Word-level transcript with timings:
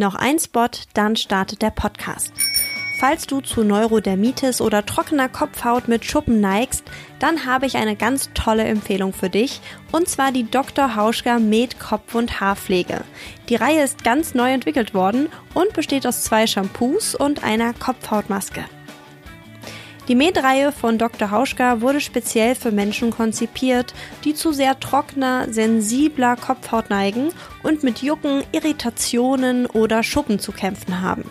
Noch 0.00 0.14
ein 0.14 0.38
Spot, 0.38 0.70
dann 0.94 1.14
startet 1.14 1.60
der 1.60 1.68
Podcast. 1.68 2.32
Falls 2.98 3.26
du 3.26 3.42
zu 3.42 3.64
Neurodermitis 3.64 4.62
oder 4.62 4.86
trockener 4.86 5.28
Kopfhaut 5.28 5.88
mit 5.88 6.06
Schuppen 6.06 6.40
neigst, 6.40 6.84
dann 7.18 7.44
habe 7.44 7.66
ich 7.66 7.76
eine 7.76 7.96
ganz 7.96 8.30
tolle 8.32 8.64
Empfehlung 8.64 9.12
für 9.12 9.28
dich, 9.28 9.60
und 9.92 10.08
zwar 10.08 10.32
die 10.32 10.50
Dr. 10.50 10.96
Hauschka 10.96 11.38
Med 11.38 11.78
Kopf- 11.78 12.14
und 12.14 12.40
Haarpflege. 12.40 13.02
Die 13.50 13.56
Reihe 13.56 13.84
ist 13.84 14.02
ganz 14.02 14.32
neu 14.32 14.50
entwickelt 14.50 14.94
worden 14.94 15.28
und 15.52 15.74
besteht 15.74 16.06
aus 16.06 16.24
zwei 16.24 16.46
Shampoos 16.46 17.14
und 17.14 17.44
einer 17.44 17.74
Kopfhautmaske. 17.74 18.64
Die 20.10 20.16
Med-Reihe 20.16 20.72
von 20.72 20.98
Dr. 20.98 21.30
Hauschka 21.30 21.82
wurde 21.82 22.00
speziell 22.00 22.56
für 22.56 22.72
Menschen 22.72 23.12
konzipiert, 23.12 23.94
die 24.24 24.34
zu 24.34 24.50
sehr 24.50 24.80
trockener, 24.80 25.46
sensibler 25.52 26.34
Kopfhaut 26.34 26.90
neigen 26.90 27.28
und 27.62 27.84
mit 27.84 28.02
Jucken, 28.02 28.42
Irritationen 28.50 29.66
oder 29.66 30.02
Schuppen 30.02 30.40
zu 30.40 30.50
kämpfen 30.50 31.00
haben. 31.00 31.30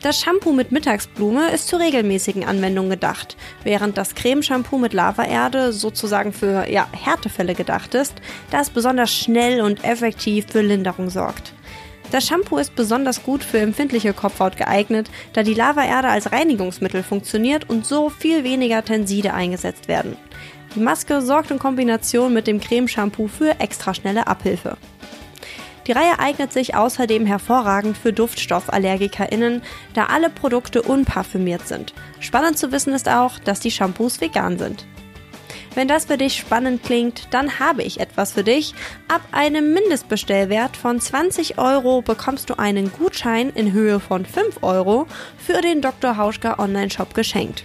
Das 0.00 0.20
Shampoo 0.20 0.52
mit 0.52 0.70
Mittagsblume 0.70 1.50
ist 1.50 1.66
zur 1.66 1.80
regelmäßigen 1.80 2.44
Anwendung 2.44 2.88
gedacht, 2.88 3.36
während 3.64 3.98
das 3.98 4.14
Cremeshampoo 4.14 4.78
mit 4.78 4.92
Lavaerde 4.92 5.72
sozusagen 5.72 6.32
für 6.32 6.70
ja, 6.70 6.86
Härtefälle 6.92 7.56
gedacht 7.56 7.94
ist, 7.94 8.14
da 8.52 8.60
es 8.60 8.70
besonders 8.70 9.12
schnell 9.12 9.60
und 9.60 9.82
effektiv 9.82 10.46
für 10.52 10.60
Linderung 10.60 11.10
sorgt. 11.10 11.53
Das 12.14 12.28
Shampoo 12.28 12.58
ist 12.58 12.76
besonders 12.76 13.24
gut 13.24 13.42
für 13.42 13.58
empfindliche 13.58 14.12
Kopfhaut 14.12 14.56
geeignet, 14.56 15.10
da 15.32 15.42
die 15.42 15.52
Lavaerde 15.52 16.06
als 16.06 16.30
Reinigungsmittel 16.30 17.02
funktioniert 17.02 17.68
und 17.68 17.84
so 17.86 18.08
viel 18.08 18.44
weniger 18.44 18.84
Tenside 18.84 19.34
eingesetzt 19.34 19.88
werden. 19.88 20.16
Die 20.76 20.78
Maske 20.78 21.22
sorgt 21.22 21.50
in 21.50 21.58
Kombination 21.58 22.32
mit 22.32 22.46
dem 22.46 22.60
Cremeshampoo 22.60 23.26
für 23.26 23.58
extra 23.58 23.94
schnelle 23.94 24.28
Abhilfe. 24.28 24.76
Die 25.88 25.92
Reihe 25.92 26.20
eignet 26.20 26.52
sich 26.52 26.76
außerdem 26.76 27.26
hervorragend 27.26 27.98
für 27.98 28.12
DuftstoffallergikerInnen, 28.12 29.62
da 29.94 30.06
alle 30.06 30.30
Produkte 30.30 30.82
unparfümiert 30.82 31.66
sind. 31.66 31.94
Spannend 32.20 32.58
zu 32.58 32.70
wissen 32.70 32.94
ist 32.94 33.08
auch, 33.08 33.40
dass 33.40 33.58
die 33.58 33.72
Shampoos 33.72 34.20
vegan 34.20 34.56
sind. 34.56 34.86
Wenn 35.74 35.88
das 35.88 36.04
für 36.04 36.16
dich 36.16 36.36
spannend 36.36 36.84
klingt, 36.84 37.28
dann 37.32 37.58
habe 37.58 37.82
ich 37.82 38.00
etwas 38.00 38.32
für 38.32 38.44
dich. 38.44 38.74
Ab 39.08 39.22
einem 39.32 39.72
Mindestbestellwert 39.72 40.76
von 40.76 41.00
20 41.00 41.58
Euro 41.58 42.00
bekommst 42.00 42.48
du 42.48 42.58
einen 42.58 42.92
Gutschein 42.92 43.50
in 43.50 43.72
Höhe 43.72 43.98
von 43.98 44.24
5 44.24 44.62
Euro 44.62 45.06
für 45.36 45.60
den 45.60 45.80
Dr. 45.80 46.16
Hauschka 46.16 46.58
Online-Shop 46.58 47.14
geschenkt. 47.14 47.64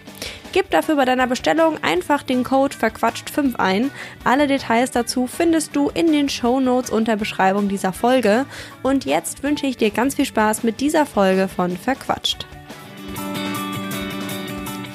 Gib 0.51 0.71
dafür 0.71 0.95
bei 0.95 1.05
deiner 1.05 1.27
Bestellung 1.27 1.83
einfach 1.83 2.23
den 2.23 2.43
Code 2.43 2.75
verquatscht5 2.75 3.57
ein. 3.57 3.91
Alle 4.23 4.47
Details 4.47 4.89
dazu 4.89 5.27
findest 5.27 5.75
du 5.75 5.89
in 5.89 6.11
den 6.11 6.27
Show 6.29 6.59
Notes 6.59 6.89
unter 6.89 7.15
Beschreibung 7.15 7.69
dieser 7.69 7.93
Folge. 7.93 8.47
Und 8.81 9.05
jetzt 9.05 9.43
wünsche 9.43 9.67
ich 9.67 9.77
dir 9.77 9.91
ganz 9.91 10.15
viel 10.15 10.25
Spaß 10.25 10.63
mit 10.63 10.79
dieser 10.79 11.05
Folge 11.05 11.47
von 11.47 11.77
Verquatscht. 11.77 12.47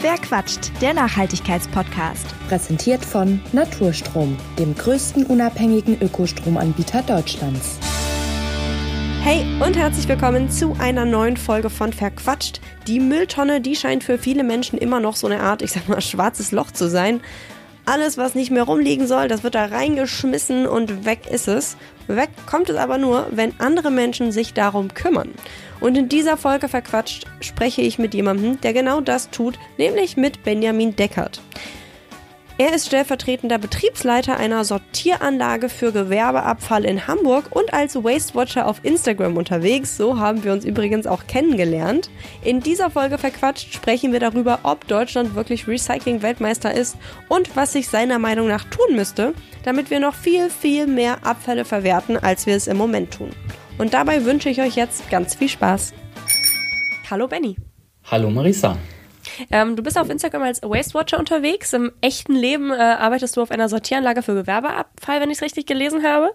Wer 0.04 0.18
quatscht? 0.18 0.70
Der 0.82 0.92
Nachhaltigkeitspodcast. 0.92 2.26
Präsentiert 2.46 3.02
von 3.02 3.40
Naturstrom, 3.54 4.36
dem 4.58 4.74
größten 4.74 5.24
unabhängigen 5.24 5.98
Ökostromanbieter 5.98 7.00
Deutschlands. 7.00 7.78
Hey 9.22 9.46
und 9.66 9.78
herzlich 9.78 10.06
willkommen 10.06 10.50
zu 10.50 10.76
einer 10.78 11.06
neuen 11.06 11.38
Folge 11.38 11.70
von 11.70 11.94
Verquatscht. 11.94 12.60
Die 12.86 13.00
Mülltonne, 13.00 13.62
die 13.62 13.76
scheint 13.76 14.04
für 14.04 14.18
viele 14.18 14.44
Menschen 14.44 14.78
immer 14.78 15.00
noch 15.00 15.16
so 15.16 15.26
eine 15.26 15.40
Art, 15.40 15.62
ich 15.62 15.72
sag 15.72 15.88
mal, 15.88 16.02
schwarzes 16.02 16.52
Loch 16.52 16.70
zu 16.70 16.86
sein. 16.90 17.22
Alles, 17.86 18.18
was 18.18 18.34
nicht 18.34 18.50
mehr 18.50 18.64
rumliegen 18.64 19.06
soll, 19.06 19.28
das 19.28 19.42
wird 19.42 19.54
da 19.54 19.64
reingeschmissen 19.64 20.66
und 20.66 21.06
weg 21.06 21.28
ist 21.30 21.48
es. 21.48 21.78
Weg 22.08 22.28
kommt 22.44 22.68
es 22.68 22.76
aber 22.76 22.98
nur, 22.98 23.28
wenn 23.30 23.58
andere 23.58 23.90
Menschen 23.90 24.32
sich 24.32 24.52
darum 24.52 24.92
kümmern. 24.92 25.30
Und 25.84 25.98
in 25.98 26.08
dieser 26.08 26.38
Folge 26.38 26.68
verquatscht 26.68 27.26
spreche 27.40 27.82
ich 27.82 27.98
mit 27.98 28.14
jemandem, 28.14 28.58
der 28.62 28.72
genau 28.72 29.02
das 29.02 29.28
tut, 29.28 29.58
nämlich 29.76 30.16
mit 30.16 30.42
Benjamin 30.42 30.96
Deckert. 30.96 31.42
Er 32.56 32.72
ist 32.72 32.86
stellvertretender 32.86 33.58
Betriebsleiter 33.58 34.38
einer 34.38 34.64
Sortieranlage 34.64 35.68
für 35.68 35.92
Gewerbeabfall 35.92 36.86
in 36.86 37.06
Hamburg 37.06 37.54
und 37.54 37.74
als 37.74 37.96
Waste 37.96 38.34
Watcher 38.34 38.66
auf 38.66 38.82
Instagram 38.82 39.36
unterwegs. 39.36 39.98
So 39.98 40.18
haben 40.18 40.42
wir 40.42 40.54
uns 40.54 40.64
übrigens 40.64 41.06
auch 41.06 41.26
kennengelernt. 41.26 42.08
In 42.42 42.60
dieser 42.60 42.88
Folge 42.88 43.18
verquatscht 43.18 43.74
sprechen 43.74 44.10
wir 44.10 44.20
darüber, 44.20 44.60
ob 44.62 44.88
Deutschland 44.88 45.34
wirklich 45.34 45.68
Recycling-Weltmeister 45.68 46.72
ist 46.72 46.96
und 47.28 47.56
was 47.56 47.74
sich 47.74 47.88
seiner 47.88 48.18
Meinung 48.18 48.48
nach 48.48 48.64
tun 48.64 48.96
müsste, 48.96 49.34
damit 49.64 49.90
wir 49.90 50.00
noch 50.00 50.14
viel, 50.14 50.48
viel 50.48 50.86
mehr 50.86 51.26
Abfälle 51.26 51.66
verwerten, 51.66 52.16
als 52.16 52.46
wir 52.46 52.56
es 52.56 52.68
im 52.68 52.78
Moment 52.78 53.10
tun. 53.10 53.28
Und 53.76 53.92
dabei 53.92 54.24
wünsche 54.24 54.48
ich 54.48 54.60
euch 54.60 54.76
jetzt 54.76 55.10
ganz 55.10 55.34
viel 55.34 55.48
Spaß. 55.48 55.94
Hallo 57.10 57.26
Benny. 57.26 57.56
Hallo 58.04 58.30
Marisa. 58.30 58.76
Ähm, 59.50 59.74
du 59.74 59.82
bist 59.82 59.98
auf 59.98 60.08
Instagram 60.08 60.42
als 60.42 60.62
Waste 60.62 60.94
Watcher 60.94 61.18
unterwegs. 61.18 61.72
Im 61.72 61.90
echten 62.00 62.34
Leben 62.34 62.70
äh, 62.70 62.76
arbeitest 62.76 63.36
du 63.36 63.42
auf 63.42 63.50
einer 63.50 63.68
Sortieranlage 63.68 64.22
für 64.22 64.34
Gewerbeabfall, 64.34 65.20
wenn 65.20 65.30
ich 65.30 65.38
es 65.38 65.42
richtig 65.42 65.66
gelesen 65.66 66.04
habe. 66.04 66.30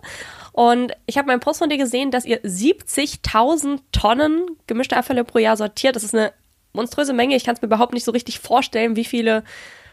Und 0.51 0.91
ich 1.05 1.17
habe 1.17 1.27
meinen 1.27 1.39
Post 1.39 1.59
von 1.59 1.69
dir 1.69 1.77
gesehen, 1.77 2.11
dass 2.11 2.25
ihr 2.25 2.41
70.000 2.43 3.79
Tonnen 3.93 4.45
gemischte 4.67 4.97
Abfälle 4.97 5.23
pro 5.23 5.39
Jahr 5.39 5.55
sortiert. 5.55 5.95
Das 5.95 6.03
ist 6.03 6.13
eine 6.13 6.33
monströse 6.73 7.13
Menge. 7.13 7.37
Ich 7.37 7.45
kann 7.45 7.55
es 7.55 7.61
mir 7.61 7.67
überhaupt 7.67 7.93
nicht 7.93 8.03
so 8.03 8.11
richtig 8.11 8.39
vorstellen, 8.39 8.97
wie 8.97 9.05
viele 9.05 9.43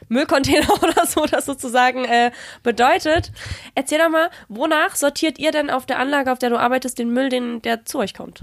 Müllcontainer 0.09 0.69
oder 0.83 1.07
so 1.07 1.27
das 1.27 1.47
sozusagen 1.47 2.05
äh, 2.05 2.31
bedeutet. 2.63 3.33
Erzähl 3.75 3.99
doch 3.99 4.09
mal, 4.09 4.31
wonach 4.49 4.97
sortiert 4.97 5.39
ihr 5.39 5.53
denn 5.53 5.71
auf 5.71 5.87
der 5.87 5.99
Anlage, 5.99 6.33
auf 6.33 6.39
der 6.39 6.51
du 6.51 6.59
arbeitest, 6.59 6.99
den 6.99 7.13
Müll, 7.13 7.29
den, 7.29 7.63
der 7.63 7.85
zu 7.85 7.99
euch 7.99 8.15
kommt? 8.15 8.41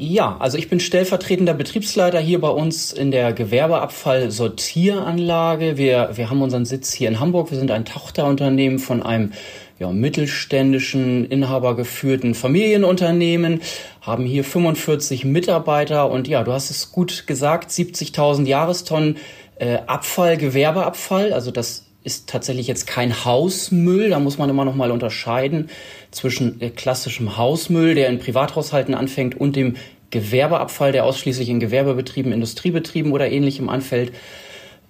Ja, 0.00 0.36
also 0.38 0.58
ich 0.58 0.68
bin 0.68 0.78
stellvertretender 0.78 1.54
Betriebsleiter 1.54 2.20
hier 2.20 2.40
bei 2.40 2.50
uns 2.50 2.92
in 2.92 3.10
der 3.10 3.32
Gewerbeabfall-Sortieranlage. 3.32 5.76
Wir, 5.76 6.10
wir 6.14 6.30
haben 6.30 6.40
unseren 6.40 6.66
Sitz 6.66 6.92
hier 6.92 7.08
in 7.08 7.18
Hamburg. 7.18 7.50
Wir 7.50 7.58
sind 7.58 7.72
ein 7.72 7.84
Tochterunternehmen 7.84 8.78
von 8.78 9.02
einem 9.02 9.32
ja, 9.78 9.90
mittelständischen, 9.90 11.24
inhabergeführten 11.24 12.34
Familienunternehmen, 12.34 13.62
haben 14.00 14.24
hier 14.24 14.44
45 14.44 15.24
Mitarbeiter 15.24 16.10
und 16.10 16.26
ja, 16.26 16.42
du 16.42 16.52
hast 16.52 16.70
es 16.70 16.90
gut 16.90 17.26
gesagt, 17.26 17.70
70.000 17.70 18.46
Jahrestonnen 18.46 19.18
äh, 19.58 19.78
Abfall, 19.86 20.36
Gewerbeabfall. 20.36 21.32
Also 21.32 21.50
das 21.50 21.86
ist 22.04 22.28
tatsächlich 22.28 22.66
jetzt 22.66 22.86
kein 22.86 23.24
Hausmüll. 23.24 24.10
Da 24.10 24.20
muss 24.20 24.38
man 24.38 24.48
immer 24.48 24.64
noch 24.64 24.74
mal 24.74 24.90
unterscheiden 24.90 25.68
zwischen 26.10 26.60
äh, 26.60 26.70
klassischem 26.70 27.36
Hausmüll, 27.36 27.94
der 27.94 28.08
in 28.08 28.18
Privathaushalten 28.18 28.94
anfängt, 28.94 29.38
und 29.38 29.56
dem 29.56 29.76
Gewerbeabfall, 30.10 30.92
der 30.92 31.04
ausschließlich 31.04 31.48
in 31.48 31.60
Gewerbebetrieben, 31.60 32.32
Industriebetrieben 32.32 33.12
oder 33.12 33.30
ähnlichem 33.30 33.68
anfällt. 33.68 34.12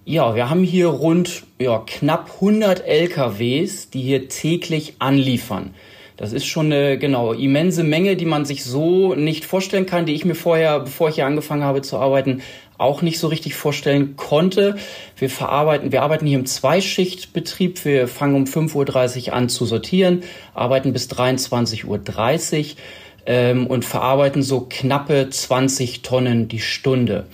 Ja, 0.04 0.34
wir 0.34 0.48
haben 0.48 0.62
hier 0.62 0.88
rund 0.88 1.42
ja, 1.58 1.82
knapp 1.84 2.30
100 2.36 2.86
LKWs, 2.86 3.90
die 3.90 4.00
hier 4.00 4.28
täglich 4.28 4.94
anliefern. 5.00 5.74
Das 6.18 6.32
ist 6.32 6.46
schon 6.46 6.66
eine 6.66 6.98
genau 6.98 7.32
immense 7.32 7.84
Menge, 7.84 8.16
die 8.16 8.24
man 8.24 8.44
sich 8.44 8.64
so 8.64 9.14
nicht 9.14 9.44
vorstellen 9.44 9.86
kann, 9.86 10.04
die 10.04 10.14
ich 10.14 10.24
mir 10.24 10.34
vorher, 10.34 10.80
bevor 10.80 11.08
ich 11.08 11.14
hier 11.14 11.26
angefangen 11.26 11.62
habe 11.62 11.80
zu 11.80 11.96
arbeiten, 11.96 12.42
auch 12.76 13.02
nicht 13.02 13.20
so 13.20 13.28
richtig 13.28 13.54
vorstellen 13.54 14.16
konnte. 14.16 14.74
Wir 15.16 15.30
verarbeiten, 15.30 15.92
wir 15.92 16.02
arbeiten 16.02 16.26
hier 16.26 16.36
im 16.36 16.44
Zweischichtbetrieb. 16.44 17.84
Wir 17.84 18.08
fangen 18.08 18.34
um 18.34 18.44
5.30 18.44 19.28
Uhr 19.28 19.32
an 19.32 19.48
zu 19.48 19.64
sortieren, 19.64 20.24
arbeiten 20.54 20.92
bis 20.92 21.08
23.30 21.08 21.86
Uhr 21.86 22.76
ähm, 23.26 23.68
und 23.68 23.84
verarbeiten 23.84 24.42
so 24.42 24.66
knappe 24.68 25.30
20 25.30 26.02
Tonnen 26.02 26.48
die 26.48 26.60
Stunde. 26.60 27.26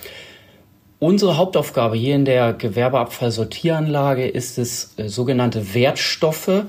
Unsere 0.99 1.39
Hauptaufgabe 1.39 1.97
hier 1.97 2.15
in 2.15 2.27
der 2.27 2.53
Gewerbeabfallsortieranlage 2.53 4.27
ist 4.27 4.59
es, 4.59 4.93
äh, 4.99 5.09
sogenannte 5.09 5.73
Wertstoffe 5.73 6.65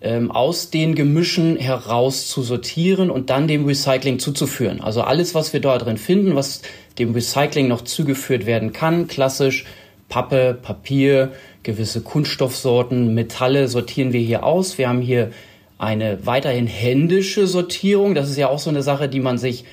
ähm, 0.00 0.30
aus 0.30 0.70
den 0.70 0.94
Gemischen 0.94 1.56
heraus 1.56 2.28
zu 2.28 2.42
sortieren 2.42 3.10
und 3.10 3.30
dann 3.30 3.48
dem 3.48 3.66
Recycling 3.66 4.18
zuzuführen. 4.18 4.80
Also 4.80 5.02
alles, 5.02 5.34
was 5.34 5.52
wir 5.52 5.60
da 5.60 5.76
drin 5.78 5.98
finden, 5.98 6.34
was 6.36 6.62
dem 6.98 7.12
Recycling 7.12 7.68
noch 7.68 7.82
zugeführt 7.82 8.46
werden 8.46 8.72
kann, 8.72 9.06
klassisch 9.08 9.66
Pappe, 10.08 10.58
Papier, 10.60 11.32
gewisse 11.62 12.00
Kunststoffsorten, 12.00 13.14
Metalle 13.14 13.68
sortieren 13.68 14.12
wir 14.12 14.20
hier 14.20 14.44
aus. 14.44 14.78
Wir 14.78 14.88
haben 14.88 15.02
hier 15.02 15.30
eine 15.78 16.26
weiterhin 16.26 16.66
händische 16.66 17.46
Sortierung. 17.46 18.14
Das 18.14 18.28
ist 18.28 18.36
ja 18.36 18.48
auch 18.48 18.58
so 18.58 18.70
eine 18.70 18.82
Sache, 18.82 19.08
die 19.08 19.20
man 19.20 19.38
sich 19.38 19.64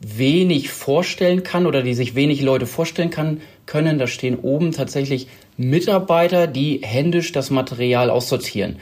wenig 0.00 0.70
vorstellen 0.70 1.42
kann 1.42 1.66
oder 1.66 1.82
die 1.82 1.94
sich 1.94 2.14
wenig 2.14 2.42
Leute 2.42 2.66
vorstellen 2.66 3.10
kann, 3.10 3.40
können. 3.66 3.98
Da 3.98 4.06
stehen 4.06 4.36
oben 4.36 4.72
tatsächlich 4.72 5.28
Mitarbeiter, 5.56 6.46
die 6.46 6.80
händisch 6.82 7.32
das 7.32 7.50
Material 7.50 8.10
aussortieren. 8.10 8.76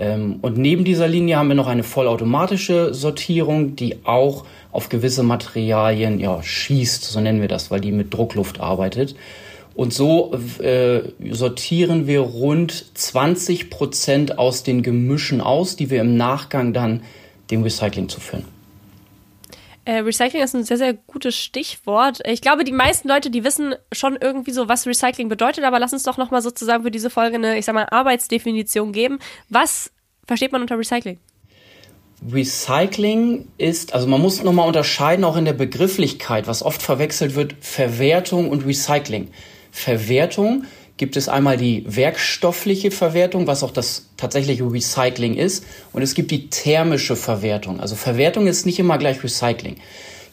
Ähm, 0.00 0.38
und 0.40 0.56
neben 0.56 0.84
dieser 0.84 1.06
Linie 1.06 1.36
haben 1.36 1.48
wir 1.48 1.54
noch 1.54 1.66
eine 1.66 1.82
vollautomatische 1.82 2.94
Sortierung, 2.94 3.76
die 3.76 3.96
auch 4.04 4.46
auf 4.72 4.88
gewisse 4.88 5.22
Materialien 5.22 6.18
ja, 6.18 6.42
schießt, 6.42 7.04
so 7.04 7.20
nennen 7.20 7.42
wir 7.42 7.48
das, 7.48 7.70
weil 7.70 7.80
die 7.80 7.92
mit 7.92 8.12
Druckluft 8.12 8.60
arbeitet. 8.60 9.14
Und 9.74 9.92
so 9.92 10.32
äh, 10.60 11.02
sortieren 11.30 12.06
wir 12.06 12.20
rund 12.20 12.86
20 12.94 13.68
Prozent 13.68 14.38
aus 14.38 14.62
den 14.62 14.82
Gemischen 14.82 15.40
aus, 15.40 15.76
die 15.76 15.90
wir 15.90 16.00
im 16.00 16.16
Nachgang 16.16 16.72
dann 16.72 17.02
dem 17.50 17.62
Recycling 17.62 18.08
zuführen. 18.08 18.44
Äh, 19.90 20.02
Recycling 20.02 20.40
ist 20.40 20.54
ein 20.54 20.62
sehr, 20.62 20.76
sehr 20.76 20.94
gutes 20.94 21.34
Stichwort. 21.34 22.20
Ich 22.24 22.40
glaube, 22.40 22.62
die 22.62 22.70
meisten 22.70 23.08
Leute, 23.08 23.28
die 23.28 23.42
wissen 23.42 23.74
schon 23.90 24.16
irgendwie 24.20 24.52
so, 24.52 24.68
was 24.68 24.86
Recycling 24.86 25.28
bedeutet, 25.28 25.64
aber 25.64 25.80
lass 25.80 25.92
uns 25.92 26.04
doch 26.04 26.16
nochmal 26.16 26.42
sozusagen 26.42 26.84
für 26.84 26.92
diese 26.92 27.10
Folge 27.10 27.34
eine, 27.34 27.58
ich 27.58 27.64
sag 27.64 27.74
mal, 27.74 27.88
Arbeitsdefinition 27.90 28.92
geben. 28.92 29.18
Was 29.48 29.90
versteht 30.28 30.52
man 30.52 30.62
unter 30.62 30.78
Recycling? 30.78 31.18
Recycling 32.30 33.48
ist, 33.58 33.92
also 33.92 34.06
man 34.06 34.20
muss 34.20 34.44
nochmal 34.44 34.68
unterscheiden, 34.68 35.24
auch 35.24 35.36
in 35.36 35.44
der 35.44 35.54
Begrifflichkeit, 35.54 36.46
was 36.46 36.62
oft 36.62 36.80
verwechselt 36.80 37.34
wird, 37.34 37.56
Verwertung 37.60 38.48
und 38.48 38.64
Recycling. 38.64 39.32
Verwertung 39.72 40.66
gibt 41.00 41.16
es 41.16 41.30
einmal 41.30 41.56
die 41.56 41.82
werkstoffliche 41.86 42.90
Verwertung, 42.90 43.46
was 43.46 43.62
auch 43.62 43.70
das 43.70 44.04
tatsächliche 44.18 44.70
Recycling 44.70 45.34
ist, 45.34 45.64
und 45.94 46.02
es 46.02 46.14
gibt 46.14 46.30
die 46.30 46.50
thermische 46.50 47.16
Verwertung. 47.16 47.80
Also 47.80 47.96
Verwertung 47.96 48.46
ist 48.46 48.66
nicht 48.66 48.78
immer 48.78 48.98
gleich 48.98 49.24
Recycling. 49.24 49.76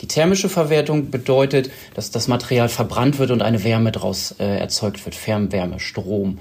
Die 0.02 0.08
thermische 0.08 0.50
Verwertung 0.50 1.10
bedeutet, 1.10 1.72
dass 1.94 2.12
das 2.12 2.28
Material 2.28 2.68
verbrannt 2.68 3.18
wird 3.18 3.32
und 3.32 3.42
eine 3.42 3.64
Wärme 3.64 3.94
daraus 3.94 4.36
äh, 4.40 4.58
erzeugt 4.58 5.06
wird, 5.06 5.16
Fernwärme, 5.16 5.80
Strom. 5.80 6.38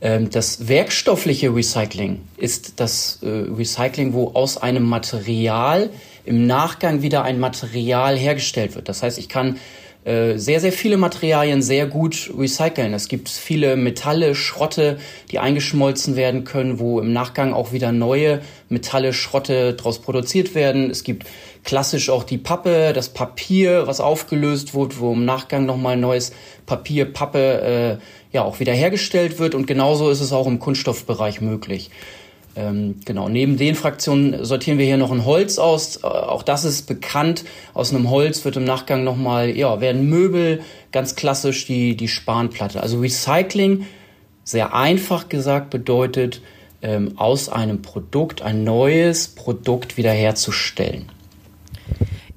Ähm, 0.00 0.30
das 0.30 0.68
werkstoffliche 0.68 1.52
Recycling 1.52 2.20
ist 2.36 2.74
das 2.76 3.18
äh, 3.22 3.26
Recycling, 3.26 4.12
wo 4.12 4.28
aus 4.28 4.58
einem 4.58 4.84
Material 4.84 5.90
im 6.24 6.46
Nachgang 6.46 7.02
wieder 7.02 7.24
ein 7.24 7.40
Material 7.40 8.16
hergestellt 8.16 8.76
wird. 8.76 8.88
Das 8.88 9.02
heißt, 9.02 9.18
ich 9.18 9.28
kann 9.28 9.58
äh, 10.06 10.38
sehr, 10.38 10.60
sehr 10.60 10.72
viele 10.72 10.98
Materialien 10.98 11.62
sehr 11.62 11.88
gut 11.88 12.32
recyceln. 12.38 12.94
Es 12.94 13.08
gibt 13.08 13.28
viele 13.28 13.74
Metalle, 13.74 14.36
Schrotte, 14.36 14.98
die 15.32 15.40
eingeschmolzen 15.40 16.14
werden 16.14 16.44
können, 16.44 16.78
wo 16.78 17.00
im 17.00 17.12
Nachgang 17.12 17.52
auch 17.52 17.72
wieder 17.72 17.90
neue 17.90 18.40
Metalle, 18.68 19.12
Schrotte 19.12 19.74
daraus 19.74 19.98
produziert 19.98 20.54
werden. 20.54 20.90
Es 20.90 21.02
gibt 21.02 21.26
klassisch 21.64 22.08
auch 22.08 22.22
die 22.22 22.38
Pappe, 22.38 22.92
das 22.92 23.08
Papier, 23.08 23.88
was 23.88 23.98
aufgelöst 24.00 24.74
wurde, 24.74 25.00
wo 25.00 25.12
im 25.12 25.24
Nachgang 25.24 25.66
nochmal 25.66 25.96
neues 25.96 26.30
Papier, 26.66 27.12
Pappe 27.12 27.98
äh, 28.00 28.34
ja 28.34 28.42
auch 28.44 28.60
wieder 28.60 28.72
hergestellt 28.72 29.40
wird. 29.40 29.56
Und 29.56 29.66
genauso 29.66 30.08
ist 30.10 30.20
es 30.20 30.32
auch 30.32 30.46
im 30.46 30.60
Kunststoffbereich 30.60 31.40
möglich. 31.40 31.90
Ähm, 32.56 33.00
genau, 33.04 33.28
neben 33.28 33.58
den 33.58 33.74
Fraktionen 33.74 34.44
sortieren 34.44 34.78
wir 34.78 34.86
hier 34.86 34.96
noch 34.96 35.12
ein 35.12 35.26
Holz 35.26 35.58
aus. 35.58 35.98
Äh, 35.98 36.06
auch 36.06 36.42
das 36.42 36.64
ist 36.64 36.86
bekannt. 36.86 37.44
Aus 37.74 37.92
einem 37.92 38.08
Holz 38.10 38.44
wird 38.46 38.56
im 38.56 38.64
Nachgang 38.64 39.04
nochmal, 39.04 39.50
ja, 39.50 39.80
werden 39.80 40.08
Möbel, 40.08 40.62
ganz 40.90 41.16
klassisch 41.16 41.66
die, 41.66 41.96
die 41.96 42.08
Spanplatte. 42.08 42.82
Also 42.82 43.00
Recycling, 43.00 43.86
sehr 44.42 44.74
einfach 44.74 45.28
gesagt, 45.28 45.68
bedeutet, 45.68 46.40
ähm, 46.80 47.12
aus 47.16 47.50
einem 47.50 47.82
Produkt 47.82 48.40
ein 48.40 48.64
neues 48.64 49.28
Produkt 49.28 49.98
wiederherzustellen. 49.98 51.10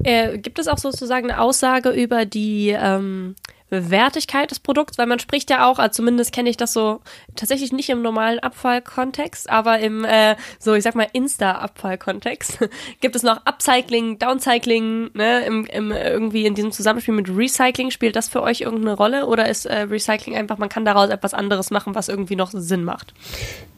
Äh, 0.03 0.37
gibt 0.37 0.59
es 0.59 0.67
auch 0.67 0.77
sozusagen 0.77 1.29
eine 1.29 1.41
Aussage 1.41 1.89
über 1.89 2.25
die 2.25 2.69
ähm, 2.69 3.35
Wertigkeit 3.69 4.51
des 4.51 4.59
Produkts, 4.59 4.97
weil 4.97 5.07
man 5.07 5.19
spricht 5.19 5.49
ja 5.49 5.69
auch, 5.69 5.79
also 5.79 5.93
zumindest 5.93 6.33
kenne 6.33 6.49
ich 6.49 6.57
das 6.57 6.73
so 6.73 7.01
tatsächlich 7.35 7.71
nicht 7.71 7.89
im 7.89 8.01
normalen 8.01 8.39
Abfallkontext, 8.39 9.49
aber 9.49 9.79
im 9.79 10.05
äh, 10.05 10.35
so 10.59 10.73
ich 10.73 10.83
sag 10.83 10.95
mal 10.95 11.07
Insta-Abfallkontext 11.11 12.59
gibt 13.01 13.15
es 13.15 13.23
noch 13.23 13.45
Upcycling, 13.45 14.19
Downcycling, 14.19 15.11
ne, 15.13 15.45
im, 15.45 15.65
im, 15.65 15.91
irgendwie 15.91 16.45
in 16.45 16.55
diesem 16.55 16.71
Zusammenspiel 16.71 17.13
mit 17.13 17.29
Recycling 17.29 17.91
spielt 17.91 18.15
das 18.15 18.29
für 18.29 18.41
euch 18.41 18.61
irgendeine 18.61 18.95
Rolle 18.95 19.25
oder 19.27 19.47
ist 19.47 19.65
äh, 19.65 19.81
Recycling 19.81 20.35
einfach, 20.35 20.57
man 20.57 20.69
kann 20.69 20.85
daraus 20.85 21.09
etwas 21.09 21.33
anderes 21.33 21.71
machen, 21.71 21.95
was 21.95 22.09
irgendwie 22.09 22.35
noch 22.35 22.51
Sinn 22.51 22.83
macht? 22.83 23.13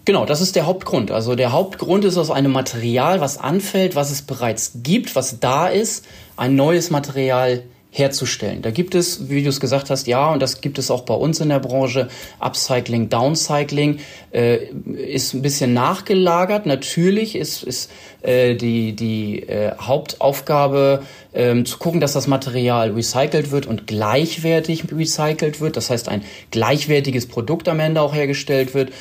Genau, 0.05 0.25
das 0.25 0.41
ist 0.41 0.55
der 0.55 0.65
Hauptgrund. 0.65 1.11
Also 1.11 1.35
der 1.35 1.51
Hauptgrund 1.51 2.05
ist 2.05 2.17
aus 2.17 2.31
einem 2.31 2.51
Material, 2.51 3.21
was 3.21 3.38
anfällt, 3.38 3.95
was 3.95 4.09
es 4.09 4.23
bereits 4.23 4.71
gibt, 4.81 5.15
was 5.15 5.39
da 5.39 5.67
ist, 5.67 6.05
ein 6.38 6.55
neues 6.55 6.89
Material 6.89 7.63
herzustellen. 7.93 8.61
Da 8.61 8.71
gibt 8.71 8.95
es, 8.95 9.29
wie 9.29 9.43
du 9.43 9.49
es 9.49 9.59
gesagt 9.59 9.89
hast, 9.89 10.07
ja, 10.07 10.31
und 10.31 10.41
das 10.41 10.61
gibt 10.61 10.79
es 10.79 10.89
auch 10.89 11.01
bei 11.01 11.13
uns 11.13 11.41
in 11.41 11.49
der 11.49 11.59
Branche, 11.59 12.07
Upcycling, 12.39 13.09
Downcycling, 13.09 13.99
äh, 14.31 14.59
ist 14.95 15.33
ein 15.33 15.41
bisschen 15.41 15.73
nachgelagert. 15.73 16.65
Natürlich 16.65 17.35
ist, 17.35 17.63
ist 17.63 17.91
äh, 18.21 18.55
die, 18.55 18.95
die 18.95 19.43
äh, 19.43 19.73
Hauptaufgabe 19.77 21.03
ähm, 21.33 21.65
zu 21.65 21.77
gucken, 21.79 21.99
dass 21.99 22.13
das 22.13 22.27
Material 22.27 22.91
recycelt 22.91 23.51
wird 23.51 23.65
und 23.65 23.88
gleichwertig 23.88 24.85
recycelt 24.89 25.59
wird. 25.59 25.75
Das 25.75 25.89
heißt, 25.89 26.07
ein 26.07 26.23
gleichwertiges 26.49 27.27
Produkt 27.27 27.67
am 27.67 27.81
Ende 27.81 28.01
auch 28.01 28.15
hergestellt 28.15 28.73
wird. 28.73 28.91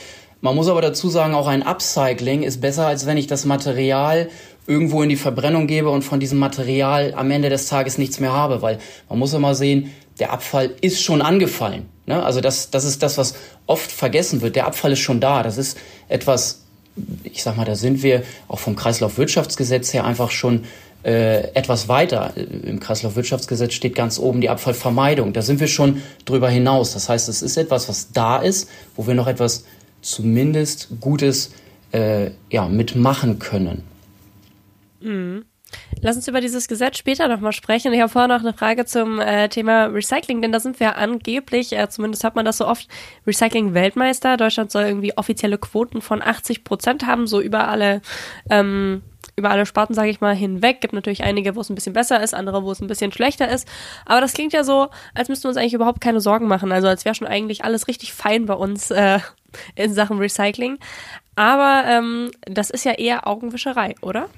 Man 0.42 0.56
muss 0.56 0.68
aber 0.68 0.80
dazu 0.80 1.10
sagen, 1.10 1.34
auch 1.34 1.46
ein 1.46 1.62
Upcycling 1.62 2.42
ist 2.42 2.62
besser, 2.62 2.86
als 2.86 3.04
wenn 3.04 3.18
ich 3.18 3.26
das 3.26 3.44
Material 3.44 4.30
irgendwo 4.70 5.02
in 5.02 5.08
die 5.08 5.16
Verbrennung 5.16 5.66
gebe 5.66 5.90
und 5.90 6.02
von 6.02 6.20
diesem 6.20 6.38
Material 6.38 7.12
am 7.16 7.30
Ende 7.30 7.50
des 7.50 7.66
Tages 7.66 7.98
nichts 7.98 8.20
mehr 8.20 8.32
habe, 8.32 8.62
weil 8.62 8.78
man 9.08 9.18
muss 9.18 9.34
immer 9.34 9.54
sehen, 9.54 9.90
der 10.20 10.32
Abfall 10.32 10.70
ist 10.80 11.02
schon 11.02 11.22
angefallen. 11.22 11.88
Ne? 12.06 12.22
Also 12.22 12.40
das, 12.40 12.70
das 12.70 12.84
ist 12.84 13.02
das, 13.02 13.18
was 13.18 13.34
oft 13.66 13.90
vergessen 13.90 14.42
wird. 14.42 14.54
Der 14.54 14.66
Abfall 14.66 14.92
ist 14.92 15.00
schon 15.00 15.20
da. 15.20 15.42
Das 15.42 15.58
ist 15.58 15.76
etwas, 16.08 16.62
ich 17.24 17.42
sag 17.42 17.56
mal, 17.56 17.64
da 17.64 17.74
sind 17.74 18.04
wir 18.04 18.22
auch 18.46 18.60
vom 18.60 18.76
Kreislaufwirtschaftsgesetz 18.76 19.92
her 19.92 20.04
einfach 20.04 20.30
schon 20.30 20.64
äh, 21.02 21.52
etwas 21.54 21.88
weiter. 21.88 22.32
Im 22.36 22.78
Kreislaufwirtschaftsgesetz 22.78 23.72
steht 23.72 23.96
ganz 23.96 24.20
oben 24.20 24.40
die 24.40 24.50
Abfallvermeidung. 24.50 25.32
Da 25.32 25.42
sind 25.42 25.58
wir 25.58 25.66
schon 25.66 26.02
drüber 26.26 26.48
hinaus. 26.48 26.92
Das 26.92 27.08
heißt, 27.08 27.28
es 27.28 27.42
ist 27.42 27.56
etwas, 27.56 27.88
was 27.88 28.12
da 28.12 28.36
ist, 28.36 28.68
wo 28.94 29.06
wir 29.08 29.14
noch 29.14 29.26
etwas 29.26 29.64
zumindest 30.00 30.88
Gutes 31.00 31.50
äh, 31.92 32.30
ja, 32.50 32.68
mitmachen 32.68 33.40
können. 33.40 33.89
Mhm. 35.00 35.44
Lass 36.00 36.16
uns 36.16 36.28
über 36.28 36.40
dieses 36.40 36.66
Gesetz 36.66 36.98
später 36.98 37.28
nochmal 37.28 37.52
sprechen. 37.52 37.92
Ich 37.92 38.00
habe 38.00 38.10
vorher 38.10 38.28
noch 38.28 38.40
eine 38.40 38.52
Frage 38.54 38.86
zum 38.86 39.20
äh, 39.20 39.48
Thema 39.48 39.86
Recycling, 39.86 40.42
denn 40.42 40.52
da 40.52 40.60
sind 40.60 40.80
wir 40.80 40.96
angeblich, 40.96 41.72
äh, 41.72 41.88
zumindest 41.88 42.24
hat 42.24 42.36
man 42.36 42.44
das 42.44 42.58
so 42.58 42.66
oft, 42.66 42.88
Recycling-Weltmeister. 43.26 44.36
Deutschland 44.36 44.70
soll 44.70 44.84
irgendwie 44.84 45.16
offizielle 45.16 45.58
Quoten 45.58 46.00
von 46.00 46.22
80 46.22 46.64
Prozent 46.64 47.06
haben, 47.06 47.26
so 47.26 47.40
über 47.40 47.68
alle, 47.68 48.00
ähm, 48.48 49.02
über 49.36 49.50
alle 49.50 49.66
Sparten, 49.66 49.94
sage 49.94 50.10
ich 50.10 50.20
mal, 50.20 50.34
hinweg. 50.34 50.80
Gibt 50.80 50.94
natürlich 50.94 51.22
einige, 51.22 51.54
wo 51.54 51.60
es 51.60 51.70
ein 51.70 51.74
bisschen 51.74 51.92
besser 51.92 52.22
ist, 52.22 52.34
andere, 52.34 52.64
wo 52.64 52.72
es 52.72 52.80
ein 52.80 52.88
bisschen 52.88 53.12
schlechter 53.12 53.48
ist. 53.48 53.68
Aber 54.06 54.20
das 54.20 54.32
klingt 54.32 54.52
ja 54.52 54.64
so, 54.64 54.88
als 55.14 55.28
müssten 55.28 55.44
wir 55.44 55.50
uns 55.50 55.56
eigentlich 55.56 55.74
überhaupt 55.74 56.00
keine 56.00 56.20
Sorgen 56.20 56.48
machen. 56.48 56.72
Also 56.72 56.88
als 56.88 57.04
wäre 57.04 57.14
schon 57.14 57.28
eigentlich 57.28 57.64
alles 57.64 57.88
richtig 57.88 58.12
fein 58.12 58.46
bei 58.46 58.54
uns 58.54 58.90
äh, 58.90 59.20
in 59.74 59.92
Sachen 59.92 60.18
Recycling. 60.18 60.78
Aber 61.40 61.84
ähm, 61.88 62.30
das 62.42 62.68
ist 62.68 62.84
ja 62.84 62.92
eher 62.92 63.26
Augenwischerei, 63.26 63.94
oder? 64.02 64.28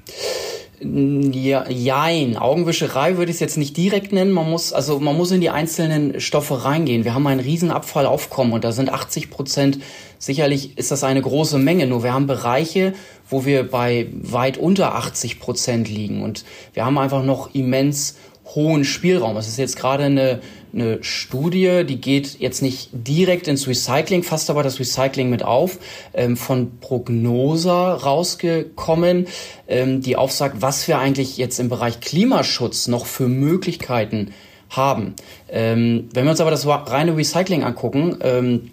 Ja, 0.81 1.69
jein. 1.69 2.37
Augenwischerei 2.37 3.17
würde 3.17 3.33
ich 3.33 3.39
es 3.39 3.41
jetzt 3.41 3.57
nicht 3.57 3.77
direkt 3.77 4.13
nennen. 4.13 4.31
Man 4.31 4.49
muss, 4.49 4.73
also 4.73 5.01
man 5.01 5.17
muss 5.17 5.33
in 5.33 5.41
die 5.41 5.51
einzelnen 5.51 6.21
Stoffe 6.21 6.65
reingehen. 6.65 7.03
Wir 7.03 7.13
haben 7.13 7.27
einen 7.27 7.41
riesen 7.41 7.73
Abfallaufkommen 7.73 8.53
und 8.53 8.63
da 8.63 8.71
sind 8.71 8.89
80 8.89 9.31
Prozent, 9.31 9.81
sicherlich 10.21 10.79
ist 10.79 10.93
das 10.93 11.03
eine 11.03 11.21
große 11.21 11.59
Menge. 11.59 11.89
Nur 11.89 12.05
wir 12.05 12.15
haben 12.15 12.29
Bereiche, 12.29 12.93
wo 13.29 13.45
wir 13.45 13.69
bei 13.69 14.07
weit 14.13 14.57
unter 14.57 14.95
80 14.95 15.41
Prozent 15.41 15.89
liegen 15.89 16.23
und 16.23 16.45
wir 16.73 16.85
haben 16.85 16.99
einfach 16.99 17.25
noch 17.25 17.53
immens 17.53 18.17
hohen 18.55 18.85
Spielraum. 18.85 19.37
Es 19.37 19.49
ist 19.49 19.59
jetzt 19.59 19.77
gerade 19.77 20.05
eine, 20.05 20.41
eine 20.73 21.03
Studie, 21.03 21.85
die 21.85 22.01
geht 22.01 22.39
jetzt 22.41 22.63
nicht 22.63 22.91
direkt 22.93 23.49
ins 23.49 23.67
Recycling, 23.67 24.23
fasst 24.23 24.49
aber 24.51 24.63
das 24.63 24.81
Recycling 24.81 25.29
mit 25.31 25.43
auf, 25.43 25.79
ähm, 26.15 26.37
von 26.37 26.79
Prognosa 26.81 27.95
rausgekommen, 27.95 29.27
ähm, 29.69 30.01
die 30.01 30.17
aufsagt, 30.17 30.57
was 30.61 30.89
wir 30.89 30.99
eigentlich 30.99 31.37
jetzt 31.37 31.61
im 31.61 31.69
Bereich 31.69 32.01
Klimaschutz 32.01 32.89
noch 32.89 33.07
für 33.07 33.29
Möglichkeiten 33.29 34.33
haben. 34.71 35.15
Ähm, 35.51 36.09
wenn 36.15 36.25
wir 36.25 36.31
uns 36.31 36.41
aber 36.41 36.51
das 36.51 36.67
reine 36.67 37.17
Recycling 37.17 37.63
angucken, 37.63 38.17
ähm, 38.21 38.71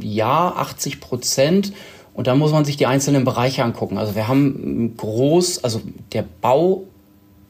ja, 0.00 0.52
80 0.56 1.00
Prozent. 1.00 1.72
Und 2.14 2.26
dann 2.26 2.38
muss 2.38 2.52
man 2.52 2.64
sich 2.64 2.76
die 2.76 2.86
einzelnen 2.86 3.24
Bereiche 3.24 3.62
angucken. 3.62 3.96
Also 3.96 4.14
wir 4.16 4.26
haben 4.26 4.96
groß, 4.96 5.62
also 5.62 5.80
der 6.12 6.24
Bau 6.40 6.84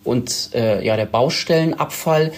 und 0.05 0.51
äh, 0.55 0.85
ja, 0.85 0.97
der 0.97 1.07
Baustellenabfall 1.07 2.33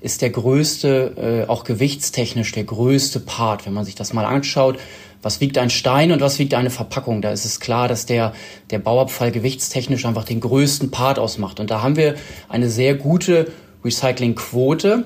ist 0.00 0.22
der 0.22 0.30
größte, 0.30 1.44
äh, 1.46 1.50
auch 1.50 1.64
gewichtstechnisch 1.64 2.52
der 2.52 2.64
größte 2.64 3.20
Part. 3.20 3.66
Wenn 3.66 3.72
man 3.72 3.84
sich 3.84 3.94
das 3.94 4.12
mal 4.12 4.24
anschaut, 4.24 4.78
was 5.22 5.40
wiegt 5.40 5.58
ein 5.58 5.70
Stein 5.70 6.12
und 6.12 6.20
was 6.20 6.38
wiegt 6.38 6.54
eine 6.54 6.70
Verpackung, 6.70 7.22
da 7.22 7.32
ist 7.32 7.44
es 7.44 7.58
klar, 7.58 7.88
dass 7.88 8.06
der, 8.06 8.32
der 8.70 8.78
Bauabfall 8.78 9.32
gewichtstechnisch 9.32 10.04
einfach 10.04 10.24
den 10.24 10.40
größten 10.40 10.90
Part 10.90 11.18
ausmacht. 11.18 11.58
Und 11.58 11.70
da 11.70 11.82
haben 11.82 11.96
wir 11.96 12.14
eine 12.48 12.68
sehr 12.68 12.94
gute 12.94 13.50
Recyclingquote, 13.84 15.04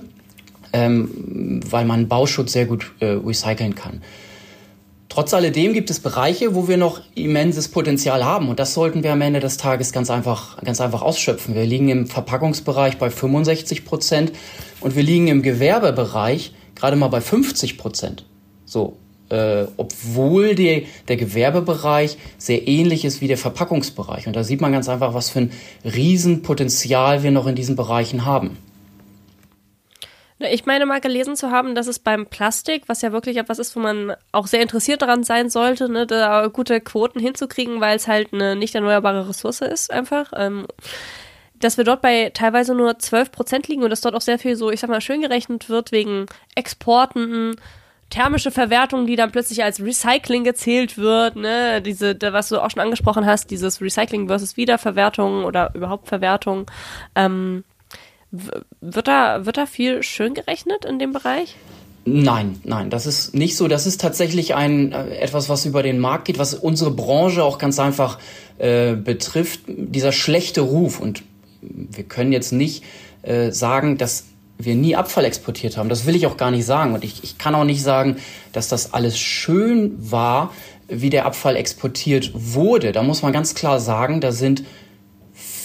ähm, 0.73 1.61
weil 1.69 1.85
man 1.85 2.09
Bauschutz 2.09 2.53
sehr 2.53 2.67
gut 2.67 2.93
äh, 3.01 3.07
recyceln 3.07 3.75
kann. 3.75 4.03
Trotz 5.11 5.35
alledem 5.35 5.73
gibt 5.73 5.91
es 5.91 5.99
Bereiche, 5.99 6.55
wo 6.55 6.69
wir 6.69 6.77
noch 6.77 7.01
immenses 7.17 7.67
Potenzial 7.67 8.25
haben 8.25 8.49
und 8.49 8.61
das 8.61 8.75
sollten 8.75 9.03
wir 9.03 9.13
am 9.13 9.21
Ende 9.21 9.41
des 9.41 9.57
Tages 9.57 9.93
ganz 9.93 10.09
einfach, 10.09 10.63
ganz 10.63 10.81
einfach 10.81 11.03
ausschöpfen. 11.03 11.57
Wir 11.57 11.67
liegen 11.67 11.89
im 11.89 12.07
Verpackungsbereich 12.07 12.97
bei 12.97 13.11
65 13.11 13.85
Prozent 13.85 14.31
und 14.81 14.95
wir 14.95 15.03
liegen 15.03 15.27
im 15.27 15.43
Gewerbebereich 15.43 16.55
gerade 16.77 16.95
mal 16.95 17.09
bei 17.09 17.21
50 17.21 17.77
Prozent. 17.77 18.25
So, 18.65 18.99
äh, 19.31 19.65
obwohl 19.77 20.55
die, 20.55 20.87
der 21.09 21.17
Gewerbebereich 21.17 22.17
sehr 22.39 22.69
ähnlich 22.69 23.05
ist 23.05 23.21
wie 23.21 23.27
der 23.27 23.37
Verpackungsbereich. 23.37 24.29
Und 24.29 24.37
da 24.37 24.45
sieht 24.45 24.61
man 24.61 24.71
ganz 24.71 24.89
einfach, 24.89 25.13
was 25.13 25.29
für 25.29 25.41
ein 25.41 25.51
Riesenpotenzial 25.85 27.25
wir 27.25 27.33
noch 27.33 27.49
in 27.49 27.57
diesen 27.57 27.75
Bereichen 27.75 28.27
haben. 28.27 28.59
Ich 30.41 30.65
meine 30.65 30.87
mal 30.87 31.01
gelesen 31.01 31.37
zu 31.37 31.51
haben, 31.51 31.75
dass 31.75 31.87
es 31.87 31.99
beim 31.99 32.27
Plastik, 32.27 32.85
was 32.87 33.03
ja 33.03 33.13
wirklich 33.13 33.37
etwas 33.37 33.59
ist, 33.59 33.77
wo 33.77 33.81
man 33.81 34.15
auch 34.33 34.47
sehr 34.47 34.63
interessiert 34.63 35.03
daran 35.03 35.23
sein 35.23 35.51
sollte, 35.51 35.91
ne, 35.91 36.07
da 36.07 36.47
gute 36.47 36.81
Quoten 36.81 37.21
hinzukriegen, 37.21 37.81
weil 37.81 37.97
es 37.97 38.09
halt 38.09 38.33
eine 38.33 38.57
nicht 38.57 38.75
erneuerbare 38.75 39.29
Ressource 39.29 39.61
ist, 39.61 39.93
einfach. 39.93 40.33
Ähm, 40.35 40.67
dass 41.59 41.77
wir 41.77 41.85
dort 41.85 42.01
bei 42.01 42.31
teilweise 42.33 42.75
nur 42.75 42.99
12 42.99 43.33
Prozent 43.33 43.69
liegen 43.69 43.83
und 43.83 43.91
dass 43.91 44.01
dort 44.01 44.15
auch 44.15 44.23
sehr 44.23 44.39
viel 44.39 44.57
so, 44.57 44.71
ich 44.71 44.81
sag 44.81 44.89
mal, 44.89 45.03
schön 45.03 45.21
gerechnet 45.21 45.69
wird 45.69 45.93
wegen 45.93 46.25
Exporten, 46.55 47.57
thermische 48.09 48.51
Verwertung, 48.51 49.07
die 49.07 49.17
dann 49.17 49.33
plötzlich 49.33 49.63
als 49.63 49.81
Recycling 49.81 50.43
gezählt 50.43 50.97
wird, 50.97 51.37
ne, 51.37 51.83
diese, 51.83 52.17
was 52.33 52.49
du 52.49 52.61
auch 52.61 52.71
schon 52.71 52.83
angesprochen 52.83 53.27
hast, 53.27 53.51
dieses 53.51 53.81
Recycling 53.81 54.27
versus 54.27 54.57
Wiederverwertung 54.57 55.45
oder 55.45 55.75
überhaupt 55.75 56.09
Verwertung. 56.09 56.71
Ähm, 57.15 57.65
wird 58.31 59.09
da, 59.09 59.45
wird 59.47 59.57
da 59.57 59.67
viel 59.67 60.03
schön 60.03 60.35
gerechnet 60.35 60.85
in 60.85 60.99
dem 60.99 61.13
Bereich? 61.13 61.57
Nein, 62.05 62.61
nein, 62.65 62.89
das 62.89 63.07
ist 63.07 63.35
nicht 63.35 63.57
so. 63.57 63.69
Das 63.69 63.87
ist 63.87 64.01
tatsächlich 64.01 64.55
ein 64.55 64.93
äh, 64.93 65.17
etwas, 65.17 65.49
was 65.49 65.67
über 65.67 65.83
den 65.83 65.99
Markt 65.99 66.25
geht, 66.25 66.39
was 66.39 66.55
unsere 66.55 66.91
Branche 66.91 67.45
auch 67.45 67.59
ganz 67.59 67.79
einfach 67.79 68.19
äh, 68.59 68.95
betrifft. 68.95 69.61
Dieser 69.67 70.13
schlechte 70.13 70.63
Ruf 70.63 70.99
und 71.01 71.23
wir 71.61 72.05
können 72.05 72.33
jetzt 72.33 72.53
nicht 72.53 72.85
äh, 73.23 73.51
sagen, 73.51 73.99
dass 73.99 74.25
wir 74.59 74.75
nie 74.75 74.97
Abfall 74.97 75.25
exportiert 75.25 75.77
haben. 75.77 75.89
Das 75.89 76.07
will 76.07 76.17
ich 76.17 76.27
auch 76.27 76.37
gar 76.37 76.51
nicht 76.51 76.65
sagen. 76.65 76.95
Und 76.95 77.05
ich, 77.05 77.23
ich 77.23 77.39
kann 77.39 77.55
auch 77.55 77.65
nicht 77.65 77.83
sagen, 77.83 78.17
dass 78.53 78.69
das 78.69 78.93
alles 78.93 79.19
schön 79.19 79.95
war, 79.99 80.53
wie 80.89 81.11
der 81.11 81.27
Abfall 81.27 81.57
exportiert 81.57 82.33
wurde. 82.35 82.93
Da 82.93 83.03
muss 83.03 83.23
man 83.23 83.33
ganz 83.33 83.55
klar 83.55 83.79
sagen, 83.79 84.21
da 84.21 84.33
sind 84.33 84.65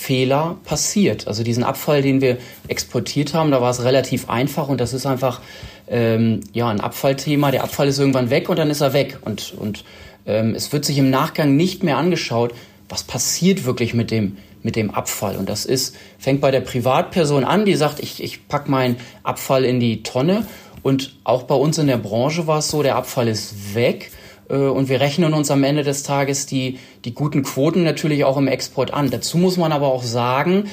Fehler 0.05 0.57
passiert. 0.65 1.27
Also 1.27 1.43
diesen 1.43 1.63
Abfall, 1.63 2.03
den 2.03 2.21
wir 2.21 2.37
exportiert 2.67 3.33
haben, 3.33 3.49
da 3.49 3.59
war 3.59 3.71
es 3.71 3.83
relativ 3.83 4.29
einfach 4.29 4.67
und 4.67 4.79
das 4.79 4.93
ist 4.93 5.07
einfach 5.07 5.41
ähm, 5.87 6.41
ja 6.53 6.69
ein 6.69 6.79
Abfallthema. 6.79 7.49
Der 7.49 7.63
Abfall 7.63 7.87
ist 7.87 7.97
irgendwann 7.97 8.29
weg 8.29 8.47
und 8.47 8.59
dann 8.59 8.69
ist 8.69 8.81
er 8.81 8.93
weg 8.93 9.17
und 9.21 9.55
und 9.57 9.83
ähm, 10.27 10.53
es 10.53 10.71
wird 10.71 10.85
sich 10.85 10.99
im 10.99 11.09
Nachgang 11.09 11.55
nicht 11.55 11.83
mehr 11.83 11.97
angeschaut, 11.97 12.53
was 12.87 13.03
passiert 13.03 13.65
wirklich 13.65 13.95
mit 13.95 14.11
dem 14.11 14.37
mit 14.61 14.75
dem 14.75 14.91
Abfall. 14.91 15.37
Und 15.37 15.49
das 15.49 15.65
ist 15.65 15.95
fängt 16.19 16.39
bei 16.39 16.51
der 16.51 16.61
Privatperson 16.61 17.43
an, 17.43 17.65
die 17.65 17.73
sagt, 17.73 17.99
ich 17.99 18.21
ich 18.21 18.47
pack 18.47 18.69
meinen 18.69 18.97
Abfall 19.23 19.65
in 19.65 19.79
die 19.79 20.03
Tonne 20.03 20.45
und 20.83 21.15
auch 21.23 21.43
bei 21.43 21.55
uns 21.55 21.79
in 21.79 21.87
der 21.87 21.97
Branche 21.97 22.45
war 22.45 22.59
es 22.59 22.69
so, 22.69 22.83
der 22.83 22.95
Abfall 22.95 23.27
ist 23.27 23.73
weg 23.73 24.11
und 24.53 24.89
wir 24.89 24.99
rechnen 24.99 25.33
uns 25.33 25.49
am 25.51 25.63
Ende 25.63 25.83
des 25.83 26.03
Tages 26.03 26.45
die, 26.45 26.79
die 27.03 27.13
guten 27.13 27.43
Quoten 27.43 27.83
natürlich 27.83 28.23
auch 28.23 28.37
im 28.37 28.47
Export 28.47 28.93
an. 28.93 29.09
Dazu 29.09 29.37
muss 29.37 29.57
man 29.57 29.71
aber 29.71 29.87
auch 29.87 30.03
sagen, 30.03 30.69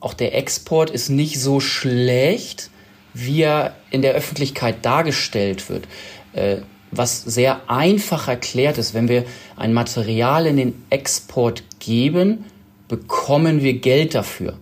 auch 0.00 0.14
der 0.14 0.36
Export 0.36 0.90
ist 0.90 1.08
nicht 1.08 1.40
so 1.40 1.60
schlecht, 1.60 2.70
wie 3.14 3.42
er 3.42 3.74
in 3.90 4.02
der 4.02 4.14
Öffentlichkeit 4.14 4.84
dargestellt 4.84 5.68
wird. 5.68 5.88
Äh, 6.32 6.58
was 6.90 7.22
sehr 7.22 7.68
einfach 7.68 8.28
erklärt 8.28 8.78
ist, 8.78 8.94
wenn 8.94 9.08
wir 9.08 9.24
ein 9.56 9.74
Material 9.74 10.46
in 10.46 10.56
den 10.56 10.84
Export 10.90 11.62
geben, 11.80 12.44
bekommen 12.86 13.62
wir 13.62 13.74
Geld 13.74 14.14
dafür. 14.14 14.58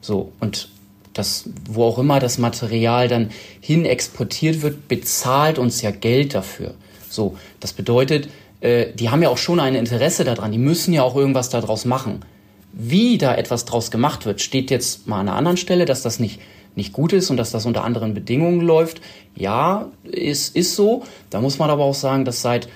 So, 0.00 0.32
und 0.38 0.68
das, 1.14 1.48
wo 1.68 1.84
auch 1.84 1.98
immer 1.98 2.20
das 2.20 2.38
Material 2.38 3.08
dann 3.08 3.30
hin 3.60 3.84
exportiert 3.84 4.62
wird, 4.62 4.86
bezahlt 4.86 5.58
uns 5.58 5.82
ja 5.82 5.90
Geld 5.90 6.34
dafür. 6.34 6.74
So, 7.10 7.36
das 7.60 7.72
bedeutet, 7.72 8.28
äh, 8.60 8.86
die 8.94 9.10
haben 9.10 9.22
ja 9.22 9.28
auch 9.28 9.38
schon 9.38 9.60
ein 9.60 9.74
Interesse 9.74 10.24
daran, 10.24 10.52
die 10.52 10.58
müssen 10.58 10.92
ja 10.92 11.02
auch 11.02 11.16
irgendwas 11.16 11.48
daraus 11.48 11.84
machen. 11.84 12.24
Wie 12.72 13.18
da 13.18 13.34
etwas 13.34 13.64
draus 13.64 13.90
gemacht 13.90 14.26
wird, 14.26 14.40
steht 14.40 14.70
jetzt 14.70 15.06
mal 15.06 15.20
an 15.20 15.28
einer 15.28 15.36
anderen 15.36 15.56
Stelle, 15.56 15.84
dass 15.84 16.02
das 16.02 16.20
nicht, 16.20 16.40
nicht 16.74 16.92
gut 16.92 17.12
ist 17.12 17.30
und 17.30 17.36
dass 17.36 17.50
das 17.50 17.66
unter 17.66 17.84
anderen 17.84 18.14
Bedingungen 18.14 18.60
läuft. 18.60 19.00
Ja, 19.34 19.88
ist, 20.04 20.54
ist 20.54 20.74
so. 20.74 21.04
Da 21.30 21.40
muss 21.40 21.58
man 21.58 21.70
aber 21.70 21.84
auch 21.84 21.94
sagen, 21.94 22.24
dass 22.24 22.42
seit 22.42 22.68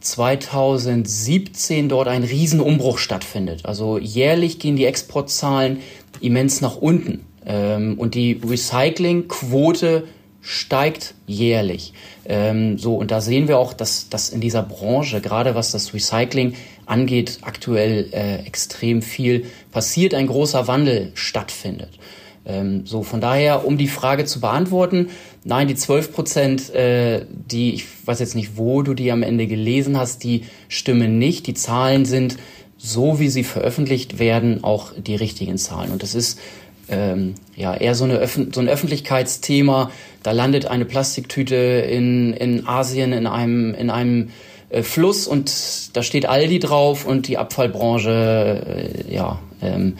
2017 0.00 1.88
dort 1.88 2.08
ein 2.08 2.24
Riesenumbruch 2.24 2.98
stattfindet. 2.98 3.64
Also 3.64 3.98
jährlich 3.98 4.58
gehen 4.58 4.76
die 4.76 4.84
Exportzahlen 4.84 5.78
immens 6.20 6.60
nach 6.60 6.76
unten. 6.76 7.24
Ähm, 7.46 7.98
und 7.98 8.14
die 8.14 8.40
Recyclingquote 8.46 10.04
steigt 10.44 11.14
jährlich. 11.26 11.94
Ähm, 12.26 12.78
so, 12.78 12.96
und 12.96 13.10
da 13.10 13.20
sehen 13.20 13.48
wir 13.48 13.58
auch, 13.58 13.72
dass, 13.72 14.10
dass 14.10 14.28
in 14.28 14.40
dieser 14.40 14.62
Branche, 14.62 15.20
gerade 15.20 15.54
was 15.54 15.72
das 15.72 15.94
Recycling 15.94 16.54
angeht, 16.86 17.38
aktuell 17.42 18.08
äh, 18.12 18.46
extrem 18.46 19.00
viel 19.00 19.46
passiert, 19.72 20.12
ein 20.12 20.26
großer 20.26 20.68
Wandel 20.68 21.12
stattfindet. 21.14 21.98
Ähm, 22.46 22.84
so, 22.84 23.02
von 23.02 23.22
daher, 23.22 23.66
um 23.66 23.78
die 23.78 23.88
Frage 23.88 24.26
zu 24.26 24.38
beantworten, 24.40 25.08
nein, 25.44 25.66
die 25.66 25.76
12 25.76 26.12
Prozent, 26.12 26.74
äh, 26.74 27.24
die, 27.30 27.72
ich 27.72 27.86
weiß 28.06 28.20
jetzt 28.20 28.34
nicht, 28.34 28.58
wo 28.58 28.82
du 28.82 28.92
die 28.92 29.10
am 29.10 29.22
Ende 29.22 29.46
gelesen 29.46 29.96
hast, 29.98 30.24
die 30.24 30.42
stimmen 30.68 31.18
nicht. 31.18 31.46
Die 31.46 31.54
Zahlen 31.54 32.04
sind, 32.04 32.36
so 32.76 33.18
wie 33.18 33.30
sie 33.30 33.44
veröffentlicht 33.44 34.18
werden, 34.18 34.62
auch 34.62 34.92
die 34.94 35.16
richtigen 35.16 35.56
Zahlen. 35.56 35.90
Und 35.90 36.02
das 36.02 36.14
ist 36.14 36.38
ähm, 36.88 37.34
ja 37.56 37.74
eher 37.74 37.94
so, 37.94 38.04
eine 38.04 38.26
so 38.26 38.60
ein 38.60 38.68
Öffentlichkeitsthema. 38.68 39.90
Da 40.22 40.32
landet 40.32 40.66
eine 40.66 40.84
Plastiktüte 40.84 41.54
in, 41.54 42.32
in 42.32 42.66
Asien 42.66 43.12
in 43.12 43.26
einem, 43.26 43.74
in 43.74 43.90
einem 43.90 44.30
äh, 44.70 44.82
Fluss 44.82 45.26
und 45.26 45.96
da 45.96 46.02
steht 46.02 46.26
Aldi 46.26 46.58
drauf 46.58 47.06
und 47.06 47.28
die 47.28 47.38
Abfallbranche 47.38 48.94
äh, 49.08 49.14
ja, 49.14 49.38
ähm, 49.62 49.96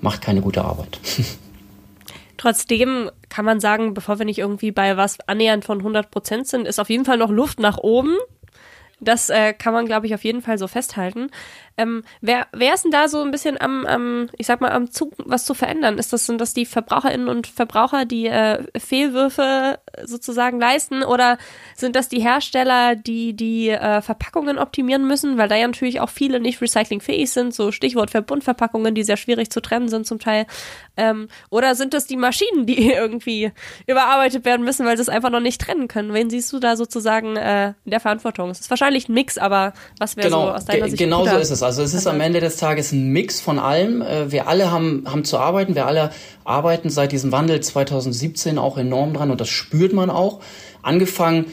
macht 0.00 0.22
keine 0.22 0.40
gute 0.40 0.64
Arbeit. 0.64 0.98
Trotzdem 2.36 3.10
kann 3.28 3.44
man 3.44 3.60
sagen, 3.60 3.94
bevor 3.94 4.18
wir 4.18 4.26
nicht 4.26 4.38
irgendwie 4.38 4.70
bei 4.70 4.96
was 4.96 5.18
annähernd 5.26 5.64
von 5.64 5.78
100 5.78 6.10
Prozent 6.10 6.46
sind, 6.46 6.66
ist 6.66 6.78
auf 6.78 6.90
jeden 6.90 7.04
Fall 7.04 7.16
noch 7.16 7.30
Luft 7.30 7.60
nach 7.60 7.78
oben. 7.78 8.16
Das 9.00 9.28
äh, 9.28 9.52
kann 9.52 9.74
man, 9.74 9.86
glaube 9.86 10.06
ich, 10.06 10.14
auf 10.14 10.24
jeden 10.24 10.42
Fall 10.42 10.56
so 10.58 10.68
festhalten. 10.68 11.28
Ähm, 11.78 12.04
wer, 12.22 12.46
wer 12.52 12.74
ist 12.74 12.84
denn 12.84 12.90
da 12.90 13.08
so 13.08 13.22
ein 13.22 13.30
bisschen 13.30 13.60
am, 13.60 13.84
am, 13.84 14.30
ich 14.38 14.46
sag 14.46 14.60
mal, 14.60 14.72
am 14.72 14.90
Zug, 14.90 15.12
was 15.18 15.44
zu 15.44 15.52
verändern? 15.52 15.98
Ist 15.98 16.12
das, 16.12 16.24
sind 16.24 16.40
das 16.40 16.54
die 16.54 16.64
Verbraucherinnen 16.64 17.28
und 17.28 17.46
Verbraucher, 17.46 18.06
die 18.06 18.26
äh, 18.26 18.64
Fehlwürfe 18.78 19.78
sozusagen 20.04 20.58
leisten? 20.58 21.02
Oder 21.02 21.36
sind 21.74 21.94
das 21.94 22.08
die 22.08 22.20
Hersteller, 22.20 22.96
die 22.96 23.34
die 23.34 23.68
äh, 23.68 24.00
Verpackungen 24.00 24.58
optimieren 24.58 25.06
müssen? 25.06 25.36
Weil 25.36 25.48
da 25.48 25.56
ja 25.56 25.66
natürlich 25.66 26.00
auch 26.00 26.08
viele 26.08 26.40
nicht 26.40 26.62
recyclingfähig 26.62 27.30
sind, 27.30 27.54
so 27.54 27.70
Stichwort 27.72 28.10
Verbundverpackungen, 28.10 28.94
die 28.94 29.02
sehr 29.02 29.18
schwierig 29.18 29.50
zu 29.50 29.60
trennen 29.60 29.88
sind 29.88 30.06
zum 30.06 30.18
Teil. 30.18 30.46
Ähm, 30.96 31.28
oder 31.50 31.74
sind 31.74 31.92
das 31.92 32.06
die 32.06 32.16
Maschinen, 32.16 32.64
die 32.64 32.90
irgendwie 32.92 33.52
überarbeitet 33.86 34.46
werden 34.46 34.64
müssen, 34.64 34.86
weil 34.86 34.96
sie 34.96 35.02
es 35.02 35.10
einfach 35.10 35.30
noch 35.30 35.40
nicht 35.40 35.60
trennen 35.60 35.88
können? 35.88 36.14
Wen 36.14 36.30
siehst 36.30 36.50
du 36.54 36.58
da 36.58 36.76
sozusagen 36.76 37.36
äh, 37.36 37.74
in 37.84 37.90
der 37.90 38.00
Verantwortung? 38.00 38.48
Es 38.48 38.60
ist 38.60 38.70
wahrscheinlich 38.70 39.10
ein 39.10 39.12
Mix, 39.12 39.36
aber 39.36 39.74
was 39.98 40.16
wäre 40.16 40.28
genau, 40.28 40.46
so 40.46 40.52
aus 40.52 40.64
deiner 40.64 40.88
Sicht? 40.88 40.98
Genau 40.98 41.26
so 41.26 41.36
ist 41.36 41.50
es. 41.50 41.65
Also 41.66 41.82
es 41.82 41.94
ist 41.94 42.06
am 42.06 42.20
Ende 42.20 42.38
des 42.38 42.58
Tages 42.58 42.92
ein 42.92 43.08
Mix 43.08 43.40
von 43.40 43.58
allem. 43.58 44.00
Äh, 44.00 44.30
wir 44.30 44.46
alle 44.46 44.70
haben, 44.70 45.02
haben 45.04 45.24
zu 45.24 45.36
arbeiten, 45.36 45.74
wir 45.74 45.86
alle 45.86 46.12
arbeiten 46.44 46.90
seit 46.90 47.10
diesem 47.10 47.32
Wandel 47.32 47.60
2017 47.60 48.56
auch 48.56 48.78
enorm 48.78 49.14
dran 49.14 49.32
und 49.32 49.40
das 49.40 49.48
spürt 49.48 49.92
man 49.92 50.08
auch. 50.08 50.38
Angefangen 50.82 51.46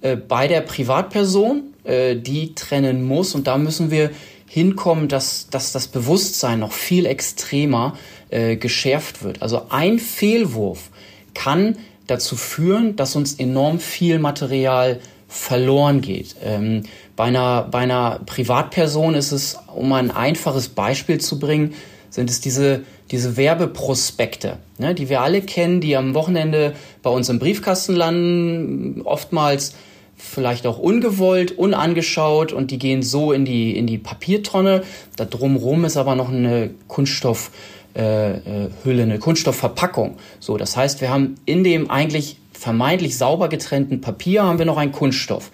äh, 0.00 0.16
bei 0.16 0.48
der 0.48 0.62
Privatperson, 0.62 1.74
äh, 1.84 2.16
die 2.16 2.54
trennen 2.54 3.04
muss 3.04 3.34
und 3.34 3.46
da 3.46 3.58
müssen 3.58 3.90
wir 3.90 4.10
hinkommen, 4.46 5.06
dass, 5.06 5.50
dass 5.50 5.72
das 5.72 5.88
Bewusstsein 5.88 6.60
noch 6.60 6.72
viel 6.72 7.04
extremer 7.04 7.98
geschärft 8.30 9.22
wird. 9.22 9.40
Also 9.40 9.66
ein 9.70 9.98
Fehlwurf 9.98 10.90
kann 11.34 11.76
dazu 12.06 12.36
führen, 12.36 12.96
dass 12.96 13.16
uns 13.16 13.34
enorm 13.34 13.78
viel 13.78 14.18
Material 14.18 15.00
verloren 15.28 16.00
geht. 16.00 16.36
Ähm, 16.42 16.82
bei, 17.14 17.24
einer, 17.24 17.68
bei 17.70 17.80
einer 17.80 18.20
Privatperson 18.24 19.14
ist 19.14 19.30
es, 19.32 19.58
um 19.74 19.92
ein 19.92 20.10
einfaches 20.10 20.70
Beispiel 20.70 21.18
zu 21.18 21.38
bringen, 21.38 21.74
sind 22.10 22.30
es 22.30 22.40
diese, 22.40 22.82
diese 23.10 23.36
Werbeprospekte, 23.36 24.56
ne, 24.78 24.94
die 24.94 25.10
wir 25.10 25.20
alle 25.20 25.42
kennen, 25.42 25.82
die 25.82 25.96
am 25.96 26.14
Wochenende 26.14 26.72
bei 27.02 27.10
uns 27.10 27.28
im 27.28 27.38
Briefkasten 27.38 27.94
landen, 27.94 29.02
oftmals 29.02 29.74
vielleicht 30.16 30.66
auch 30.66 30.78
ungewollt, 30.78 31.52
unangeschaut 31.52 32.52
und 32.52 32.70
die 32.70 32.78
gehen 32.78 33.02
so 33.02 33.32
in 33.32 33.44
die, 33.44 33.76
in 33.76 33.86
die 33.86 33.98
Papiertonne. 33.98 34.82
Da 35.16 35.24
drumrum 35.26 35.84
ist 35.84 35.96
aber 35.96 36.16
noch 36.16 36.30
eine 36.30 36.70
Kunststoffhülle, 36.88 37.50
äh, 37.94 39.02
eine 39.02 39.18
Kunststoffverpackung. 39.18 40.16
So, 40.40 40.56
das 40.56 40.76
heißt, 40.76 41.00
wir 41.00 41.10
haben 41.10 41.36
in 41.44 41.62
dem 41.62 41.90
eigentlich 41.90 42.38
vermeintlich 42.58 43.16
sauber 43.16 43.48
getrennten 43.48 44.00
Papier 44.00 44.42
haben 44.42 44.58
wir 44.58 44.66
noch 44.66 44.76
einen 44.76 44.92
Kunststoff. 44.92 45.50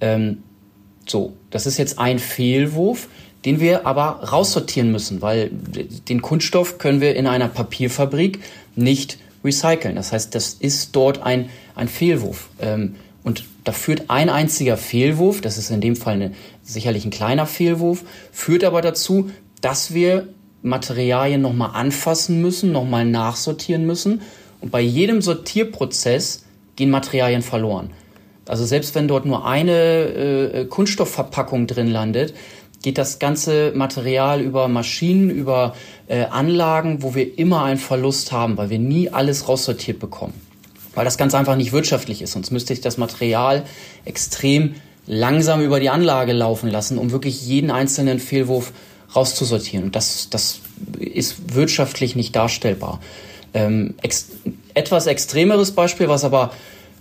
Ähm, 0.00 0.42
so, 1.06 1.34
das 1.50 1.66
ist 1.66 1.76
jetzt 1.78 1.98
ein 1.98 2.18
Fehlwurf, 2.18 3.08
den 3.44 3.60
wir 3.60 3.86
aber 3.86 4.24
raussortieren 4.24 4.90
müssen, 4.92 5.22
weil 5.22 5.50
den 6.08 6.22
Kunststoff 6.22 6.78
können 6.78 7.00
wir 7.00 7.16
in 7.16 7.26
einer 7.26 7.48
Papierfabrik 7.48 8.40
nicht 8.74 9.18
recyceln. 9.44 9.96
Das 9.96 10.12
heißt, 10.12 10.34
das 10.34 10.54
ist 10.54 10.94
dort 10.96 11.22
ein, 11.22 11.50
ein 11.74 11.88
Fehlwurf. 11.88 12.48
Ähm, 12.60 12.96
Und 13.22 13.44
da 13.64 13.72
führt 13.72 14.08
ein 14.08 14.30
einziger 14.30 14.76
Fehlwurf, 14.76 15.40
das 15.40 15.58
ist 15.58 15.70
in 15.70 15.80
dem 15.80 15.96
Fall 15.96 16.14
eine, 16.14 16.30
sicherlich 16.62 17.04
ein 17.04 17.10
kleiner 17.10 17.46
Fehlwurf, 17.46 18.04
führt 18.30 18.62
aber 18.62 18.82
dazu, 18.82 19.30
dass 19.60 19.92
wir 19.92 20.28
Materialien 20.62 21.42
nochmal 21.42 21.70
anfassen 21.74 22.40
müssen, 22.40 22.70
nochmal 22.70 23.04
nachsortieren 23.04 23.84
müssen. 23.84 24.20
Und 24.60 24.70
bei 24.70 24.80
jedem 24.80 25.22
Sortierprozess 25.22 26.44
gehen 26.76 26.90
Materialien 26.90 27.42
verloren. 27.42 27.90
Also 28.48 28.64
selbst 28.64 28.94
wenn 28.94 29.08
dort 29.08 29.26
nur 29.26 29.46
eine 29.46 29.72
äh, 29.72 30.64
Kunststoffverpackung 30.66 31.66
drin 31.66 31.88
landet, 31.88 32.34
geht 32.82 32.98
das 32.98 33.18
ganze 33.18 33.72
Material 33.74 34.40
über 34.40 34.68
Maschinen, 34.68 35.30
über 35.30 35.74
äh, 36.06 36.24
Anlagen, 36.24 37.02
wo 37.02 37.14
wir 37.14 37.38
immer 37.38 37.64
einen 37.64 37.78
Verlust 37.78 38.30
haben, 38.30 38.56
weil 38.56 38.70
wir 38.70 38.78
nie 38.78 39.08
alles 39.08 39.48
raussortiert 39.48 39.98
bekommen. 39.98 40.34
Weil 40.94 41.04
das 41.04 41.18
ganz 41.18 41.34
einfach 41.34 41.56
nicht 41.56 41.72
wirtschaftlich 41.72 42.22
ist. 42.22 42.32
Sonst 42.32 42.52
müsste 42.52 42.72
ich 42.72 42.80
das 42.80 42.96
Material 42.96 43.64
extrem 44.04 44.76
langsam 45.06 45.62
über 45.62 45.80
die 45.80 45.90
Anlage 45.90 46.32
laufen 46.32 46.70
lassen, 46.70 46.98
um 46.98 47.10
wirklich 47.10 47.44
jeden 47.44 47.70
einzelnen 47.70 48.18
Fehlwurf 48.18 48.72
rauszusortieren. 49.14 49.86
Und 49.86 49.96
das, 49.96 50.30
das 50.30 50.60
ist 50.98 51.54
wirtschaftlich 51.54 52.16
nicht 52.16 52.36
darstellbar. 52.36 53.00
Ähm, 53.56 53.94
ex 54.02 54.28
etwas 54.74 55.06
extremeres 55.06 55.72
Beispiel, 55.72 56.08
was 56.08 56.24
aber 56.24 56.50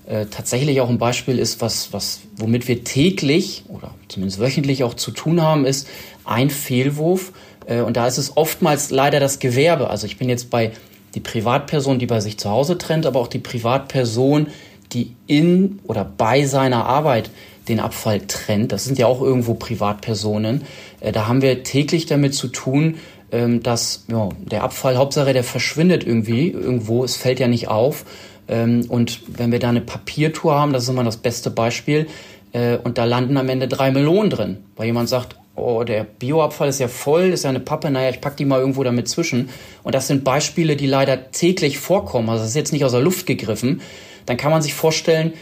äh, 0.08 0.26
tatsächlich 0.28 0.80
auch 0.80 0.90
ein 0.90 0.98
Beispiel 0.98 1.38
ist, 1.38 1.60
was, 1.60 1.92
was, 1.92 2.22
womit 2.38 2.70
wir 2.70 2.86
täglich 2.86 3.66
oder 3.68 3.94
zumindest 4.08 4.40
wöchentlich 4.40 4.86
auch 4.86 4.94
zu 4.94 5.12
tun 5.12 5.42
haben, 5.42 5.66
ist 5.66 5.86
ein 6.24 6.50
Fehlwurf. 6.50 7.34
Äh, 7.66 7.82
und 7.82 7.98
da 7.98 8.08
ist 8.08 8.18
es 8.18 8.38
oftmals 8.38 8.90
leider 8.90 9.20
das 9.20 9.40
Gewerbe. 9.40 9.90
Also 9.90 10.08
ich 10.08 10.18
bin 10.18 10.30
jetzt 10.30 10.50
bei 10.50 10.72
die 11.14 11.20
Privatperson, 11.20 12.00
die 12.00 12.06
bei 12.06 12.22
sich 12.22 12.38
zu 12.38 12.50
Hause 12.50 12.78
trennt, 12.78 13.06
aber 13.06 13.20
auch 13.20 13.28
die 13.28 13.40
Privatperson, 13.40 14.48
die 14.94 15.14
in 15.28 15.80
oder 15.84 16.06
bei 16.06 16.46
seiner 16.46 16.86
Arbeit 16.86 17.30
den 17.68 17.80
Abfall 17.82 18.22
trennt. 18.22 18.72
Das 18.72 18.86
sind 18.86 18.98
ja 18.98 19.08
auch 19.08 19.22
irgendwo 19.22 19.56
Privatpersonen. 19.56 20.62
Äh, 21.02 21.12
da 21.12 21.28
haben 21.28 21.42
wir 21.42 21.64
täglich 21.64 22.06
damit 22.06 22.34
zu 22.34 22.48
tun, 22.48 22.96
ähm, 23.36 23.62
dass 23.62 24.06
ja, 24.08 24.30
der 24.40 24.64
Abfall, 24.64 24.96
Hauptsache 24.96 25.34
der 25.34 25.44
verschwindet 25.44 26.08
irgendwie 26.08 26.50
irgendwo, 26.50 27.04
es 27.04 27.18
fällt 27.18 27.40
ja 27.40 27.48
nicht 27.48 27.68
auf. 27.68 28.06
Ähm, 28.48 28.86
und 28.88 29.22
wenn 29.28 29.52
wir 29.52 29.60
da 29.60 29.70
eine 29.70 29.82
Papiertour 29.82 30.56
haben, 30.56 30.72
das 30.72 30.84
ist 30.84 30.90
immer 30.90 31.04
das 31.04 31.18
beste 31.18 31.52
Beispiel, 31.52 32.08
äh, 32.54 32.78
und 32.78 32.98
da 32.98 33.04
landen 33.04 33.38
am 33.38 33.50
Ende 33.50 33.68
drei 33.68 33.92
Melonen 33.92 34.30
drin, 34.30 34.58
weil 34.78 34.86
jemand 34.86 35.10
sagt, 35.10 35.36
oh, 35.56 35.84
der 35.84 36.06
Bioabfall 36.06 36.70
ist 36.70 36.80
ja 36.80 36.88
voll, 36.88 37.24
ist 37.24 37.44
ja 37.44 37.50
eine 37.50 37.60
Pappe, 37.60 37.92
naja, 37.92 38.10
ich 38.10 38.22
pack 38.22 38.38
die 38.38 38.46
mal 38.46 38.60
irgendwo 38.60 38.84
damit 38.84 39.10
zwischen. 39.10 39.50
Und 39.84 39.96
das 39.96 40.08
sind 40.08 40.24
Beispiele, 40.24 40.76
die 40.76 40.88
leider 40.88 41.32
täglich 41.32 41.78
vorkommen. 41.78 42.30
Also 42.30 42.44
das 42.44 42.50
ist 42.50 42.56
jetzt 42.56 42.74
nicht 42.74 42.86
aus 42.86 42.92
der 42.92 43.02
Luft 43.02 43.26
gegriffen. 43.26 43.82
Dann 44.26 44.38
kann 44.38 44.52
man 44.52 44.62
sich 44.62 44.74
vorstellen, 44.74 45.34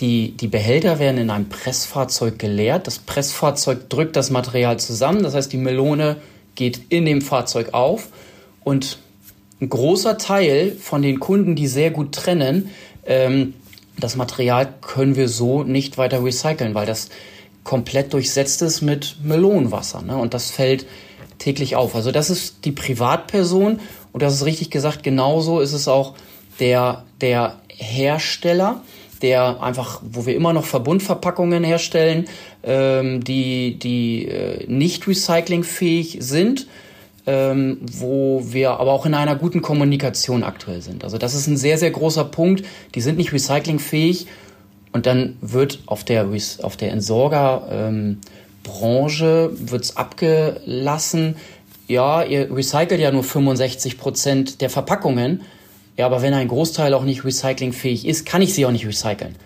die, 0.00 0.32
die 0.32 0.48
Behälter 0.48 0.98
werden 0.98 1.18
in 1.18 1.30
einem 1.30 1.48
Pressfahrzeug 1.48 2.38
geleert. 2.38 2.86
Das 2.86 2.98
Pressfahrzeug 2.98 3.88
drückt 3.88 4.16
das 4.16 4.30
Material 4.30 4.78
zusammen. 4.78 5.22
Das 5.22 5.34
heißt, 5.34 5.52
die 5.52 5.56
Melone 5.56 6.16
geht 6.54 6.80
in 6.88 7.04
dem 7.04 7.20
Fahrzeug 7.20 7.72
auf. 7.72 8.08
Und 8.62 8.98
ein 9.60 9.68
großer 9.68 10.18
Teil 10.18 10.72
von 10.72 11.02
den 11.02 11.20
Kunden, 11.20 11.54
die 11.54 11.66
sehr 11.66 11.90
gut 11.90 12.12
trennen, 12.12 12.70
ähm, 13.06 13.54
das 13.96 14.16
Material 14.16 14.74
können 14.80 15.16
wir 15.16 15.28
so 15.28 15.62
nicht 15.62 15.98
weiter 15.98 16.24
recyceln, 16.24 16.74
weil 16.74 16.86
das 16.86 17.10
komplett 17.62 18.12
durchsetzt 18.12 18.60
ist 18.62 18.82
mit 18.82 19.16
Melonenwasser. 19.22 20.02
Ne? 20.02 20.16
Und 20.16 20.34
das 20.34 20.50
fällt 20.50 20.86
täglich 21.38 21.76
auf. 21.76 21.94
Also 21.94 22.10
das 22.10 22.30
ist 22.30 22.64
die 22.64 22.72
Privatperson 22.72 23.80
und 24.12 24.22
das 24.22 24.34
ist 24.34 24.44
richtig 24.44 24.70
gesagt, 24.70 25.02
genauso 25.02 25.60
ist 25.60 25.72
es 25.72 25.88
auch 25.88 26.14
der, 26.60 27.04
der 27.20 27.60
Hersteller, 27.68 28.82
der 29.24 29.60
einfach, 29.62 30.00
wo 30.04 30.26
wir 30.26 30.36
immer 30.36 30.52
noch 30.52 30.64
Verbundverpackungen 30.64 31.64
herstellen, 31.64 32.26
ähm, 32.62 33.24
die, 33.24 33.78
die 33.78 34.28
äh, 34.28 34.66
nicht 34.68 35.08
recyclingfähig 35.08 36.18
sind 36.20 36.68
ähm, 37.26 37.78
wo 37.80 38.42
wir 38.44 38.72
aber 38.72 38.92
auch 38.92 39.06
in 39.06 39.14
einer 39.14 39.36
guten 39.36 39.62
Kommunikation 39.62 40.42
aktuell 40.42 40.82
sind. 40.82 41.04
Also 41.04 41.16
das 41.16 41.34
ist 41.34 41.46
ein 41.46 41.56
sehr, 41.56 41.78
sehr 41.78 41.90
großer 41.90 42.24
Punkt. 42.24 42.66
Die 42.94 43.00
sind 43.00 43.16
nicht 43.16 43.32
recyclingfähig 43.32 44.26
und 44.92 45.06
dann 45.06 45.36
wird 45.40 45.78
auf 45.86 46.04
der, 46.04 46.28
auf 46.62 46.76
der 46.76 46.92
Entsorgerbranche 46.92 48.18
ähm, 49.50 49.80
abgelassen, 49.94 51.36
ja, 51.86 52.22
ihr 52.22 52.54
recycelt 52.54 53.00
ja 53.00 53.10
nur 53.10 53.24
65 53.24 53.98
Prozent 53.98 54.62
der 54.62 54.70
Verpackungen. 54.70 55.42
Ja, 55.96 56.06
aber 56.06 56.22
wenn 56.22 56.34
ein 56.34 56.48
Großteil 56.48 56.92
auch 56.94 57.04
nicht 57.04 57.24
recyclingfähig 57.24 58.06
ist, 58.06 58.26
kann 58.26 58.42
ich 58.42 58.54
sie 58.54 58.66
auch 58.66 58.72
nicht 58.72 58.86
recyceln. 58.86 59.36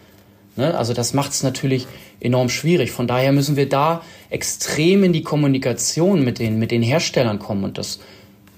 Ne? 0.57 0.77
Also 0.77 0.93
das 0.95 1.15
macht 1.15 1.33
es 1.33 1.43
natürlich 1.43 1.87
enorm 2.21 2.49
schwierig. 2.49 2.91
Von 2.91 3.07
daher 3.07 3.33
müssen 3.33 3.57
wir 3.57 3.69
da 3.69 4.03
extrem 4.31 5.05
in 5.05 5.13
die 5.13 5.23
Kommunikation 5.23 6.25
mit 6.25 6.39
den, 6.39 6.59
mit 6.59 6.71
den 6.71 6.83
Herstellern 6.83 7.39
kommen. 7.39 7.65
Und 7.65 7.79
das 7.79 8.01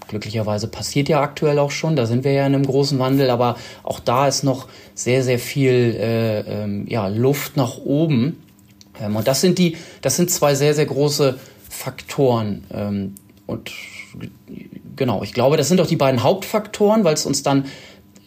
glücklicherweise 0.09 0.69
passiert 0.69 1.09
ja 1.09 1.21
aktuell 1.21 1.59
auch 1.59 1.71
schon. 1.71 1.97
Da 1.97 2.07
sind 2.07 2.25
wir 2.25 2.33
ja 2.33 2.47
in 2.47 2.55
einem 2.55 2.65
großen 2.65 2.99
Wandel. 2.99 3.29
Aber 3.29 3.57
auch 3.83 4.01
da 4.01 4.29
ist 4.29 4.45
noch 4.45 4.69
sehr, 4.95 5.23
sehr 5.23 5.39
viel 5.39 5.97
äh, 5.99 6.41
ähm, 6.41 6.87
ja, 6.89 7.09
Luft 7.09 7.57
nach 7.57 7.79
oben. 7.79 8.43
Ähm, 9.01 9.17
und 9.17 9.29
das 9.29 9.41
sind 9.41 9.59
die, 9.59 9.77
das 10.01 10.17
sind 10.17 10.31
zwei 10.31 10.55
sehr, 10.55 10.75
sehr 10.75 10.87
große 10.87 11.39
Faktoren. 11.69 12.65
Ähm, 12.73 13.15
und 13.47 13.73
genau, 15.01 15.23
ich 15.23 15.33
glaube, 15.33 15.57
das 15.57 15.67
sind 15.67 15.81
auch 15.81 15.87
die 15.87 15.97
beiden 15.97 16.23
Hauptfaktoren, 16.23 17.05
weil 17.05 17.15
es 17.15 17.25
uns 17.25 17.43
dann 17.43 17.65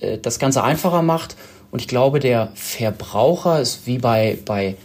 äh, 0.02 0.18
das 0.18 0.40
Ganze 0.40 0.64
einfacher 0.64 1.04
macht. 1.04 1.38
Und 1.70 1.80
ich 1.80 1.88
glaube, 1.88 2.20
der 2.20 2.50
Verbraucher 2.56 3.62
ist 3.62 3.86
wie 3.86 4.00
bei, 4.00 4.40
bei 4.44 4.76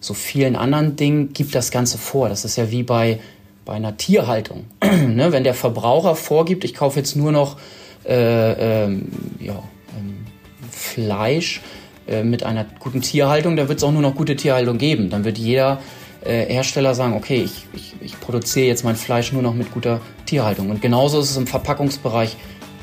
so 0.00 0.12
vielen 0.12 0.56
anderen 0.56 0.96
Dingen 0.96 1.32
gibt 1.32 1.54
das 1.54 1.70
Ganze 1.70 1.98
vor. 1.98 2.28
Das 2.28 2.44
ist 2.44 2.56
ja 2.56 2.72
wie 2.72 2.82
bei, 2.82 3.20
bei 3.64 3.74
einer 3.74 3.96
Tierhaltung. 3.96 4.64
ne? 4.82 5.30
Wenn 5.30 5.44
der 5.44 5.54
Verbraucher 5.54 6.16
vorgibt, 6.16 6.64
ich 6.64 6.74
kaufe 6.74 6.98
jetzt 6.98 7.14
nur 7.14 7.30
noch 7.30 7.58
äh, 8.04 8.84
ähm, 8.84 9.08
ja, 9.38 9.62
ähm, 9.96 10.26
Fleisch 10.72 11.62
äh, 12.08 12.24
mit 12.24 12.42
einer 12.42 12.66
guten 12.80 13.02
Tierhaltung, 13.02 13.54
dann 13.54 13.68
wird 13.68 13.78
es 13.78 13.84
auch 13.84 13.92
nur 13.92 14.02
noch 14.02 14.16
gute 14.16 14.34
Tierhaltung 14.34 14.78
geben. 14.78 15.10
Dann 15.10 15.24
wird 15.24 15.38
jeder 15.38 15.78
äh, 16.24 16.44
Hersteller 16.46 16.96
sagen, 16.96 17.14
okay, 17.14 17.40
ich, 17.44 17.66
ich, 17.72 17.94
ich 18.00 18.20
produziere 18.20 18.66
jetzt 18.66 18.84
mein 18.84 18.96
Fleisch 18.96 19.32
nur 19.32 19.42
noch 19.42 19.54
mit 19.54 19.70
guter 19.70 20.00
Tierhaltung. 20.26 20.70
Und 20.70 20.82
genauso 20.82 21.20
ist 21.20 21.30
es 21.30 21.36
im 21.36 21.46
Verpackungsbereich 21.46 22.36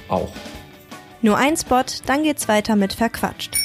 auch. 0.08 0.30
Nur 1.22 1.38
ein 1.38 1.56
Spot, 1.56 1.84
dann 2.06 2.24
geht's 2.24 2.48
weiter 2.48 2.76
mit 2.76 2.94
Verquatscht. 2.94 3.56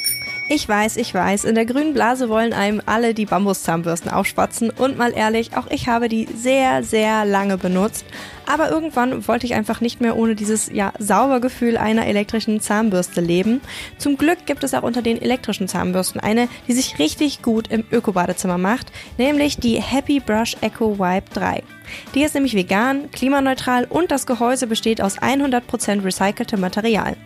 Ich 0.51 0.67
weiß, 0.67 0.97
ich 0.97 1.13
weiß, 1.13 1.45
in 1.45 1.55
der 1.55 1.67
grünen 1.67 1.93
Blase 1.93 2.31
wollen 2.31 2.55
einem 2.55 2.81
alle 2.87 3.13
die 3.13 3.27
Bambuszahnbürsten 3.27 4.11
aufspatzen 4.11 4.71
und 4.71 4.97
mal 4.97 5.13
ehrlich, 5.13 5.55
auch 5.57 5.67
ich 5.69 5.89
habe 5.89 6.09
die 6.09 6.27
sehr, 6.35 6.83
sehr 6.83 7.27
lange 7.27 7.59
benutzt. 7.59 8.07
Aber 8.49 8.71
irgendwann 8.71 9.29
wollte 9.29 9.45
ich 9.45 9.55
einfach 9.55 9.83
nicht 9.83 10.01
mehr 10.01 10.17
ohne 10.17 10.35
dieses, 10.35 10.71
ja, 10.73 10.95
Saubergefühl 10.99 11.77
einer 11.77 12.07
elektrischen 12.07 12.61
Zahnbürste 12.61 13.21
leben. 13.21 13.61
Zum 13.99 14.17
Glück 14.17 14.47
gibt 14.47 14.65
es 14.65 14.73
auch 14.73 14.83
unter 14.83 15.03
den 15.03 15.21
elektrischen 15.21 15.69
Zahnbürsten 15.69 16.19
eine, 16.19 16.49
die 16.67 16.73
sich 16.73 16.99
richtig 16.99 17.43
gut 17.43 17.69
im 17.69 17.85
Öko-Badezimmer 17.93 18.57
macht, 18.57 18.91
nämlich 19.19 19.59
die 19.59 19.83
Happy 19.83 20.19
Brush 20.19 20.57
Echo 20.63 20.99
Wipe 20.99 21.31
3. 21.35 21.63
Die 22.15 22.23
ist 22.23 22.35
nämlich 22.35 22.55
vegan, 22.55 23.11
klimaneutral 23.11 23.87
und 23.89 24.11
das 24.11 24.27
Gehäuse 24.27 24.67
besteht 24.67 25.01
aus 25.01 25.19
100% 25.19 26.05
recyceltem 26.05 26.61
Material. 26.61 27.17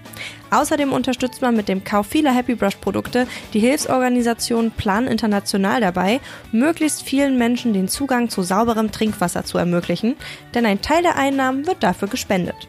Außerdem 0.50 0.92
unterstützt 0.92 1.40
man 1.40 1.56
mit 1.56 1.68
dem 1.68 1.82
Kauf 1.82 2.06
vieler 2.08 2.34
Happy 2.34 2.54
Brush 2.54 2.76
Produkte 2.76 3.26
die 3.54 3.60
Hilfsorganisation 3.60 4.70
Plan 4.70 5.06
International 5.06 5.80
dabei, 5.80 6.20
möglichst 6.52 7.02
vielen 7.02 7.38
Menschen 7.38 7.72
den 7.72 7.88
Zugang 7.88 8.28
zu 8.28 8.42
sauberem 8.42 8.92
Trinkwasser 8.92 9.44
zu 9.44 9.56
ermöglichen, 9.56 10.14
denn 10.54 10.66
ein 10.66 10.82
Teil 10.82 11.02
der 11.02 11.11
Einnahmen 11.16 11.66
wird 11.66 11.82
dafür 11.82 12.08
gespendet. 12.08 12.68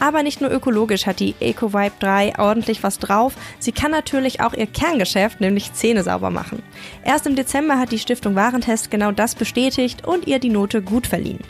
Aber 0.00 0.22
nicht 0.22 0.40
nur 0.40 0.50
ökologisch 0.50 1.06
hat 1.06 1.20
die 1.20 1.34
EcoVibe 1.40 1.92
3 2.00 2.38
ordentlich 2.38 2.82
was 2.82 2.98
drauf, 2.98 3.34
sie 3.58 3.72
kann 3.72 3.90
natürlich 3.90 4.40
auch 4.40 4.52
ihr 4.52 4.66
Kerngeschäft, 4.66 5.40
nämlich 5.40 5.72
Zähne 5.72 6.02
sauber 6.02 6.30
machen. 6.30 6.62
Erst 7.04 7.26
im 7.26 7.36
Dezember 7.36 7.78
hat 7.78 7.92
die 7.92 7.98
Stiftung 7.98 8.34
Warentest 8.34 8.90
genau 8.90 9.12
das 9.12 9.34
bestätigt 9.34 10.06
und 10.06 10.26
ihr 10.26 10.40
die 10.40 10.50
Note 10.50 10.82
gut 10.82 11.06
verliehen. 11.06 11.40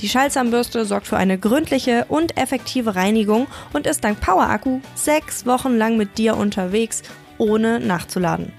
Die 0.00 0.08
Schallzahnbürste 0.08 0.84
sorgt 0.84 1.06
für 1.06 1.16
eine 1.16 1.38
gründliche 1.38 2.04
und 2.08 2.36
effektive 2.36 2.94
Reinigung 2.94 3.46
und 3.72 3.86
ist 3.86 4.04
dank 4.04 4.20
Power 4.20 4.48
Akku 4.48 4.80
sechs 4.94 5.46
Wochen 5.46 5.76
lang 5.76 5.96
mit 5.96 6.18
dir 6.18 6.36
unterwegs, 6.36 7.02
ohne 7.38 7.80
nachzuladen. 7.80 8.52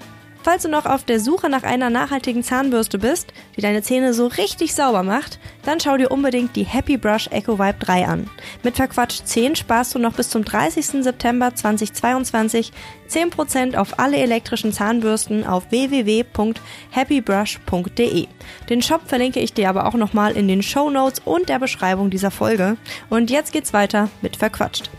Falls 0.46 0.62
du 0.62 0.68
noch 0.68 0.86
auf 0.86 1.02
der 1.02 1.18
Suche 1.18 1.50
nach 1.50 1.64
einer 1.64 1.90
nachhaltigen 1.90 2.44
Zahnbürste 2.44 3.00
bist, 3.00 3.32
die 3.56 3.62
deine 3.62 3.82
Zähne 3.82 4.14
so 4.14 4.28
richtig 4.28 4.76
sauber 4.76 5.02
macht, 5.02 5.40
dann 5.64 5.80
schau 5.80 5.96
dir 5.96 6.12
unbedingt 6.12 6.54
die 6.54 6.62
Happy 6.62 6.96
Brush 6.96 7.26
Echo 7.32 7.58
Vibe 7.58 7.80
3 7.80 8.06
an. 8.06 8.30
Mit 8.62 8.76
Verquatsch 8.76 9.24
10 9.24 9.56
sparst 9.56 9.96
du 9.96 9.98
noch 9.98 10.12
bis 10.12 10.28
zum 10.28 10.44
30. 10.44 11.02
September 11.02 11.52
2022 11.52 12.70
10% 13.10 13.76
auf 13.76 13.98
alle 13.98 14.18
elektrischen 14.18 14.72
Zahnbürsten 14.72 15.44
auf 15.44 15.72
www.happybrush.de. 15.72 18.28
Den 18.70 18.82
Shop 18.82 19.00
verlinke 19.04 19.40
ich 19.40 19.52
dir 19.52 19.68
aber 19.68 19.86
auch 19.86 19.94
nochmal 19.94 20.36
in 20.36 20.46
den 20.46 20.62
Show 20.62 20.90
Notes 20.90 21.22
und 21.24 21.48
der 21.48 21.58
Beschreibung 21.58 22.08
dieser 22.08 22.30
Folge. 22.30 22.76
Und 23.10 23.32
jetzt 23.32 23.52
geht's 23.52 23.72
weiter 23.72 24.10
mit 24.22 24.36
Verquatscht. 24.36 24.90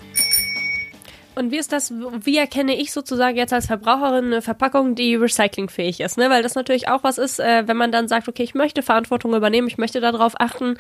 Und 1.38 1.52
wie 1.52 1.58
ist 1.58 1.72
das, 1.72 1.92
wie 1.92 2.38
erkenne 2.38 2.76
ich 2.76 2.92
sozusagen 2.92 3.38
jetzt 3.38 3.54
als 3.54 3.68
Verbraucherin 3.68 4.26
eine 4.26 4.42
Verpackung, 4.42 4.96
die 4.96 5.16
recyclingfähig 5.16 6.00
ist? 6.00 6.18
Ne? 6.18 6.32
Weil 6.32 6.42
das 6.42 6.56
natürlich 6.56 6.90
auch 6.90 7.04
was 7.04 7.20
ist, 7.20 7.40
äh, 7.40 7.68
wenn 7.68 7.78
man 7.78 7.92
dann 7.92 8.08
sagt, 8.08 8.28
okay, 8.28 8.42
ich 8.42 8.56
möchte 8.56 8.82
Verantwortung 8.82 9.36
übernehmen, 9.36 9.68
ich 9.68 9.78
möchte 9.78 10.02
darauf 10.02 10.34
achten. 10.40 10.78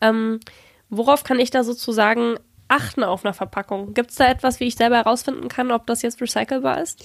Ähm, 0.00 0.40
worauf 0.88 1.22
kann 1.22 1.38
ich 1.38 1.50
da 1.50 1.62
sozusagen 1.62 2.36
achten 2.66 3.04
auf 3.04 3.24
einer 3.24 3.34
Verpackung? 3.34 3.94
Gibt 3.94 4.10
es 4.10 4.16
da 4.16 4.26
etwas, 4.26 4.58
wie 4.58 4.66
ich 4.66 4.74
selber 4.74 4.96
herausfinden 4.96 5.48
kann, 5.48 5.70
ob 5.70 5.86
das 5.86 6.02
jetzt 6.02 6.20
recycelbar 6.20 6.80
ist? 6.80 7.04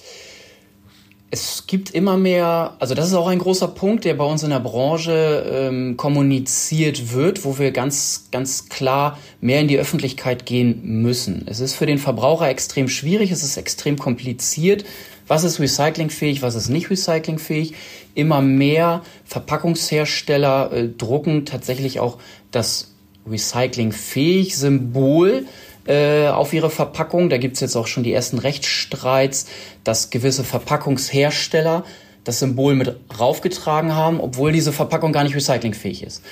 Es 1.30 1.66
gibt 1.66 1.90
immer 1.90 2.16
mehr, 2.16 2.76
also 2.78 2.94
das 2.94 3.08
ist 3.08 3.14
auch 3.14 3.26
ein 3.26 3.40
großer 3.40 3.68
Punkt, 3.68 4.04
der 4.04 4.14
bei 4.14 4.24
uns 4.24 4.44
in 4.44 4.50
der 4.50 4.60
Branche 4.60 5.44
ähm, 5.50 5.96
kommuniziert 5.96 7.12
wird, 7.12 7.44
wo 7.44 7.58
wir 7.58 7.72
ganz, 7.72 8.28
ganz 8.30 8.68
klar 8.68 9.18
mehr 9.40 9.60
in 9.60 9.66
die 9.66 9.78
Öffentlichkeit 9.78 10.46
gehen 10.46 10.80
müssen. 11.02 11.44
Es 11.46 11.58
ist 11.58 11.74
für 11.74 11.86
den 11.86 11.98
Verbraucher 11.98 12.48
extrem 12.48 12.88
schwierig, 12.88 13.32
es 13.32 13.42
ist 13.42 13.56
extrem 13.56 13.98
kompliziert. 13.98 14.84
Was 15.26 15.42
ist 15.42 15.58
recyclingfähig, 15.58 16.42
was 16.42 16.54
ist 16.54 16.68
nicht 16.68 16.90
recyclingfähig? 16.90 17.74
Immer 18.14 18.40
mehr 18.40 19.02
Verpackungshersteller 19.24 20.72
äh, 20.72 20.88
drucken 20.88 21.44
tatsächlich 21.44 21.98
auch 21.98 22.18
das 22.52 22.92
recyclingfähig 23.28 24.56
Symbol 24.56 25.46
äh, 25.86 26.28
auf 26.28 26.52
ihre 26.52 26.70
Verpackung. 26.70 27.28
Da 27.28 27.38
gibt's 27.38 27.60
jetzt 27.60 27.76
auch 27.76 27.86
schon 27.86 28.02
die 28.02 28.12
ersten 28.12 28.38
Rechtsstreits, 28.38 29.46
dass 29.84 30.10
gewisse 30.10 30.44
Verpackungshersteller 30.44 31.84
das 32.24 32.40
Symbol 32.40 32.74
mit 32.74 32.96
raufgetragen 33.18 33.94
haben, 33.94 34.20
obwohl 34.20 34.52
diese 34.52 34.72
Verpackung 34.72 35.12
gar 35.12 35.22
nicht 35.22 35.36
recyclingfähig 35.36 36.02
ist. 36.02 36.22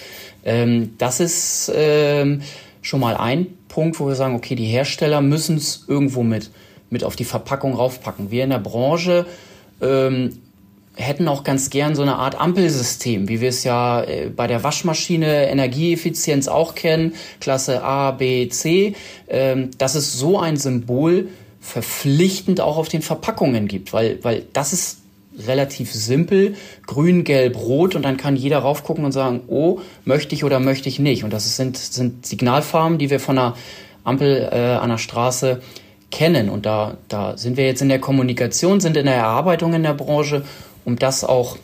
Ähm, 0.44 0.94
das 0.98 1.20
ist 1.20 1.72
ähm, 1.74 2.42
schon 2.82 3.00
mal 3.00 3.16
ein 3.16 3.46
Punkt, 3.68 3.98
wo 4.00 4.06
wir 4.06 4.14
sagen, 4.14 4.34
okay, 4.34 4.54
die 4.54 4.66
Hersteller 4.66 5.20
müssen 5.20 5.56
es 5.56 5.84
irgendwo 5.88 6.22
mit, 6.22 6.50
mit 6.90 7.04
auf 7.04 7.16
die 7.16 7.24
Verpackung 7.24 7.74
raufpacken. 7.74 8.30
Wir 8.30 8.44
in 8.44 8.50
der 8.50 8.58
Branche 8.58 9.26
ähm, 9.80 10.38
hätten 10.96 11.28
auch 11.28 11.44
ganz 11.44 11.70
gern 11.70 11.94
so 11.94 12.02
eine 12.02 12.16
Art 12.16 12.40
Ampelsystem, 12.40 13.28
wie 13.28 13.40
wir 13.40 13.48
es 13.48 13.64
ja 13.64 14.02
äh, 14.02 14.30
bei 14.34 14.46
der 14.46 14.62
Waschmaschine 14.62 15.48
Energieeffizienz 15.48 16.48
auch 16.48 16.74
kennen, 16.74 17.14
Klasse 17.40 17.82
A, 17.82 18.12
B, 18.12 18.48
C, 18.48 18.94
ähm, 19.28 19.70
dass 19.78 19.94
es 19.94 20.12
so 20.12 20.38
ein 20.38 20.56
Symbol 20.56 21.28
verpflichtend 21.60 22.60
auch 22.60 22.76
auf 22.76 22.88
den 22.88 23.02
Verpackungen 23.02 23.66
gibt, 23.66 23.92
weil, 23.92 24.22
weil 24.22 24.44
das 24.52 24.72
ist 24.72 24.98
relativ 25.46 25.92
simpel, 25.92 26.54
grün, 26.86 27.24
gelb, 27.24 27.56
rot 27.56 27.96
und 27.96 28.04
dann 28.04 28.16
kann 28.16 28.36
jeder 28.36 28.58
raufgucken 28.58 29.04
und 29.04 29.12
sagen, 29.12 29.40
oh, 29.48 29.80
möchte 30.04 30.34
ich 30.34 30.44
oder 30.44 30.60
möchte 30.60 30.88
ich 30.88 30.98
nicht. 30.98 31.24
Und 31.24 31.32
das 31.32 31.56
sind, 31.56 31.76
sind 31.76 32.24
Signalfarben, 32.24 32.98
die 32.98 33.10
wir 33.10 33.18
von 33.18 33.38
einer 33.38 33.56
Ampel 34.04 34.48
äh, 34.52 34.56
an 34.56 34.90
der 34.90 34.98
Straße 34.98 35.60
kennen. 36.10 36.48
Und 36.48 36.66
da, 36.66 36.98
da 37.08 37.36
sind 37.36 37.56
wir 37.56 37.66
jetzt 37.66 37.82
in 37.82 37.88
der 37.88 37.98
Kommunikation, 37.98 38.80
sind 38.80 38.96
in 38.96 39.06
der 39.06 39.16
Erarbeitung 39.16 39.74
in 39.74 39.82
der 39.82 39.94
Branche 39.94 40.44
um 40.84 40.96
das 40.96 41.24
auch 41.24 41.56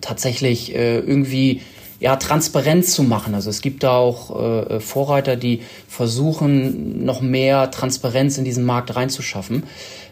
tatsächlich 0.00 0.74
äh, 0.74 0.98
irgendwie 0.98 1.60
ja, 2.00 2.16
transparent 2.16 2.86
zu 2.86 3.02
machen. 3.02 3.34
Also 3.34 3.50
es 3.50 3.60
gibt 3.60 3.82
da 3.82 3.96
auch 3.96 4.68
äh, 4.68 4.80
Vorreiter, 4.80 5.36
die 5.36 5.62
versuchen, 5.88 7.04
noch 7.04 7.20
mehr 7.20 7.70
Transparenz 7.70 8.36
in 8.36 8.44
diesen 8.44 8.64
Markt 8.64 8.94
reinzuschaffen. 8.94 9.62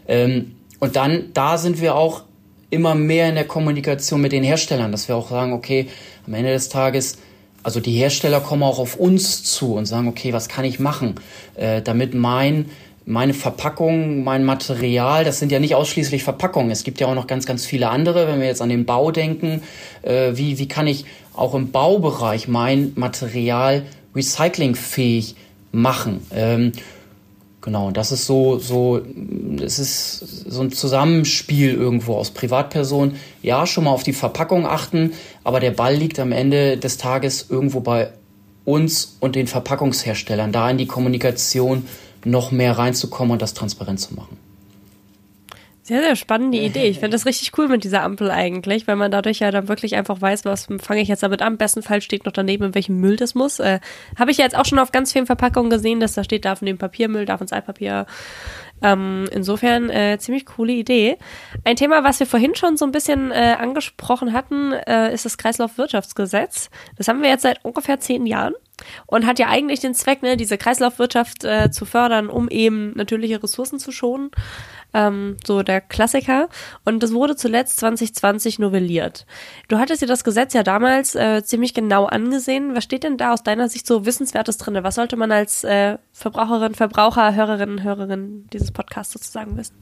Ähm, 0.09 0.57
und 0.79 0.97
dann, 0.97 1.31
da 1.35 1.59
sind 1.59 1.81
wir 1.81 1.95
auch 1.95 2.23
immer 2.71 2.95
mehr 2.95 3.29
in 3.29 3.35
der 3.35 3.45
Kommunikation 3.45 4.21
mit 4.21 4.33
den 4.33 4.43
Herstellern, 4.43 4.91
dass 4.91 5.07
wir 5.07 5.17
auch 5.17 5.29
sagen, 5.29 5.53
okay, 5.53 5.89
am 6.27 6.35
Ende 6.35 6.53
des 6.53 6.71
Tages, 6.71 7.19
also 7.63 7.79
die 7.81 7.93
Hersteller 7.93 8.41
kommen 8.41 8.63
auch 8.63 8.79
auf 8.79 8.97
uns 8.97 9.45
zu 9.45 9.75
und 9.75 9.85
sagen, 9.85 10.09
okay, 10.09 10.33
was 10.33 10.49
kann 10.49 10.65
ich 10.65 10.81
machen, 10.81 11.17
äh, 11.55 11.83
damit 11.83 12.15
mein 12.15 12.71
meine 13.05 13.35
Verpackung, 13.35 14.23
mein 14.23 14.45
Material, 14.45 15.25
das 15.25 15.39
sind 15.39 15.51
ja 15.51 15.59
nicht 15.59 15.75
ausschließlich 15.75 16.23
Verpackungen. 16.23 16.71
Es 16.71 16.85
gibt 16.85 17.01
ja 17.01 17.09
auch 17.09 17.15
noch 17.15 17.27
ganz, 17.27 17.47
ganz 17.47 17.67
viele 17.67 17.89
andere. 17.89 18.29
Wenn 18.29 18.41
wir 18.41 18.47
jetzt 18.47 18.63
an 18.63 18.69
den 18.69 18.85
Bau 18.85 19.11
denken, 19.11 19.63
äh, 20.03 20.33
wie, 20.35 20.59
wie 20.59 20.69
kann 20.69 20.87
ich 20.87 21.05
auch 21.35 21.55
im 21.55 21.71
Baubereich 21.73 22.49
mein 22.49 22.93
Material 22.95 23.85
recyclingfähig 24.15 25.35
machen? 25.73 26.25
Ähm, 26.33 26.73
genau, 27.61 27.91
das 27.91 28.13
ist 28.13 28.27
so, 28.27 28.59
so, 28.59 29.01
es 29.61 29.79
ist 29.79 30.19
so 30.51 30.63
ein 30.63 30.71
Zusammenspiel 30.71 31.75
irgendwo 31.75 32.15
aus 32.15 32.31
Privatpersonen. 32.31 33.17
Ja, 33.43 33.67
schon 33.67 33.85
mal 33.85 33.91
auf 33.91 34.05
die 34.05 34.13
Verpackung 34.13 34.67
achten, 34.67 35.13
aber 35.43 35.59
der 35.59 35.73
Ball 35.73 35.97
liegt 35.97 36.21
am 36.21 36.31
Ende 36.31 36.77
des 36.77 36.99
Tages 36.99 37.47
irgendwo 37.51 37.81
bei 37.81 38.13
uns 38.65 39.17
und 39.19 39.35
den 39.35 39.49
Verpackungsherstellern, 39.49 40.53
da 40.53 40.71
in 40.71 40.79
die 40.79 40.87
Kommunikation 40.87 41.85
noch 42.25 42.51
mehr 42.51 42.79
reinzukommen 42.79 43.33
und 43.33 43.43
das 43.43 43.55
transparent 43.55 44.01
zu 44.01 44.15
machen. 44.15 44.37
Sehr, 45.85 46.01
sehr 46.01 46.15
spannende 46.15 46.59
Idee. 46.59 46.87
Ich 46.87 47.01
finde 47.01 47.17
das 47.17 47.27
richtig 47.27 47.59
cool 47.59 47.67
mit 47.67 47.83
dieser 47.83 48.05
Ampel 48.05 48.31
eigentlich, 48.31 48.87
weil 48.87 48.95
man 48.95 49.11
dadurch 49.11 49.41
ja 49.41 49.51
dann 49.51 49.67
wirklich 49.67 49.97
einfach 49.97 50.21
weiß, 50.21 50.45
was 50.45 50.69
fange 50.81 51.01
ich 51.01 51.09
jetzt 51.09 51.25
damit 51.25 51.43
an. 51.43 51.55
Im 51.55 51.59
besten 51.59 51.83
Fall 51.83 52.01
steht 52.01 52.25
noch 52.25 52.33
daneben, 52.33 52.67
in 52.67 52.75
welchem 52.77 53.01
Müll 53.01 53.17
das 53.17 53.35
muss. 53.35 53.59
Äh, 53.59 53.81
Habe 54.17 54.31
ich 54.31 54.39
ja 54.39 54.45
jetzt 54.45 54.57
auch 54.57 54.65
schon 54.65 54.79
auf 54.79 54.93
ganz 54.93 55.13
vielen 55.13 55.27
Verpackungen 55.27 55.71
gesehen, 55.71 55.99
dass 55.99 56.15
da 56.15 56.23
steht, 56.23 56.45
darf 56.45 56.63
in 56.63 56.67
dem 56.67 56.79
Papiermüll, 56.79 57.27
darf 57.27 57.41
ins 57.41 57.53
Altpapier. 57.53 58.07
Ähm, 58.83 59.27
insofern 59.33 59.91
äh, 59.91 60.19
ziemlich 60.19 60.47
coole 60.47 60.73
Idee. 60.73 61.19
Ein 61.65 61.77
Thema, 61.77 62.05
was 62.05 62.19
wir 62.21 62.27
vorhin 62.27 62.55
schon 62.55 62.77
so 62.77 62.85
ein 62.85 62.93
bisschen 62.93 63.31
äh, 63.31 63.57
angesprochen 63.59 64.33
hatten, 64.33 64.73
äh, 64.73 65.13
ist 65.13 65.25
das 65.25 65.39
Kreislaufwirtschaftsgesetz. 65.39 66.71
Das 66.97 67.09
haben 67.09 67.23
wir 67.23 67.31
jetzt 67.31 67.43
seit 67.43 67.65
ungefähr 67.65 68.01
zehn 68.01 68.27
Jahren 68.27 68.55
und 69.07 69.27
hat 69.27 69.39
ja 69.39 69.49
eigentlich 69.49 69.81
den 69.81 69.95
Zweck, 69.95 70.23
ne, 70.23 70.37
diese 70.37 70.59
Kreislaufwirtschaft 70.59 71.45
äh, 71.45 71.71
zu 71.71 71.85
fördern, 71.85 72.29
um 72.29 72.49
eben 72.49 72.93
natürliche 72.97 73.43
Ressourcen 73.43 73.79
zu 73.79 73.93
schonen. 73.93 74.31
Ähm, 74.95 75.37
so 75.47 75.63
der 75.63 75.81
Klassiker. 75.81 76.49
Und 76.85 77.03
das 77.03 77.13
wurde 77.13 77.37
zuletzt 77.37 77.79
2020 77.81 78.59
novelliert. 78.59 79.27
Du 79.69 79.79
hattest 79.79 80.03
dir 80.03 80.07
das 80.07 80.25
Gesetz 80.25 80.53
ja 80.55 80.63
damals 80.63 81.15
äh, 81.15 81.43
ziemlich 81.43 81.75
genau 81.75 82.07
angesehen. 82.07 82.75
Was 82.75 82.85
steht 82.85 83.05
denn 83.05 83.17
da 83.17 83.33
aus 83.33 83.43
deiner 83.43 83.69
Sicht 83.69 83.87
so 83.87 84.05
Wissenswertes 84.05 84.59
drin? 84.59 84.79
Was 84.83 84.97
sollte 84.97 85.17
man 85.17 85.33
als 85.33 85.65
äh, 85.65 85.99
Verbraucherin, 86.13 86.75
Verbraucher, 86.75 87.35
Hörerinnen, 87.35 87.83
Hörerin 87.83 88.47
dieses 88.53 88.71
Podcasts 88.71 89.13
sozusagen 89.13 89.57
wissen? 89.57 89.75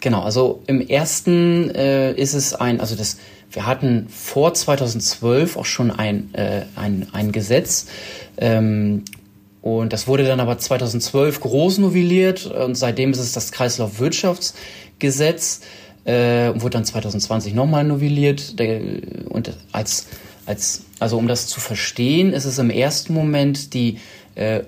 Genau, 0.00 0.22
also 0.22 0.62
im 0.66 0.80
ersten 0.80 1.70
äh, 1.70 2.12
ist 2.14 2.34
es 2.34 2.54
ein, 2.54 2.80
also 2.80 2.96
das, 2.96 3.18
wir 3.50 3.66
hatten 3.66 4.08
vor 4.08 4.54
2012 4.54 5.56
auch 5.56 5.66
schon 5.66 5.90
ein, 5.90 6.32
äh, 6.32 6.62
ein, 6.74 7.08
ein 7.12 7.32
Gesetz, 7.32 7.86
ähm, 8.38 9.04
und 9.62 9.92
das 9.92 10.06
wurde 10.06 10.24
dann 10.24 10.40
aber 10.40 10.56
2012 10.58 11.40
groß 11.40 11.78
novelliert 11.78 12.46
und 12.46 12.76
seitdem 12.76 13.10
ist 13.10 13.18
es 13.18 13.32
das 13.32 13.50
Kreislaufwirtschaftsgesetz 13.52 15.60
äh, 16.04 16.48
und 16.48 16.62
wurde 16.62 16.78
dann 16.78 16.86
2020 16.86 17.54
nochmal 17.54 17.84
novelliert. 17.84 18.54
Und 19.28 19.54
als, 19.72 20.06
als, 20.46 20.84
also 20.98 21.18
um 21.18 21.28
das 21.28 21.46
zu 21.46 21.60
verstehen, 21.60 22.32
ist 22.32 22.46
es 22.46 22.58
im 22.58 22.70
ersten 22.70 23.12
Moment 23.12 23.74
die, 23.74 23.98
äh, 24.34 24.62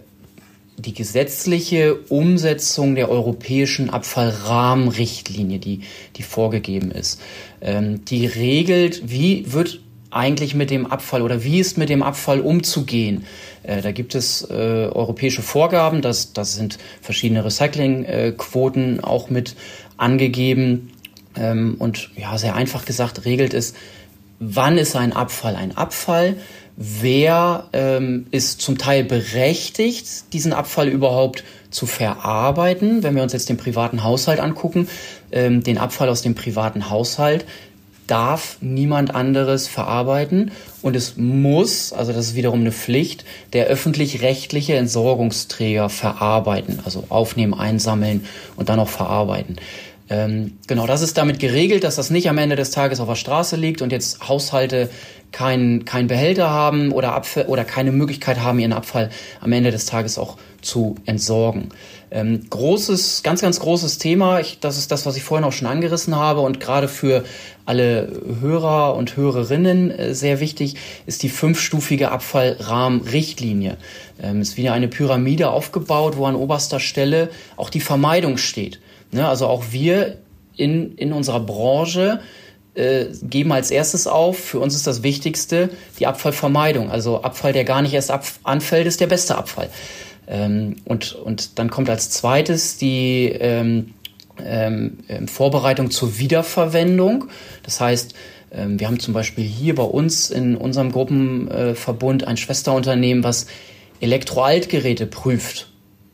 die 0.77 0.93
gesetzliche 0.93 1.95
Umsetzung 1.95 2.95
der 2.95 3.09
europäischen 3.09 3.89
Abfallrahmenrichtlinie, 3.89 5.59
die, 5.59 5.81
die 6.17 6.23
vorgegeben 6.23 6.91
ist. 6.91 7.19
Ähm, 7.63 8.05
die 8.05 8.27
regelt, 8.27 9.11
wie 9.11 9.51
wird 9.53 9.81
eigentlich 10.13 10.55
mit 10.55 10.71
dem 10.71 10.87
Abfall 10.87 11.23
oder 11.23 11.43
wie 11.43 11.59
ist 11.59 11.79
mit 11.79 11.89
dem 11.89 12.03
Abfall 12.03 12.41
umzugehen. 12.41 13.25
Äh, 13.63 13.81
da 13.81 13.93
gibt 13.93 14.15
es 14.15 14.43
äh, 14.51 14.55
europäische 14.55 15.43
Vorgaben, 15.43 16.03
das, 16.03 16.33
das 16.33 16.55
sind 16.55 16.79
verschiedene 17.01 17.45
Recyclingquoten 17.45 19.03
auch 19.03 19.31
mit 19.31 19.57
angegeben. 19.97 20.93
Ähm, 21.37 21.77
und 21.79 22.11
ja, 22.17 22.37
sehr 22.37 22.55
einfach 22.55 22.85
gesagt 22.85 23.25
regelt 23.25 23.55
es, 23.55 23.75
wann 24.39 24.77
ist 24.77 24.97
ein 24.97 25.13
Abfall 25.13 25.57
ein 25.57 25.77
Abfall, 25.77 26.37
wer 26.77 27.69
ähm, 27.73 28.27
ist 28.31 28.61
zum 28.61 28.79
Teil 28.79 29.05
berechtigt, 29.05 30.33
diesen 30.33 30.53
Abfall 30.53 30.89
überhaupt 30.89 31.45
zu 31.71 31.87
verarbeiten. 31.87 33.03
Wenn 33.03 33.15
wir 33.15 33.23
uns 33.23 33.33
jetzt 33.33 33.49
den 33.49 33.57
privaten 33.57 34.03
Haushalt 34.03 34.41
angucken, 34.41 34.89
ähm, 35.31 35.63
den 35.63 35.79
Abfall 35.79 36.09
aus 36.09 36.23
dem 36.23 36.35
privaten 36.35 36.91
Haushalt, 36.91 37.45
darf 38.13 38.59
niemand 38.61 39.15
anderes 39.15 39.69
verarbeiten 39.69 40.51
und 40.83 40.95
es 40.97 41.17
muss, 41.17 41.95
also 41.95 42.13
das 42.13 42.27
ist 42.27 42.35
wiederum 42.35 42.61
eine 42.61 42.71
Pflicht, 42.71 43.25
der 43.55 43.69
öffentlich-rechtliche 43.69 44.75
Entsorgungsträger 44.75 45.89
verarbeiten, 45.89 46.81
also 46.85 47.05
aufnehmen, 47.09 47.55
einsammeln 47.55 48.27
und 48.57 48.69
dann 48.69 48.81
auch 48.81 48.91
verarbeiten. 48.91 49.57
Ähm, 50.11 50.59
genau, 50.67 50.87
das 50.87 51.01
ist 51.01 51.17
damit 51.17 51.39
geregelt, 51.39 51.85
dass 51.85 51.97
das 51.97 52.11
nicht 52.11 52.29
am 52.29 52.37
Ende 52.37 52.55
des 52.55 52.71
Tages 52.71 53.01
auf 53.01 53.09
der 53.09 53.15
Straße 53.15 53.57
liegt 53.57 53.81
und 53.81 53.93
jetzt 53.93 54.29
Haushalte 54.29 54.91
keinen 55.31 55.87
kein 55.87 56.07
Behälter 56.07 56.51
haben 56.51 56.93
oder, 56.93 57.15
Abfall, 57.15 57.47
oder 57.47 57.65
keine 57.65 57.93
Möglichkeit 57.93 58.41
haben, 58.41 58.59
ihren 58.59 58.75
Abfall 58.75 59.09
am 59.41 59.53
Ende 59.53 59.71
des 59.71 59.87
Tages 59.87 60.19
auch 60.19 60.37
zu 60.61 60.97
entsorgen. 61.07 61.71
Ähm, 62.15 62.43
großes, 62.51 63.23
ganz, 63.23 63.41
ganz 63.41 63.59
großes 63.59 63.97
Thema. 63.97 64.39
Ich, 64.39 64.61
das 64.61 64.77
ist 64.77 64.93
das, 64.93 65.07
was 65.07 65.17
ich 65.17 65.23
vorhin 65.23 65.47
auch 65.47 65.53
schon 65.53 65.67
angerissen 65.67 66.15
habe 66.15 66.41
und 66.41 66.61
gerade 66.61 66.87
für 66.87 67.25
alle 67.65 68.21
Hörer 68.41 68.97
und 68.97 69.17
Hörerinnen 69.17 69.91
äh, 69.91 70.15
sehr 70.15 70.39
wichtig 70.39 70.77
ist 71.07 71.23
die 71.23 71.31
fünfstufige 71.31 72.11
Abfallrahmenrichtlinie. 72.11 73.79
Ähm, 74.23 74.43
ist 74.43 74.59
wieder 74.59 74.75
eine 74.75 74.89
Pyramide 74.89 75.49
aufgebaut, 75.49 76.19
wo 76.19 76.27
an 76.27 76.37
oberster 76.37 76.81
Stelle 76.81 77.31
auch 77.57 77.71
die 77.71 77.81
Vermeidung 77.81 78.37
steht. 78.37 78.81
Ne, 79.11 79.27
also 79.27 79.47
auch 79.47 79.65
wir 79.71 80.19
in, 80.55 80.95
in 80.97 81.15
unserer 81.15 81.41
Branche 81.41 82.21
äh, 82.75 83.07
geben 83.23 83.53
als 83.53 83.71
erstes 83.71 84.07
auf, 84.07 84.39
für 84.39 84.61
uns 84.61 84.75
ist 84.75 84.87
das 84.87 85.03
Wichtigste 85.03 85.71
die 85.99 86.07
Abfallvermeidung. 86.07 86.91
Also 86.91 87.23
Abfall, 87.23 87.55
der 87.55 87.65
gar 87.65 87.81
nicht 87.81 87.95
erst 87.95 88.13
anfällt, 88.43 88.87
ist 88.87 89.01
der 89.01 89.07
beste 89.07 89.37
Abfall. 89.39 89.71
Ähm, 90.33 90.77
und, 90.87 91.15
und 91.15 91.59
dann 91.59 91.69
kommt 91.69 91.91
als 91.91 92.09
zweites 92.09 92.79
die 92.79 93.27
ähm, 93.29 93.93
ähm, 94.43 94.99
ähm 95.09 95.29
Vorbereitung 95.29 95.91
zur 95.91 96.19
Wiederverwendung. 96.19 97.27
Das 97.63 97.81
heißt, 97.81 98.15
ähm, 98.51 98.81
wir 98.81 98.87
haben 98.87 98.99
zum 98.99 99.13
Beispiel 99.13 99.45
hier 99.45 99.75
bei 99.75 99.83
uns 99.83 100.31
in 100.31 100.57
unserem 100.57 100.91
Gruppenverbund 100.91 102.27
ein 102.27 102.39
Schwesterunternehmen, 102.39 103.23
was 103.23 103.47
Elektroaltgeräte 104.01 105.07
prüft 105.07 105.72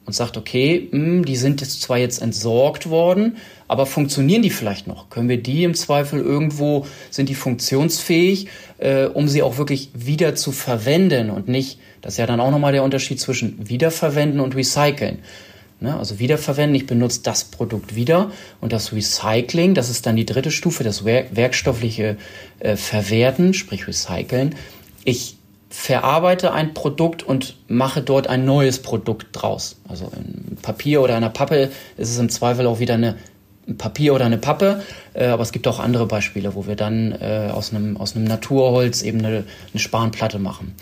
und 0.08 0.14
sagt, 0.14 0.38
okay, 0.38 0.88
mh, 0.90 0.98
hm, 0.98 1.24
die 1.26 1.36
sind 1.36 1.60
jetzt 1.60 1.82
zwar 1.82 1.98
jetzt 1.98 2.22
entsorgt 2.22 2.88
worden, 2.88 3.36
aber 3.68 3.84
funktionieren 3.84 4.40
die 4.40 4.48
vielleicht 4.48 4.86
noch? 4.86 5.10
Können 5.10 5.28
wir 5.28 5.36
die 5.36 5.64
im 5.64 5.74
Zweifel 5.74 6.18
irgendwo, 6.18 6.86
sind 7.10 7.28
die 7.28 7.34
funktionsfähig, 7.34 8.48
äh, 8.78 9.04
um 9.04 9.28
sie 9.28 9.42
auch 9.42 9.58
wirklich 9.58 9.90
wieder 9.92 10.34
zu 10.34 10.50
verwenden 10.50 11.28
und 11.28 11.48
nicht, 11.48 11.78
das 12.00 12.14
ist 12.14 12.18
ja 12.18 12.24
dann 12.24 12.40
auch 12.40 12.50
nochmal 12.50 12.72
der 12.72 12.84
Unterschied 12.84 13.20
zwischen 13.20 13.68
wiederverwenden 13.68 14.40
und 14.40 14.56
recyceln. 14.56 15.18
Ne? 15.80 15.94
Also 15.94 16.18
wiederverwenden, 16.18 16.74
ich 16.74 16.86
benutze 16.86 17.20
das 17.22 17.44
Produkt 17.44 17.94
wieder 17.94 18.32
und 18.62 18.72
das 18.72 18.94
Recycling, 18.94 19.74
das 19.74 19.90
ist 19.90 20.06
dann 20.06 20.16
die 20.16 20.24
dritte 20.24 20.50
Stufe, 20.50 20.84
das 20.84 21.04
werk 21.04 21.36
werkstoffliche 21.36 22.16
äh, 22.60 22.76
Verwerten, 22.76 23.52
sprich 23.52 23.86
Recyceln. 23.86 24.54
Ich 25.04 25.36
verarbeite 25.70 26.52
ein 26.52 26.74
Produkt 26.74 27.22
und 27.22 27.56
mache 27.68 28.00
dort 28.02 28.26
ein 28.26 28.44
neues 28.44 28.80
Produkt 28.80 29.28
draus. 29.32 29.76
Also 29.88 30.10
in 30.16 30.56
Papier 30.56 31.02
oder 31.02 31.16
einer 31.16 31.30
Pappe 31.30 31.70
ist 31.96 32.10
es 32.10 32.18
im 32.18 32.30
Zweifel 32.30 32.66
auch 32.66 32.80
wieder 32.80 32.94
eine 32.94 33.16
ein 33.68 33.76
Papier 33.76 34.14
oder 34.14 34.24
eine 34.24 34.38
Pappe, 34.38 34.82
äh, 35.14 35.26
aber 35.26 35.42
es 35.42 35.52
gibt 35.52 35.68
auch 35.68 35.78
andere 35.78 36.06
Beispiele, 36.06 36.54
wo 36.54 36.66
wir 36.66 36.74
dann 36.74 37.12
äh, 37.12 37.50
aus, 37.52 37.72
einem, 37.72 37.96
aus 37.96 38.16
einem 38.16 38.24
Naturholz 38.24 39.02
eben 39.02 39.18
eine, 39.18 39.44
eine 39.72 39.78
Spanplatte 39.78 40.38
machen. 40.38 40.74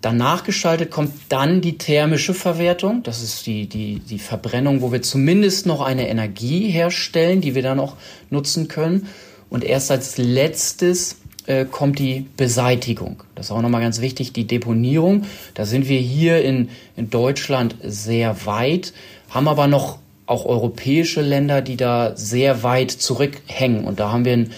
Danach 0.00 0.44
geschaltet 0.44 0.92
kommt 0.92 1.12
dann 1.28 1.60
die 1.60 1.76
thermische 1.76 2.32
Verwertung. 2.32 3.02
Das 3.02 3.20
ist 3.20 3.46
die, 3.46 3.66
die, 3.66 3.98
die 3.98 4.20
Verbrennung, 4.20 4.80
wo 4.80 4.92
wir 4.92 5.02
zumindest 5.02 5.66
noch 5.66 5.80
eine 5.80 6.08
Energie 6.08 6.68
herstellen, 6.70 7.40
die 7.40 7.56
wir 7.56 7.62
dann 7.62 7.80
auch 7.80 7.94
nutzen 8.30 8.68
können. 8.68 9.08
Und 9.50 9.64
erst 9.64 9.90
als 9.90 10.16
letztes 10.18 11.16
äh, 11.48 11.64
kommt 11.64 11.98
die 11.98 12.26
Beseitigung. 12.36 13.22
Das 13.34 13.46
ist 13.46 13.52
auch 13.52 13.62
nochmal 13.62 13.80
ganz 13.80 14.00
wichtig, 14.00 14.34
die 14.34 14.46
Deponierung. 14.46 15.24
Da 15.54 15.64
sind 15.64 15.88
wir 15.88 15.98
hier 15.98 16.44
in, 16.44 16.68
in 16.94 17.08
Deutschland 17.08 17.74
sehr 17.82 18.44
weit, 18.46 18.92
haben 19.30 19.48
aber 19.48 19.66
noch 19.66 19.98
auch 20.26 20.44
europäische 20.44 21.22
Länder, 21.22 21.62
die 21.62 21.78
da 21.78 22.14
sehr 22.16 22.62
weit 22.62 22.90
zurückhängen. 22.90 23.84
Und 23.84 23.98
da 23.98 24.12
haben 24.12 24.26
wir 24.26 24.34
ein, 24.34 24.52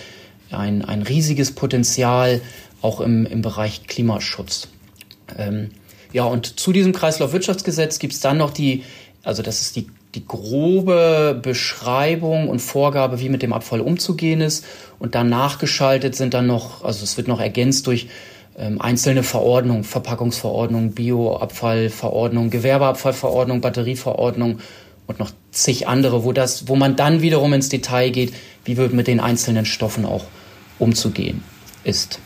ein, 0.51 0.85
ein 0.85 1.03
riesiges 1.03 1.53
Potenzial 1.53 2.41
auch 2.83 3.01
im, 3.01 3.25
im 3.25 3.41
Bereich 3.41 3.87
Klimaschutz. 3.87 4.67
Ähm, 5.39 5.71
ja, 6.13 6.25
und 6.25 6.59
zu 6.59 6.73
diesem 6.73 6.93
Kreislaufwirtschaftsgesetz 6.93 8.01
gibt 8.01 8.15
es 8.15 8.21
dann 8.21 8.37
noch 8.37 8.51
die, 8.51 8.83
also 9.23 9.45
das 9.45 9.61
ist 9.61 9.77
die, 9.77 9.87
die 10.15 10.27
grobe 10.27 11.39
Beschreibung 11.41 12.49
und 12.49 12.61
Vorgabe, 12.61 13.21
wie 13.21 13.29
mit 13.29 13.43
dem 13.43 13.53
Abfall 13.53 13.81
umzugehen 13.81 14.41
ist. 14.41 14.65
Und 14.99 15.15
danach 15.15 15.59
geschaltet 15.59 16.17
sind 16.17 16.35
dann 16.35 16.47
noch, 16.47 16.85
also 16.85 17.05
es 17.05 17.17
wird 17.17 17.29
noch 17.29 17.41
ergänzt 17.41 17.87
durch 17.87 18.09
ähm, 18.59 18.81
einzelne 18.81 19.23
Verordnungen, 19.23 19.85
Verpackungsverordnung, 19.85 20.93
Bioabfallverordnung, 20.93 22.51
Gewerbeabfallverordnung, 22.51 23.61
Batterieverordnung 23.61 24.59
und 25.07 25.19
noch 25.19 25.31
zig 25.53 25.87
andere, 25.87 26.25
wo 26.25 26.33
das, 26.33 26.69
wo 26.69 26.77
man 26.77 26.97
dann 26.97 27.23
wiederum 27.23 27.53
ins 27.53 27.69
Detail 27.69 28.11
geht, 28.11 28.33
wie 28.65 28.77
wird 28.77 28.93
mit 28.93 29.07
den 29.07 29.21
einzelnen 29.21 29.65
Stoffen 29.65 30.05
auch 30.05 30.25
umzugehen 30.79 31.43
ist. 31.85 32.21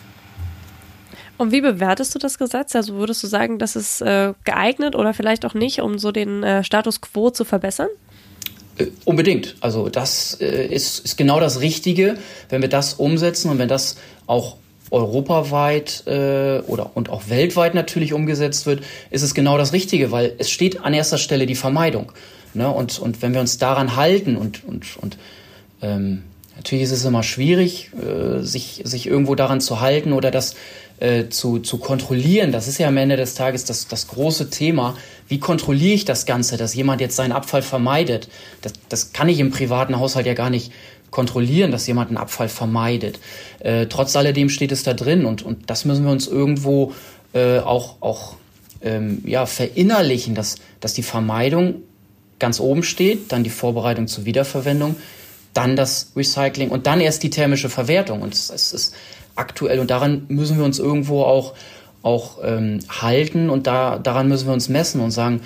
Und 1.37 1.53
wie 1.53 1.61
bewertest 1.61 2.15
du 2.15 2.19
das 2.19 2.39
Gesetz? 2.39 2.77
Also 2.77 2.95
würdest 2.95 3.23
du 3.23 3.27
sagen, 3.27 3.59
das 3.59 3.77
ist 3.77 4.01
äh, 4.01 4.35
geeignet 4.45 4.95
oder 4.95 5.15
vielleicht 5.15 5.45
auch 5.45 5.55
nicht, 5.55 5.81
um 5.81 5.99
so 5.99 6.13
den 6.13 6.43
äh, 6.43 6.63
Status 6.63 7.01
quo 7.01 7.31
zu 7.31 7.45
verbessern? 7.45 7.89
Äh, 8.79 8.87
unbedingt. 9.05 9.57
Also 9.61 9.89
das 9.89 10.39
äh, 10.41 10.67
ist, 10.67 11.05
ist 11.05 11.17
genau 11.17 11.41
das 11.41 11.61
Richtige, 11.61 12.17
wenn 12.49 12.63
wir 12.63 12.69
das 12.69 12.95
umsetzen 12.95 13.51
und 13.51 13.59
wenn 13.59 13.69
das 13.69 13.97
auch 14.27 14.57
europaweit 14.91 16.05
äh, 16.07 16.61
oder 16.67 16.93
und 16.95 17.11
auch 17.11 17.29
weltweit 17.29 17.75
natürlich 17.75 18.13
umgesetzt 18.13 18.67
wird, 18.67 18.83
ist 19.11 19.23
es 19.23 19.35
genau 19.35 19.59
das 19.59 19.73
Richtige, 19.73 20.13
weil 20.13 20.35
es 20.39 20.51
steht 20.51 20.81
an 20.81 20.95
erster 20.95 21.19
Stelle 21.19 21.47
die 21.47 21.57
Vermeidung. 21.57 22.13
Ne? 22.53 22.71
Und, 22.71 22.99
und 23.01 23.23
wenn 23.23 23.33
wir 23.33 23.41
uns 23.41 23.59
daran 23.59 23.97
halten 23.97 24.37
und, 24.37 24.65
und, 24.65 24.97
und 24.99 25.19
ähm, 25.83 26.23
natürlich 26.57 26.85
ist 26.85 26.93
es 26.93 27.05
immer 27.05 27.23
schwierig, 27.23 27.91
äh, 28.01 28.41
sich, 28.43 28.83
sich 28.85 29.07
irgendwo 29.07 29.35
daran 29.35 29.61
zu 29.61 29.81
halten 29.81 30.13
oder 30.13 30.31
das 30.31 30.55
äh, 31.05 31.29
zu, 31.29 31.59
zu 31.59 31.77
kontrollieren, 31.77 32.51
das 32.51 32.67
ist 32.67 32.79
ja 32.79 32.89
am 32.89 32.97
Ende 32.97 33.17
des 33.17 33.35
Tages 33.35 33.67
das, 33.67 33.89
das 33.89 34.09
große 34.09 34.49
Thema. 34.49 34.97
Wie 35.29 35.39
kontrolliere 35.39 35.93
ich 35.93 36.07
das 36.07 36.25
Ganze, 36.25 36.57
dass 36.57 36.75
jemand 36.75 37.03
jetzt 37.03 37.17
seinen 37.17 37.33
Abfall 37.33 37.61
vermeidet? 37.61 38.29
Das, 38.63 38.73
das 38.89 39.13
kann 39.13 39.29
ich 39.29 39.39
im 39.39 39.51
privaten 39.51 39.99
Haushalt 39.99 40.25
ja 40.25 40.33
gar 40.33 40.49
nicht 40.49 40.73
kontrollieren, 41.11 41.73
dass 41.73 41.87
jemand 41.87 42.09
einen 42.09 42.17
Abfall 42.17 42.49
vermeidet. 42.49 43.21
Äh, 43.61 43.87
trotz 43.87 44.17
alledem 44.17 44.49
steht 44.49 44.73
es 44.73 44.83
da 44.83 44.95
drin 44.95 45.27
und, 45.27 45.43
und 45.43 45.69
das 45.69 45.85
müssen 45.85 46.05
wir 46.05 46.11
uns 46.11 46.27
irgendwo 46.27 46.95
äh, 47.35 47.59
auch, 47.59 47.97
auch 48.01 48.37
ähm, 48.81 49.21
ja, 49.27 49.45
verinnerlichen, 49.45 50.35
dass, 50.35 50.57
dass 50.81 50.95
die 50.95 51.03
Vermeidung 51.03 51.83
ganz 52.39 52.61
oben 52.61 52.83
steht, 52.83 53.31
dann 53.31 53.45
die 53.45 53.51
Vorbereitung 53.51 54.09
zur 54.09 54.25
Wiederverwendung, 54.25 54.97
dann 55.53 55.77
das 55.77 56.13
Recycling 56.17 56.71
und 56.71 56.87
dann 56.87 57.03
erst 57.03 57.23
die 57.23 57.31
thermische 57.31 57.69
Verwertung. 57.69 58.23
Und 58.23 58.33
es, 58.33 58.49
es 58.49 58.73
ist 58.73 58.95
aktuell 59.37 59.81
und 59.81 59.91
daran 59.91 60.25
müssen 60.29 60.57
wir 60.59 60.65
uns 60.65 60.79
irgendwo 60.79 61.23
auch, 61.23 61.55
auch 62.03 62.39
ähm, 62.43 62.81
halten 62.89 63.51
und 63.51 63.67
da, 63.67 63.99
daran 63.99 64.29
müssen 64.29 64.47
wir 64.47 64.53
uns 64.53 64.69
messen 64.69 65.01
und 65.01 65.11
sagen, 65.11 65.41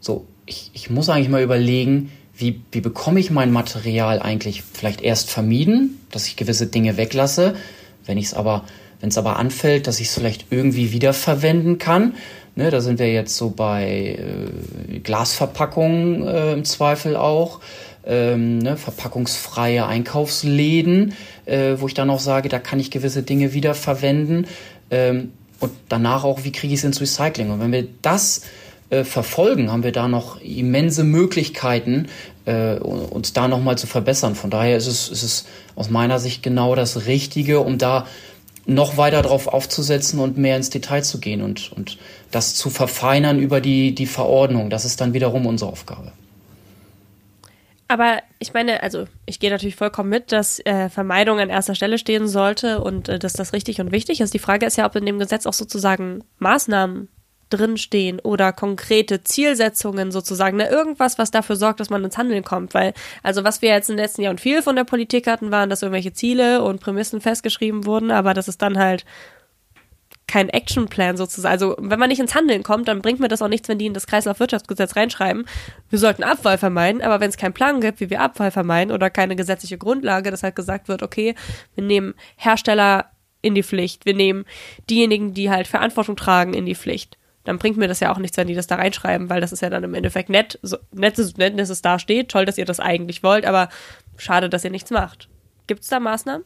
so, 0.00 0.26
ich, 0.46 0.70
ich 0.72 0.90
muss 0.90 1.08
eigentlich 1.08 1.28
mal 1.28 1.42
überlegen, 1.42 2.10
wie, 2.34 2.60
wie 2.70 2.80
bekomme 2.80 3.20
ich 3.20 3.30
mein 3.30 3.50
Material 3.50 4.20
eigentlich 4.20 4.62
vielleicht 4.62 5.02
erst 5.02 5.30
vermieden, 5.30 6.00
dass 6.10 6.26
ich 6.26 6.36
gewisse 6.36 6.68
Dinge 6.68 6.96
weglasse, 6.96 7.54
wenn 8.06 8.16
ich 8.16 8.26
es 8.26 8.34
aber, 8.34 8.64
wenn 9.00 9.08
es 9.08 9.18
aber 9.18 9.38
anfällt, 9.38 9.86
dass 9.86 10.00
ich 10.00 10.08
es 10.08 10.14
vielleicht 10.14 10.46
irgendwie 10.50 10.92
wiederverwenden 10.92 11.78
kann. 11.78 12.14
Ne, 12.54 12.70
da 12.70 12.80
sind 12.80 12.98
wir 12.98 13.12
jetzt 13.12 13.36
so 13.36 13.50
bei 13.50 14.18
äh, 14.18 14.98
Glasverpackungen 15.00 16.26
äh, 16.26 16.52
im 16.54 16.64
Zweifel 16.64 17.16
auch, 17.16 17.60
ähm, 18.06 18.58
ne, 18.58 18.76
verpackungsfreie 18.76 19.86
Einkaufsläden, 19.86 21.14
äh, 21.46 21.76
wo 21.78 21.86
ich 21.86 21.94
dann 21.94 22.10
auch 22.10 22.20
sage, 22.20 22.48
da 22.48 22.58
kann 22.58 22.80
ich 22.80 22.90
gewisse 22.90 23.22
Dinge 23.22 23.52
wiederverwenden. 23.52 24.46
Ähm, 24.90 25.32
und 25.60 25.72
danach 25.88 26.24
auch, 26.24 26.44
wie 26.44 26.52
kriege 26.52 26.72
ich 26.72 26.80
es 26.80 26.84
ins 26.84 27.00
Recycling? 27.00 27.50
Und 27.50 27.60
wenn 27.60 27.72
wir 27.72 27.86
das 28.02 28.42
äh, 28.90 29.04
verfolgen, 29.04 29.70
haben 29.70 29.82
wir 29.82 29.92
da 29.92 30.08
noch 30.08 30.40
immense 30.40 31.04
Möglichkeiten, 31.04 32.06
äh, 32.46 32.76
uns 32.76 33.32
da 33.32 33.48
nochmal 33.48 33.76
zu 33.76 33.86
verbessern. 33.86 34.34
Von 34.34 34.50
daher 34.50 34.76
ist 34.76 34.86
es, 34.86 35.08
ist 35.08 35.22
es 35.22 35.46
aus 35.74 35.90
meiner 35.90 36.18
Sicht 36.18 36.42
genau 36.42 36.74
das 36.74 37.06
Richtige, 37.06 37.60
um 37.60 37.78
da 37.78 38.06
noch 38.64 38.96
weiter 38.96 39.22
drauf 39.22 39.46
aufzusetzen 39.46 40.20
und 40.20 40.36
mehr 40.36 40.56
ins 40.56 40.70
Detail 40.70 41.02
zu 41.02 41.20
gehen 41.20 41.42
und, 41.42 41.72
und 41.72 41.98
das 42.30 42.54
zu 42.54 42.68
verfeinern 42.70 43.38
über 43.38 43.60
die, 43.60 43.94
die 43.94 44.06
Verordnung. 44.06 44.68
Das 44.70 44.84
ist 44.84 45.00
dann 45.00 45.14
wiederum 45.14 45.46
unsere 45.46 45.70
Aufgabe. 45.70 46.12
Aber 47.90 48.22
ich 48.38 48.52
meine, 48.52 48.82
also 48.82 49.06
ich 49.24 49.40
gehe 49.40 49.50
natürlich 49.50 49.76
vollkommen 49.76 50.10
mit, 50.10 50.30
dass 50.30 50.60
äh, 50.60 50.90
Vermeidung 50.90 51.40
an 51.40 51.48
erster 51.48 51.74
Stelle 51.74 51.96
stehen 51.96 52.28
sollte 52.28 52.82
und 52.82 53.08
äh, 53.08 53.18
dass 53.18 53.32
das 53.32 53.54
richtig 53.54 53.80
und 53.80 53.92
wichtig 53.92 54.20
ist. 54.20 54.34
Die 54.34 54.38
Frage 54.38 54.66
ist 54.66 54.76
ja, 54.76 54.84
ob 54.84 54.94
in 54.94 55.06
dem 55.06 55.18
Gesetz 55.18 55.46
auch 55.46 55.54
sozusagen 55.54 56.22
Maßnahmen 56.38 57.08
drinstehen 57.50 58.20
oder 58.20 58.52
konkrete 58.52 59.24
Zielsetzungen 59.24 60.12
sozusagen, 60.12 60.58
ne, 60.58 60.68
irgendwas, 60.68 61.16
was 61.16 61.30
dafür 61.30 61.56
sorgt, 61.56 61.80
dass 61.80 61.88
man 61.88 62.04
ins 62.04 62.18
Handeln 62.18 62.44
kommt. 62.44 62.74
Weil, 62.74 62.92
also 63.22 63.42
was 63.42 63.62
wir 63.62 63.70
jetzt 63.70 63.88
in 63.88 63.96
den 63.96 64.04
letzten 64.04 64.20
Jahren 64.20 64.36
viel 64.36 64.60
von 64.60 64.76
der 64.76 64.84
Politik 64.84 65.26
hatten, 65.26 65.50
waren, 65.50 65.70
dass 65.70 65.80
irgendwelche 65.80 66.12
Ziele 66.12 66.62
und 66.62 66.80
Prämissen 66.80 67.22
festgeschrieben 67.22 67.86
wurden, 67.86 68.10
aber 68.10 68.34
das 68.34 68.48
ist 68.48 68.60
dann 68.60 68.78
halt 68.78 69.06
kein 70.28 70.48
Actionplan 70.48 71.16
sozusagen. 71.16 71.50
Also 71.52 71.74
wenn 71.78 71.98
man 71.98 72.08
nicht 72.08 72.20
ins 72.20 72.34
Handeln 72.34 72.62
kommt, 72.62 72.86
dann 72.86 73.02
bringt 73.02 73.18
mir 73.18 73.28
das 73.28 73.42
auch 73.42 73.48
nichts, 73.48 73.68
wenn 73.68 73.78
die 73.78 73.86
in 73.86 73.94
das 73.94 74.06
Kreislaufwirtschaftsgesetz 74.06 74.94
reinschreiben, 74.94 75.46
wir 75.90 75.98
sollten 75.98 76.22
Abfall 76.22 76.58
vermeiden, 76.58 77.02
aber 77.02 77.20
wenn 77.20 77.30
es 77.30 77.36
keinen 77.36 77.54
Plan 77.54 77.80
gibt, 77.80 78.00
wie 78.00 78.10
wir 78.10 78.20
Abfall 78.20 78.50
vermeiden 78.50 78.92
oder 78.92 79.10
keine 79.10 79.34
gesetzliche 79.34 79.78
Grundlage, 79.78 80.30
dass 80.30 80.42
halt 80.42 80.54
gesagt 80.54 80.88
wird, 80.88 81.02
okay, 81.02 81.34
wir 81.74 81.82
nehmen 81.82 82.14
Hersteller 82.36 83.06
in 83.42 83.54
die 83.54 83.62
Pflicht, 83.62 84.06
wir 84.06 84.14
nehmen 84.14 84.44
diejenigen, 84.88 85.34
die 85.34 85.50
halt 85.50 85.66
Verantwortung 85.66 86.16
tragen, 86.16 86.54
in 86.54 86.66
die 86.66 86.74
Pflicht 86.74 87.18
dann 87.48 87.56
bringt 87.58 87.78
mir 87.78 87.88
das 87.88 88.00
ja 88.00 88.12
auch 88.12 88.18
nichts, 88.18 88.36
wenn 88.36 88.46
die 88.46 88.54
das 88.54 88.66
da 88.66 88.74
reinschreiben, 88.74 89.30
weil 89.30 89.40
das 89.40 89.52
ist 89.52 89.62
ja 89.62 89.70
dann 89.70 89.82
im 89.82 89.94
Endeffekt 89.94 90.28
nett, 90.28 90.58
so, 90.60 90.76
nett, 90.92 91.16
nett, 91.38 91.58
dass 91.58 91.70
es 91.70 91.80
da 91.80 91.98
steht, 91.98 92.28
toll, 92.28 92.44
dass 92.44 92.58
ihr 92.58 92.66
das 92.66 92.78
eigentlich 92.78 93.22
wollt, 93.22 93.46
aber 93.46 93.70
schade, 94.18 94.50
dass 94.50 94.64
ihr 94.64 94.70
nichts 94.70 94.90
macht. 94.90 95.30
Gibt 95.66 95.82
es 95.82 95.88
da 95.88 95.98
Maßnahmen? 95.98 96.44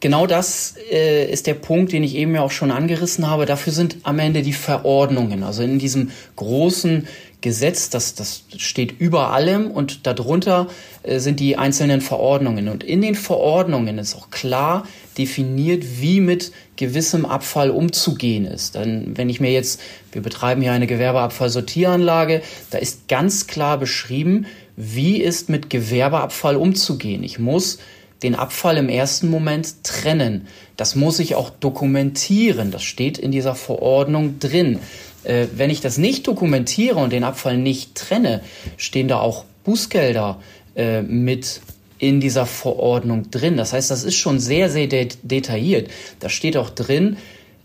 Genau 0.00 0.26
das 0.26 0.74
äh, 0.90 1.30
ist 1.30 1.46
der 1.46 1.54
Punkt, 1.54 1.92
den 1.92 2.02
ich 2.02 2.14
eben 2.14 2.34
ja 2.34 2.42
auch 2.42 2.50
schon 2.50 2.70
angerissen 2.70 3.28
habe. 3.28 3.46
Dafür 3.46 3.72
sind 3.72 3.98
am 4.02 4.18
Ende 4.18 4.42
die 4.42 4.52
Verordnungen. 4.52 5.42
Also 5.42 5.62
in 5.62 5.78
diesem 5.78 6.10
großen 6.36 7.06
Gesetz, 7.40 7.88
das, 7.88 8.14
das 8.14 8.42
steht 8.56 9.00
über 9.00 9.30
allem 9.30 9.70
und 9.70 10.06
darunter 10.08 10.66
äh, 11.04 11.20
sind 11.20 11.38
die 11.38 11.56
einzelnen 11.56 12.00
Verordnungen. 12.00 12.68
Und 12.68 12.82
in 12.82 13.00
den 13.00 13.14
Verordnungen 13.14 13.98
ist 13.98 14.16
auch 14.16 14.30
klar 14.30 14.86
definiert, 15.16 15.84
wie 16.00 16.20
mit 16.20 16.52
gewissem 16.76 17.24
Abfall 17.24 17.70
umzugehen 17.70 18.44
ist. 18.44 18.74
Denn 18.74 19.16
wenn 19.16 19.28
ich 19.28 19.40
mir 19.40 19.52
jetzt, 19.52 19.80
wir 20.12 20.22
betreiben 20.22 20.62
hier 20.62 20.72
eine 20.72 20.88
Gewerbeabfallsortieranlage, 20.88 22.42
da 22.70 22.78
ist 22.78 23.06
ganz 23.08 23.46
klar 23.46 23.78
beschrieben, 23.78 24.46
wie 24.76 25.20
ist 25.20 25.48
mit 25.48 25.70
Gewerbeabfall 25.70 26.56
umzugehen. 26.56 27.22
Ich 27.22 27.38
muss 27.38 27.78
den 28.22 28.34
Abfall 28.34 28.76
im 28.76 28.88
ersten 28.88 29.30
Moment 29.30 29.84
trennen. 29.84 30.48
Das 30.76 30.94
muss 30.94 31.18
ich 31.18 31.34
auch 31.34 31.50
dokumentieren. 31.50 32.70
Das 32.70 32.82
steht 32.82 33.18
in 33.18 33.30
dieser 33.30 33.54
Verordnung 33.54 34.38
drin. 34.38 34.78
Äh, 35.24 35.46
wenn 35.54 35.70
ich 35.70 35.80
das 35.80 35.98
nicht 35.98 36.26
dokumentiere 36.26 36.96
und 36.96 37.12
den 37.12 37.24
Abfall 37.24 37.58
nicht 37.58 37.94
trenne, 37.94 38.42
stehen 38.76 39.08
da 39.08 39.20
auch 39.20 39.44
Bußgelder 39.64 40.40
äh, 40.76 41.02
mit 41.02 41.60
in 41.98 42.20
dieser 42.20 42.46
Verordnung 42.46 43.30
drin. 43.30 43.56
Das 43.56 43.72
heißt, 43.72 43.90
das 43.90 44.04
ist 44.04 44.16
schon 44.16 44.38
sehr, 44.38 44.70
sehr 44.70 44.86
de 44.86 45.08
detailliert. 45.22 45.90
Da 46.20 46.28
steht 46.28 46.56
auch 46.56 46.70
drin, 46.70 47.16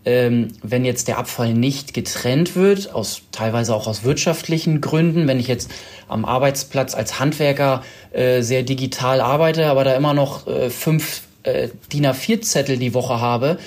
ähm, 0.04 0.48
wenn 0.62 0.84
jetzt 0.84 1.08
der 1.08 1.18
Abfall 1.18 1.54
nicht 1.54 1.94
getrennt 1.94 2.56
wird, 2.56 2.92
aus 2.92 3.22
teilweise 3.32 3.74
auch 3.74 3.86
aus 3.86 4.04
wirtschaftlichen 4.04 4.80
Gründen, 4.80 5.26
wenn 5.26 5.40
ich 5.40 5.48
jetzt 5.48 5.70
am 6.08 6.24
Arbeitsplatz 6.24 6.94
als 6.94 7.18
Handwerker 7.18 7.82
äh, 8.12 8.42
sehr 8.42 8.62
digital 8.62 9.20
arbeite, 9.20 9.66
aber 9.66 9.84
da 9.84 9.94
immer 9.94 10.14
noch 10.14 10.46
äh, 10.46 10.70
fünf 10.70 11.22
äh, 11.44 11.68
DIN 11.92 12.06
A4-Zettel 12.06 12.76
die 12.76 12.94
Woche 12.94 13.20
habe, 13.20 13.58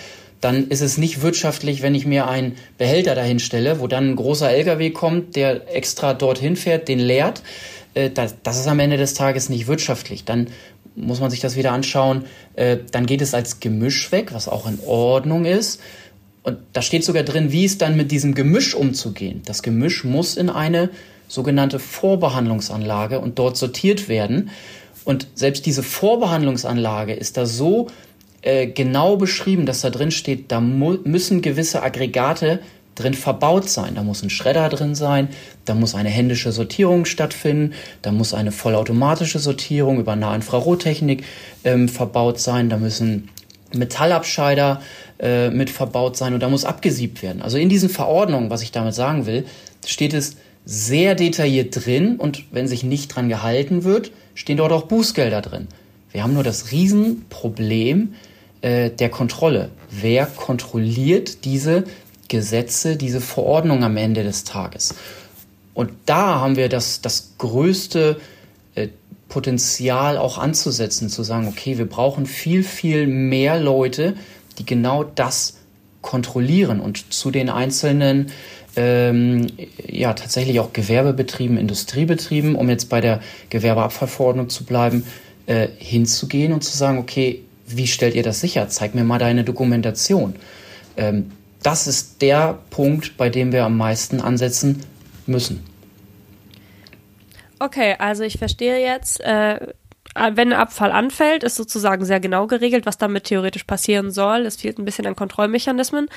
dann 0.42 0.68
ist 0.68 0.82
es 0.82 0.98
nicht 0.98 1.22
wirtschaftlich, 1.22 1.82
wenn 1.82 1.96
ich 1.96 2.06
mir 2.06 2.28
einen 2.28 2.56
Behälter 2.78 3.16
dahin 3.16 3.40
stelle, 3.40 3.80
wo 3.80 3.88
dann 3.88 4.12
ein 4.12 4.16
großer 4.16 4.52
LKW 4.52 4.92
kommt, 4.92 5.36
der 5.36 5.76
extra 5.76 6.14
dorthin 6.14 6.56
fährt, 6.56 6.88
den 6.88 7.00
leert. 7.00 7.42
Äh, 7.96 8.12
das, 8.12 8.36
das 8.44 8.60
ist 8.60 8.68
am 8.68 8.80
Ende 8.80 8.98
des 8.98 9.14
Tages 9.16 9.50
nicht 9.50 9.68
wirtschaftlich. 9.68 10.26
Dann 10.26 10.48
muss 10.96 11.20
man 11.20 11.30
sich 11.32 11.40
das 11.40 11.56
wieder 11.56 11.72
anschauen. 11.72 12.26
Äh, 12.56 12.78
dann 12.92 13.06
geht 13.06 13.22
es 13.22 13.34
als 13.34 13.60
Gemisch 13.60 14.12
weg, 14.12 14.34
was 14.34 14.48
auch 14.48 14.68
in 14.68 14.80
Ordnung 14.86 15.46
ist. 15.46 15.80
Und 16.44 16.58
da 16.74 16.82
steht 16.82 17.04
sogar 17.04 17.24
drin, 17.24 17.52
wie 17.52 17.66
es 17.66 17.78
dann 17.78 17.98
mit 17.98 18.12
diesem 18.12 18.34
Gemisch 18.34 18.74
umzugehen. 18.74 19.42
Das 19.46 19.64
Gemisch 19.64 20.04
muss 20.04 20.38
in 20.38 20.50
eine 20.50 20.90
sogenannte 21.28 21.80
Vorbehandlungsanlage 21.80 23.20
und 23.20 23.38
dort 23.38 23.58
sortiert 23.58 24.08
werden. 24.08 24.50
Und 25.04 25.28
selbst 25.36 25.66
diese 25.66 25.84
Vorbehandlungsanlage 25.84 27.14
ist 27.14 27.38
da 27.38 27.46
so 27.46 27.88
äh, 28.42 28.68
genau 28.68 29.18
beschrieben, 29.18 29.66
dass 29.66 29.82
da 29.82 29.90
drin 29.90 30.12
steht, 30.12 30.52
da 30.52 30.62
müssen 30.62 31.42
gewisse 31.42 31.84
Aggregate 31.84 32.60
drin 32.96 33.14
verbaut 33.14 33.70
sein. 33.70 33.96
Da 33.96 34.04
muss 34.04 34.24
ein 34.24 34.30
Schredder 34.30 34.70
drin 34.70 34.96
sein, 34.96 35.30
da 35.66 35.76
muss 35.76 35.96
eine 35.96 36.10
händische 36.10 36.52
Sortierung 36.52 37.06
stattfinden, 37.06 37.74
da 38.02 38.12
muss 38.12 38.34
eine 38.34 38.52
vollautomatische 38.52 39.40
Sortierung 39.40 40.00
über 40.00 40.16
Nahinfrarottechnik 40.16 41.24
ähm, 41.64 41.90
verbaut 41.90 42.40
sein, 42.40 42.70
da 42.70 42.78
müssen 42.78 43.30
Metallabscheider 43.74 44.82
äh, 45.20 45.50
mit 45.50 45.70
verbaut 45.70 46.18
sein 46.18 46.34
und 46.34 46.42
da 46.42 46.50
muss 46.50 46.66
abgesiebt 46.66 47.24
werden. 47.24 47.42
Also 47.42 47.58
in 47.58 47.70
diesen 47.70 47.90
Verordnungen, 47.90 48.50
was 48.50 48.62
ich 48.62 48.72
damit 48.72 48.94
sagen 48.94 49.26
will, 49.26 49.46
steht 49.86 50.14
es 50.14 50.38
sehr 50.66 51.16
detailliert 51.16 51.86
drin 51.86 52.18
und 52.18 52.44
wenn 52.52 52.68
sich 52.68 52.84
nicht 52.84 53.16
dran 53.16 53.30
gehalten 53.30 53.84
wird, 53.84 54.12
stehen 54.36 54.58
dort 54.58 54.72
auch 54.72 54.84
Bußgelder 54.84 55.42
drin. 55.42 55.68
Wir 56.12 56.24
haben 56.24 56.34
nur 56.34 56.44
das 56.44 56.72
Riesenproblem 56.72 58.14
äh, 58.62 58.90
der 58.90 59.10
Kontrolle. 59.10 59.70
Wer 59.90 60.26
kontrolliert 60.26 61.46
diese 61.46 61.86
Gesetze, 62.28 62.98
diese 62.98 63.22
Verordnung 63.22 63.84
am 63.84 63.98
Ende 63.98 64.24
des 64.24 64.44
Tages? 64.44 64.96
Und 65.74 65.92
da 66.06 66.40
haben 66.42 66.56
wir 66.56 66.70
das, 66.70 67.02
das 67.02 67.34
größte 67.38 68.20
äh, 68.76 68.88
Potenzial 69.30 70.18
auch 70.18 70.38
anzusetzen, 70.38 71.10
zu 71.10 71.24
sagen, 71.24 71.48
okay, 71.48 71.78
wir 71.78 71.88
brauchen 71.88 72.26
viel, 72.26 72.64
viel 72.64 73.08
mehr 73.08 73.60
Leute, 73.60 74.16
die 74.58 74.66
genau 74.66 75.04
das 75.04 75.58
kontrollieren 76.02 76.80
und 76.80 77.14
zu 77.14 77.32
den 77.32 77.50
einzelnen 77.50 78.32
ähm, 78.76 79.48
ja 79.86 80.14
tatsächlich 80.14 80.60
auch 80.60 80.72
Gewerbebetrieben, 80.72 81.58
Industriebetrieben, 81.58 82.56
um 82.56 82.70
jetzt 82.70 82.90
bei 82.90 83.02
der 83.02 83.22
Gewerbeabfallverordnung 83.50 84.50
zu 84.50 84.64
bleiben, 84.66 85.06
äh, 85.48 85.68
hinzugehen 85.78 86.54
und 86.54 86.64
zu 86.64 86.78
sagen, 86.78 87.00
okay, 87.00 87.44
wie 87.66 87.88
stellt 87.88 88.16
ihr 88.16 88.24
das 88.24 88.40
sicher? 88.40 88.70
Zeig 88.70 88.96
mir 88.96 89.04
mal 89.04 89.20
deine 89.20 89.44
Dokumentation. 89.44 90.36
Ähm, 90.96 91.32
das 91.64 91.88
ist 91.88 92.22
der 92.22 92.60
Punkt, 92.70 93.18
bei 93.18 93.30
dem 93.30 93.52
wir 93.52 93.66
am 93.66 93.76
meisten 93.76 94.22
ansetzen 94.22 94.84
müssen. 95.26 95.64
Okay, 97.60 97.96
also 97.98 98.24
ich 98.24 98.38
verstehe 98.38 98.80
jetzt, 98.80 99.20
äh, 99.22 99.60
wenn 100.34 100.54
ein 100.54 100.60
Abfall 100.60 100.92
anfällt, 100.92 101.44
ist 101.44 101.56
sozusagen 101.56 102.06
sehr 102.06 102.20
genau 102.20 102.48
geregelt, 102.48 102.86
was 102.86 102.98
damit 102.98 103.26
theoretisch 103.26 103.64
passieren 103.64 104.12
soll. 104.12 104.46
Es 104.46 104.58
fehlt 104.58 104.80
ein 104.80 104.86
bisschen 104.86 105.06
an 105.06 105.16
Kontrollmechanismen. 105.16 106.10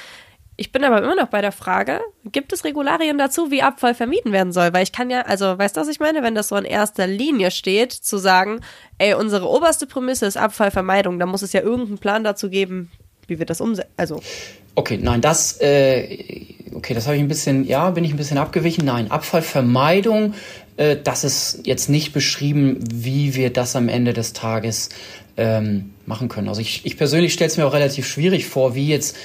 Ich 0.61 0.73
bin 0.73 0.85
aber 0.85 1.03
immer 1.03 1.15
noch 1.15 1.29
bei 1.29 1.41
der 1.41 1.53
Frage, 1.53 2.01
gibt 2.31 2.53
es 2.53 2.65
Regularien 2.65 3.17
dazu, 3.17 3.51
wie 3.51 3.63
Abfall 3.63 3.95
vermieden 3.95 4.31
werden 4.31 4.53
soll? 4.53 4.75
Weil 4.75 4.83
ich 4.83 4.93
kann 4.93 5.09
ja, 5.09 5.23
also 5.23 5.57
weißt 5.57 5.75
du, 5.75 5.81
was 5.81 5.89
ich 5.89 6.01
meine? 6.01 6.23
Wenn 6.23 6.35
das 6.35 6.49
so 6.49 6.57
in 6.57 6.67
erster 6.67 7.07
Linie 7.07 7.51
steht, 7.51 7.93
zu 7.93 8.19
sagen, 8.19 8.61
ey, 8.99 9.15
unsere 9.15 9.49
oberste 9.49 9.87
Prämisse 9.87 10.27
ist 10.27 10.37
Abfallvermeidung, 10.37 11.19
dann 11.19 11.31
muss 11.31 11.41
es 11.41 11.55
ja 11.55 11.63
irgendeinen 11.63 11.97
Plan 11.97 12.25
dazu 12.25 12.51
geben, 12.51 12.91
wie 13.27 13.39
wir 13.39 13.47
das 13.47 13.63
umsetzen. 13.63 13.91
Also. 13.97 14.21
Okay, 14.75 14.99
nein, 15.01 15.23
das, 15.23 15.59
äh, 15.63 16.45
okay, 16.75 16.93
das 16.93 17.07
habe 17.07 17.17
ich 17.17 17.23
ein 17.23 17.29
bisschen, 17.29 17.65
ja, 17.65 17.89
bin 17.91 18.05
ich 18.05 18.13
ein 18.13 18.19
bisschen 18.19 18.37
abgewichen. 18.37 18.85
Nein, 18.85 19.11
Abfallvermeidung, 19.11 20.35
äh, 20.77 20.97
das 21.03 21.25
ist 21.25 21.61
jetzt 21.65 21.89
nicht 21.89 22.13
beschrieben, 22.13 22.79
wie 22.93 23.35
wir 23.35 23.53
das 23.53 23.77
am 23.77 23.89
Ende 23.89 24.13
des 24.13 24.33
Tages 24.33 24.89
ähm, 25.37 25.91
machen 26.07 26.29
können. 26.29 26.49
Also 26.49 26.61
ich, 26.61 26.85
ich 26.85 26.97
persönlich 26.97 27.33
stelle 27.33 27.51
es 27.51 27.57
mir 27.57 27.67
auch 27.67 27.73
relativ 27.73 28.07
schwierig 28.07 28.47
vor, 28.47 28.75
wie 28.75 28.89
jetzt 28.89 29.17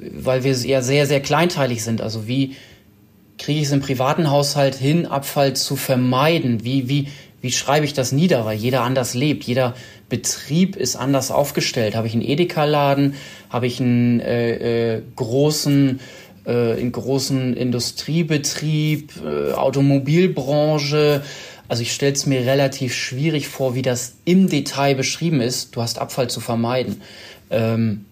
weil 0.00 0.44
wir 0.44 0.52
ja 0.52 0.82
sehr, 0.82 1.06
sehr 1.06 1.20
kleinteilig 1.20 1.82
sind. 1.82 2.00
Also 2.00 2.26
wie 2.26 2.56
kriege 3.38 3.60
ich 3.60 3.66
es 3.66 3.72
im 3.72 3.80
privaten 3.80 4.30
Haushalt 4.30 4.74
hin, 4.74 5.06
Abfall 5.06 5.54
zu 5.54 5.76
vermeiden? 5.76 6.64
Wie, 6.64 6.88
wie, 6.88 7.08
wie 7.40 7.52
schreibe 7.52 7.86
ich 7.86 7.94
das 7.94 8.12
nieder? 8.12 8.44
Weil 8.44 8.56
jeder 8.56 8.82
anders 8.82 9.14
lebt, 9.14 9.44
jeder 9.44 9.74
Betrieb 10.08 10.76
ist 10.76 10.96
anders 10.96 11.30
aufgestellt. 11.30 11.94
Habe 11.94 12.06
ich 12.06 12.14
einen 12.14 12.22
Edeka-Laden? 12.22 13.14
Habe 13.48 13.66
ich 13.66 13.80
einen 13.80 14.20
äh, 14.20 14.96
äh, 14.96 15.02
großen, 15.16 16.00
äh, 16.50 16.72
einen 16.80 16.92
großen 16.92 17.54
Industriebetrieb, 17.54 19.12
äh, 19.24 19.52
Automobilbranche? 19.52 21.22
Also 21.68 21.82
ich 21.82 21.92
stelle 21.92 22.12
es 22.12 22.26
mir 22.26 22.40
relativ 22.40 22.94
schwierig 22.94 23.46
vor, 23.46 23.76
wie 23.76 23.82
das 23.82 24.14
im 24.24 24.48
Detail 24.48 24.96
beschrieben 24.96 25.40
ist. 25.40 25.76
Du 25.76 25.82
hast 25.82 25.98
Abfall 25.98 26.28
zu 26.28 26.40
vermeiden. 26.40 27.02
Ähm, 27.50 28.06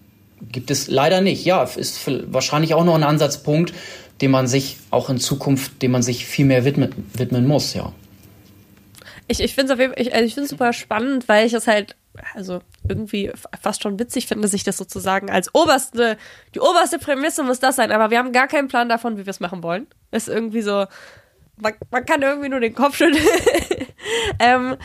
gibt 0.51 0.71
es 0.71 0.87
leider 0.87 1.19
nicht. 1.19 1.43
Ja, 1.43 1.63
ist 1.63 1.99
wahrscheinlich 2.31 2.73
auch 2.73 2.85
noch 2.85 2.95
ein 2.95 3.03
Ansatzpunkt, 3.03 3.73
dem 4.21 4.31
man 4.31 4.47
sich 4.47 4.77
auch 4.91 5.09
in 5.09 5.19
Zukunft, 5.19 5.81
dem 5.81 5.91
man 5.91 6.03
sich 6.03 6.25
viel 6.25 6.45
mehr 6.45 6.63
widmen, 6.63 6.91
widmen 7.13 7.45
muss, 7.47 7.73
ja. 7.73 7.91
Ich, 9.29 9.39
ich 9.39 9.53
finde 9.53 9.73
es 9.73 9.91
ich, 9.97 10.13
also 10.13 10.41
ich 10.41 10.49
super 10.49 10.73
spannend, 10.73 11.27
weil 11.27 11.45
ich 11.45 11.53
es 11.53 11.67
halt, 11.67 11.95
also 12.33 12.61
irgendwie 12.87 13.31
fast 13.61 13.83
schon 13.83 13.99
witzig 13.99 14.25
finde, 14.25 14.47
sich 14.47 14.63
das 14.63 14.75
sozusagen 14.75 15.29
als 15.29 15.53
oberste, 15.53 16.17
die 16.55 16.59
oberste 16.59 16.97
Prämisse 16.97 17.43
muss 17.43 17.59
das 17.59 17.75
sein, 17.75 17.91
aber 17.91 18.09
wir 18.09 18.17
haben 18.17 18.31
gar 18.31 18.47
keinen 18.47 18.67
Plan 18.67 18.89
davon, 18.89 19.17
wie 19.17 19.25
wir 19.27 19.31
es 19.31 19.39
machen 19.39 19.61
wollen. 19.61 19.85
Ist 20.11 20.29
irgendwie 20.29 20.63
so, 20.63 20.87
man, 21.61 21.73
man 21.91 22.05
kann 22.05 22.21
irgendwie 22.23 22.49
nur 22.49 22.59
den 22.59 22.73
Kopf 22.73 22.97
schütteln. 22.97 23.23
ähm, 24.39 24.77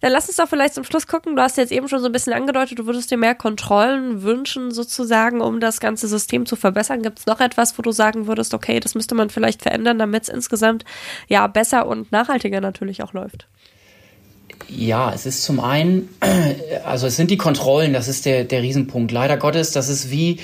dann 0.00 0.12
lass 0.12 0.28
uns 0.28 0.36
doch 0.36 0.48
vielleicht 0.48 0.74
zum 0.74 0.84
Schluss 0.84 1.06
gucken. 1.06 1.36
Du 1.36 1.42
hast 1.42 1.56
jetzt 1.56 1.72
eben 1.72 1.88
schon 1.88 2.00
so 2.00 2.06
ein 2.06 2.12
bisschen 2.12 2.32
angedeutet, 2.32 2.78
du 2.78 2.86
würdest 2.86 3.10
dir 3.10 3.16
mehr 3.16 3.34
Kontrollen 3.34 4.22
wünschen, 4.22 4.72
sozusagen, 4.72 5.40
um 5.40 5.60
das 5.60 5.80
ganze 5.80 6.08
System 6.08 6.46
zu 6.46 6.56
verbessern. 6.56 7.02
Gibt 7.02 7.20
es 7.20 7.26
noch 7.26 7.40
etwas, 7.40 7.78
wo 7.78 7.82
du 7.82 7.92
sagen 7.92 8.26
würdest, 8.26 8.54
okay, 8.54 8.80
das 8.80 8.94
müsste 8.94 9.14
man 9.14 9.30
vielleicht 9.30 9.62
verändern, 9.62 9.98
damit 9.98 10.24
es 10.24 10.28
insgesamt 10.28 10.84
ja 11.28 11.46
besser 11.46 11.86
und 11.86 12.12
nachhaltiger 12.12 12.60
natürlich 12.60 13.02
auch 13.02 13.12
läuft? 13.12 13.48
Ja, 14.68 15.12
es 15.12 15.26
ist 15.26 15.44
zum 15.44 15.60
einen, 15.60 16.08
also 16.84 17.06
es 17.06 17.16
sind 17.16 17.30
die 17.30 17.36
Kontrollen, 17.36 17.92
das 17.92 18.08
ist 18.08 18.26
der, 18.26 18.44
der 18.44 18.62
Riesenpunkt. 18.62 19.12
Leider 19.12 19.36
Gottes, 19.36 19.70
das 19.70 19.88
ist 19.88 20.10
wie, 20.10 20.38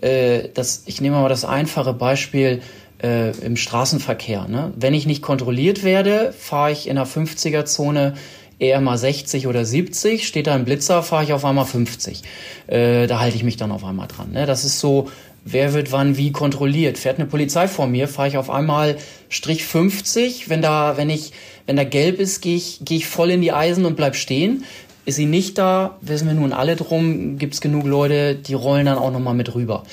äh, 0.00 0.48
das, 0.54 0.84
ich 0.86 1.00
nehme 1.00 1.16
mal 1.16 1.28
das 1.28 1.44
einfache 1.44 1.92
Beispiel, 1.92 2.62
äh, 3.02 3.30
im 3.38 3.56
Straßenverkehr. 3.56 4.48
Ne? 4.48 4.72
Wenn 4.76 4.94
ich 4.94 5.06
nicht 5.06 5.22
kontrolliert 5.22 5.84
werde, 5.84 6.32
fahre 6.36 6.72
ich 6.72 6.88
in 6.88 6.96
der 6.96 7.06
50er-Zone 7.06 8.14
eher 8.58 8.80
mal 8.80 8.96
60 8.96 9.46
oder 9.46 9.64
70, 9.64 10.26
steht 10.26 10.46
da 10.46 10.54
ein 10.54 10.64
Blitzer, 10.64 11.02
fahre 11.02 11.24
ich 11.24 11.32
auf 11.32 11.44
einmal 11.44 11.66
50. 11.66 12.22
Äh, 12.66 13.06
da 13.06 13.20
halte 13.20 13.36
ich 13.36 13.44
mich 13.44 13.56
dann 13.56 13.70
auf 13.70 13.84
einmal 13.84 14.08
dran. 14.08 14.32
Ne? 14.32 14.46
Das 14.46 14.64
ist 14.64 14.80
so, 14.80 15.10
wer 15.44 15.74
wird 15.74 15.92
wann 15.92 16.16
wie 16.16 16.32
kontrolliert. 16.32 16.96
Fährt 16.96 17.18
eine 17.18 17.26
Polizei 17.26 17.68
vor 17.68 17.86
mir, 17.86 18.08
fahre 18.08 18.28
ich 18.28 18.38
auf 18.38 18.48
einmal 18.48 18.96
Strich 19.28 19.64
50. 19.64 20.48
Wenn 20.48 20.62
da, 20.62 20.96
wenn 20.96 21.10
ich, 21.10 21.32
wenn 21.66 21.76
da 21.76 21.84
gelb 21.84 22.20
ist, 22.20 22.40
gehe 22.40 22.56
ich, 22.56 22.80
gehe 22.84 22.98
ich 22.98 23.06
voll 23.06 23.30
in 23.30 23.40
die 23.40 23.52
Eisen 23.52 23.84
und 23.84 23.96
bleib 23.96 24.16
stehen. 24.16 24.64
Ist 25.04 25.16
sie 25.16 25.26
nicht 25.26 25.58
da, 25.58 25.98
wissen 26.00 26.26
wir 26.26 26.34
nun 26.34 26.52
alle 26.52 26.76
drum, 26.76 27.38
gibt 27.38 27.54
es 27.54 27.60
genug 27.60 27.86
Leute, 27.86 28.34
die 28.34 28.54
rollen 28.54 28.86
dann 28.86 28.98
auch 28.98 29.12
nochmal 29.12 29.34
mit 29.34 29.54
rüber. 29.54 29.84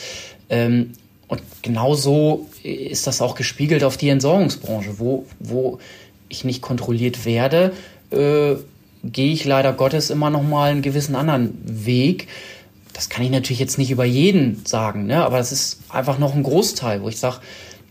Ähm, 0.50 0.94
und 1.28 1.42
genauso 1.62 2.48
ist 2.64 3.08
das 3.08 3.22
auch 3.22 3.36
gespiegelt 3.36 3.84
auf 3.84 3.98
die 3.98 4.10
Entsorgungsbranche, 4.10 5.00
wo, 5.00 5.26
wo 5.40 5.80
ich 6.30 6.44
nicht 6.44 6.62
kontrolliert 6.62 7.26
werde, 7.26 7.74
äh, 8.12 8.56
gehe 9.04 9.34
ich 9.34 9.46
leider 9.46 9.74
Gottes 9.74 10.10
immer 10.10 10.30
noch 10.30 10.44
mal 10.44 10.72
einen 10.72 10.82
gewissen 10.82 11.16
anderen 11.16 11.58
Weg. 11.64 12.28
Das 12.94 13.10
kann 13.10 13.24
ich 13.24 13.32
natürlich 13.32 13.60
jetzt 13.60 13.78
nicht 13.78 13.92
über 13.92 14.06
jeden 14.06 14.66
sagen, 14.66 15.08
ne? 15.08 15.26
aber 15.26 15.40
es 15.40 15.52
ist 15.52 15.80
einfach 15.90 16.20
noch 16.20 16.36
ein 16.36 16.44
Großteil, 16.44 17.02
wo 17.02 17.10
ich 17.10 17.18
sage, 17.18 17.38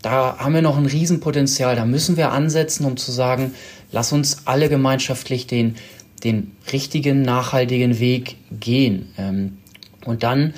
da 0.03 0.37
haben 0.39 0.55
wir 0.55 0.63
noch 0.63 0.77
ein 0.77 0.87
Riesenpotenzial, 0.87 1.77
da 1.77 1.85
müssen 1.85 2.17
wir 2.17 2.33
ansetzen, 2.33 2.85
um 2.85 2.97
zu 2.97 3.13
sagen, 3.13 3.55
lass 3.93 4.13
uns 4.13 4.47
alle 4.47 4.69
gemeinschaftlich 4.69 5.47
den, 5.47 5.77
den 6.25 6.51
richtigen, 6.73 7.23
nachhaltigen 7.23 8.01
Weg 8.01 8.37
gehen. 8.51 9.13
Ähm, 9.17 9.59
und 10.05 10.25
dann 10.25 10.55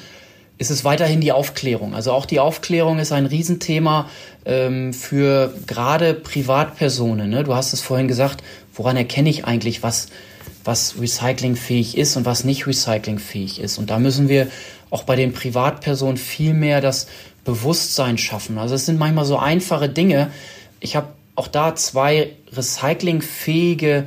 ist 0.56 0.70
es 0.70 0.84
weiterhin 0.84 1.20
die 1.20 1.32
Aufklärung. 1.32 1.94
Also 1.94 2.12
auch 2.12 2.26
die 2.26 2.40
Aufklärung 2.40 2.98
ist 2.98 3.12
ein 3.12 3.26
Riesenthema 3.26 4.08
ähm, 4.46 4.92
für 4.92 5.52
gerade 5.66 6.14
Privatpersonen. 6.14 7.28
Ne? 7.28 7.44
Du 7.44 7.54
hast 7.54 7.72
es 7.72 7.80
vorhin 7.80 8.08
gesagt, 8.08 8.42
woran 8.72 8.96
erkenne 8.96 9.28
ich 9.28 9.44
eigentlich, 9.44 9.82
was, 9.82 10.08
was 10.64 11.00
recyclingfähig 11.00 11.98
ist 11.98 12.16
und 12.16 12.24
was 12.24 12.44
nicht 12.44 12.66
recyclingfähig 12.66 13.60
ist. 13.60 13.78
Und 13.78 13.90
da 13.90 13.98
müssen 13.98 14.28
wir 14.28 14.48
auch 14.90 15.02
bei 15.02 15.16
den 15.16 15.32
Privatpersonen 15.32 16.16
viel 16.16 16.54
mehr 16.54 16.80
das 16.80 17.08
Bewusstsein 17.44 18.18
schaffen. 18.18 18.58
Also 18.58 18.74
es 18.74 18.86
sind 18.86 18.98
manchmal 18.98 19.24
so 19.24 19.38
einfache 19.38 19.88
Dinge. 19.88 20.30
Ich 20.80 20.96
habe 20.96 21.08
auch 21.36 21.48
da 21.48 21.74
zwei 21.74 22.32
recyclingfähige, 22.52 24.06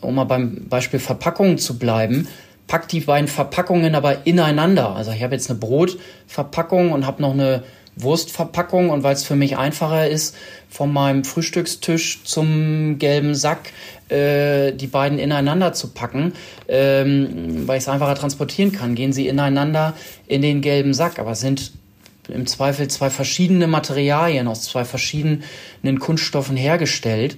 um 0.00 0.14
mal 0.14 0.24
beim 0.24 0.68
Beispiel 0.68 1.00
Verpackungen 1.00 1.58
zu 1.58 1.78
bleiben, 1.78 2.28
pack 2.66 2.88
die 2.88 3.00
beiden 3.00 3.28
Verpackungen 3.28 3.94
aber 3.94 4.26
ineinander. 4.26 4.94
Also 4.94 5.10
ich 5.10 5.22
habe 5.22 5.34
jetzt 5.34 5.50
eine 5.50 5.58
Brotverpackung 5.58 6.92
und 6.92 7.06
habe 7.06 7.22
noch 7.22 7.32
eine 7.32 7.64
Wurstverpackung 7.96 8.90
und 8.90 9.02
weil 9.02 9.14
es 9.14 9.24
für 9.24 9.34
mich 9.34 9.56
einfacher 9.56 10.08
ist, 10.08 10.36
von 10.68 10.92
meinem 10.92 11.24
Frühstückstisch 11.24 12.22
zum 12.24 12.98
gelben 12.98 13.34
Sack 13.34 13.72
äh, 14.08 14.72
die 14.72 14.86
beiden 14.86 15.18
ineinander 15.18 15.72
zu 15.72 15.88
packen, 15.88 16.34
ähm, 16.68 17.66
weil 17.66 17.78
ich 17.78 17.84
es 17.84 17.88
einfacher 17.88 18.14
transportieren 18.14 18.72
kann, 18.72 18.94
gehen 18.94 19.12
sie 19.12 19.26
ineinander 19.26 19.94
in 20.26 20.42
den 20.42 20.60
gelben 20.60 20.94
Sack. 20.94 21.18
Aber 21.18 21.32
es 21.32 21.40
sind 21.40 21.72
im 22.28 22.46
Zweifel 22.46 22.88
zwei 22.88 23.10
verschiedene 23.10 23.66
Materialien 23.66 24.48
aus 24.48 24.62
zwei 24.62 24.84
verschiedenen 24.84 25.98
Kunststoffen 25.98 26.56
hergestellt 26.56 27.36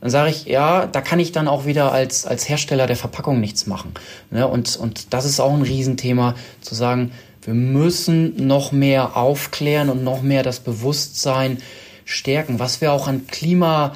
dann 0.00 0.10
sage 0.10 0.30
ich, 0.30 0.46
ja, 0.46 0.86
da 0.86 1.00
kann 1.02 1.20
ich 1.20 1.32
dann 1.32 1.46
auch 1.46 1.66
wieder 1.66 1.92
als, 1.92 2.24
als 2.24 2.48
Hersteller 2.48 2.86
der 2.86 2.96
Verpackung 2.96 3.38
nichts 3.40 3.66
machen. 3.66 3.92
Ne? 4.30 4.46
Und, 4.46 4.76
und 4.76 5.12
das 5.12 5.26
ist 5.26 5.40
auch 5.40 5.52
ein 5.52 5.62
Riesenthema, 5.62 6.34
zu 6.62 6.74
sagen, 6.74 7.12
wir 7.42 7.54
müssen 7.54 8.46
noch 8.46 8.72
mehr 8.72 9.16
aufklären 9.16 9.90
und 9.90 10.02
noch 10.02 10.22
mehr 10.22 10.42
das 10.42 10.60
Bewusstsein 10.60 11.58
stärken, 12.04 12.58
was 12.58 12.80
wir 12.80 12.92
auch 12.92 13.08
an 13.08 13.26
Klima, 13.26 13.94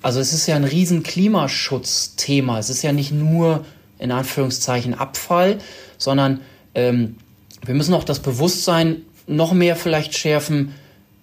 also 0.00 0.20
es 0.20 0.32
ist 0.32 0.46
ja 0.46 0.56
ein 0.56 0.64
riesen 0.64 1.02
Klimaschutzthema. 1.02 2.58
Es 2.58 2.70
ist 2.70 2.82
ja 2.82 2.92
nicht 2.92 3.12
nur 3.12 3.64
in 3.98 4.10
Anführungszeichen 4.10 4.94
Abfall, 4.94 5.58
sondern 5.96 6.40
ähm, 6.74 7.16
wir 7.64 7.74
müssen 7.74 7.94
auch 7.94 8.04
das 8.04 8.18
Bewusstsein 8.18 9.02
noch 9.26 9.52
mehr 9.52 9.76
vielleicht 9.76 10.16
schärfen, 10.16 10.74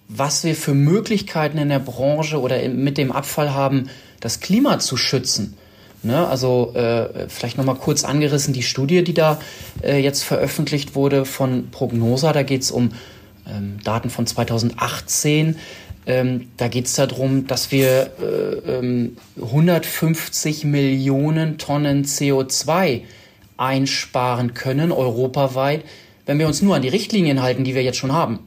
was 0.08 0.44
wir 0.44 0.56
für 0.56 0.74
Möglichkeiten 0.74 1.58
in 1.58 1.70
der 1.70 1.80
Branche 1.80 2.40
oder 2.40 2.68
mit 2.70 2.98
dem 2.98 3.12
Abfall 3.12 3.54
haben, 3.54 3.90
das 4.20 4.40
Klima 4.40 4.80
zu 4.80 4.98
schützen. 4.98 5.56
Ne, 6.02 6.26
also 6.28 6.74
äh, 6.76 7.28
vielleicht 7.28 7.58
nochmal 7.58 7.76
kurz 7.76 8.06
angerissen 8.06 8.54
die 8.54 8.64
Studie, 8.64 9.04
die 9.04 9.14
da 9.14 9.38
äh, 9.84 9.98
jetzt 9.98 10.24
veröffentlicht 10.24 10.96
wurde 10.96 11.26
von 11.26 11.72
Prognosa. 11.72 12.32
Da 12.32 12.44
geht 12.44 12.62
es 12.62 12.72
um 12.72 12.92
ähm, 13.46 13.80
Daten 13.84 14.10
von 14.10 14.26
2018. 14.26 15.58
Ähm, 16.06 16.48
da 16.56 16.70
geht 16.70 16.86
es 16.86 16.94
darum, 16.94 17.48
dass 17.48 17.74
wir 17.74 18.12
äh, 18.22 18.78
ähm, 18.78 19.18
150 19.42 20.64
Millionen 20.64 21.58
Tonnen 21.58 22.06
CO2 22.06 23.02
einsparen 23.58 24.54
können, 24.54 24.94
europaweit, 24.94 25.84
wenn 26.30 26.38
wir 26.38 26.46
uns 26.46 26.62
nur 26.62 26.76
an 26.76 26.84
die 26.84 26.90
Richtlinien 26.90 27.42
halten, 27.42 27.64
die 27.64 27.74
wir 27.74 27.82
jetzt 27.82 27.98
schon 27.98 28.14
haben. 28.14 28.38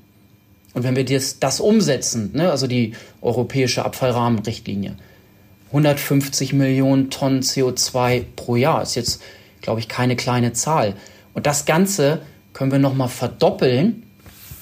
Und 0.72 0.85
wenn 0.85 0.95
wir 0.95 1.05
das, 1.05 1.41
das 1.41 1.59
umsetzen, 1.59 2.30
ne, 2.33 2.49
also 2.49 2.68
die 2.68 2.93
europäische 3.20 3.85
Abfallrahmenrichtlinie, 3.85 4.95
150 5.66 6.53
Millionen 6.53 7.11
Tonnen 7.11 7.41
CO2 7.43 8.24
pro 8.37 8.55
Jahr. 8.55 8.83
Ist 8.83 8.95
jetzt, 8.95 9.20
glaube 9.62 9.80
ich, 9.80 9.89
keine 9.89 10.14
kleine 10.14 10.53
Zahl. 10.53 10.95
Und 11.35 11.47
das 11.47 11.64
Ganze 11.64 12.22
können 12.53 12.70
wir 12.70 12.78
nochmal 12.78 13.09
verdoppeln. 13.09 14.05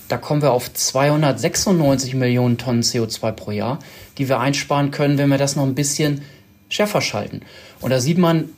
Da 0.08 0.16
kommen 0.16 0.40
wir 0.40 0.52
auf 0.52 0.72
296 0.72 2.14
Millionen 2.14 2.56
Tonnen 2.56 2.80
CO2 2.80 3.32
pro 3.32 3.50
Jahr, 3.50 3.80
die 4.16 4.30
wir 4.30 4.40
einsparen 4.40 4.92
können, 4.92 5.18
wenn 5.18 5.28
wir 5.28 5.36
das 5.36 5.56
noch 5.56 5.64
ein 5.64 5.74
bisschen 5.74 6.22
schärfer 6.70 7.02
schalten. 7.02 7.42
Und 7.82 7.90
da 7.90 8.00
sieht 8.00 8.16
man, 8.16 8.48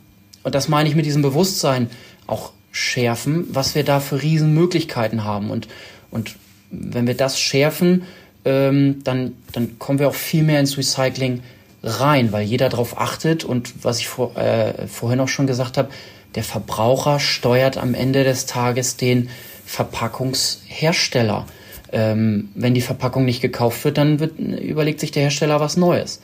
und 0.44 0.54
das 0.54 0.68
meine 0.68 0.88
ich 0.88 0.94
mit 0.94 1.04
diesem 1.04 1.22
Bewusstsein, 1.22 1.90
auch 2.28 2.52
schärfen, 2.72 3.46
was 3.50 3.74
wir 3.74 3.84
da 3.84 4.00
für 4.00 4.20
Riesenmöglichkeiten 4.20 5.24
haben. 5.24 5.50
Und, 5.50 5.68
und 6.10 6.36
wenn 6.70 7.06
wir 7.06 7.16
das 7.16 7.38
schärfen, 7.38 8.04
ähm, 8.44 9.04
dann, 9.04 9.34
dann 9.52 9.78
kommen 9.78 9.98
wir 9.98 10.08
auch 10.08 10.14
viel 10.14 10.42
mehr 10.42 10.58
ins 10.58 10.76
Recycling 10.76 11.42
rein, 11.84 12.32
weil 12.32 12.44
jeder 12.44 12.68
darauf 12.68 12.98
achtet 12.98 13.44
und 13.44 13.84
was 13.84 13.98
ich 13.98 14.08
vor, 14.08 14.36
äh, 14.36 14.88
vorhin 14.88 15.20
auch 15.20 15.28
schon 15.28 15.46
gesagt 15.46 15.76
habe, 15.76 15.90
der 16.34 16.44
Verbraucher 16.44 17.20
steuert 17.20 17.76
am 17.76 17.94
Ende 17.94 18.24
des 18.24 18.46
Tages 18.46 18.96
den 18.96 19.28
Verpackungshersteller. 19.66 21.46
Ähm, 21.92 22.48
wenn 22.54 22.72
die 22.72 22.80
Verpackung 22.80 23.26
nicht 23.26 23.42
gekauft 23.42 23.84
wird, 23.84 23.98
dann 23.98 24.18
wird, 24.18 24.38
überlegt 24.38 25.00
sich 25.00 25.10
der 25.10 25.24
Hersteller 25.24 25.60
was 25.60 25.76
Neues. 25.76 26.22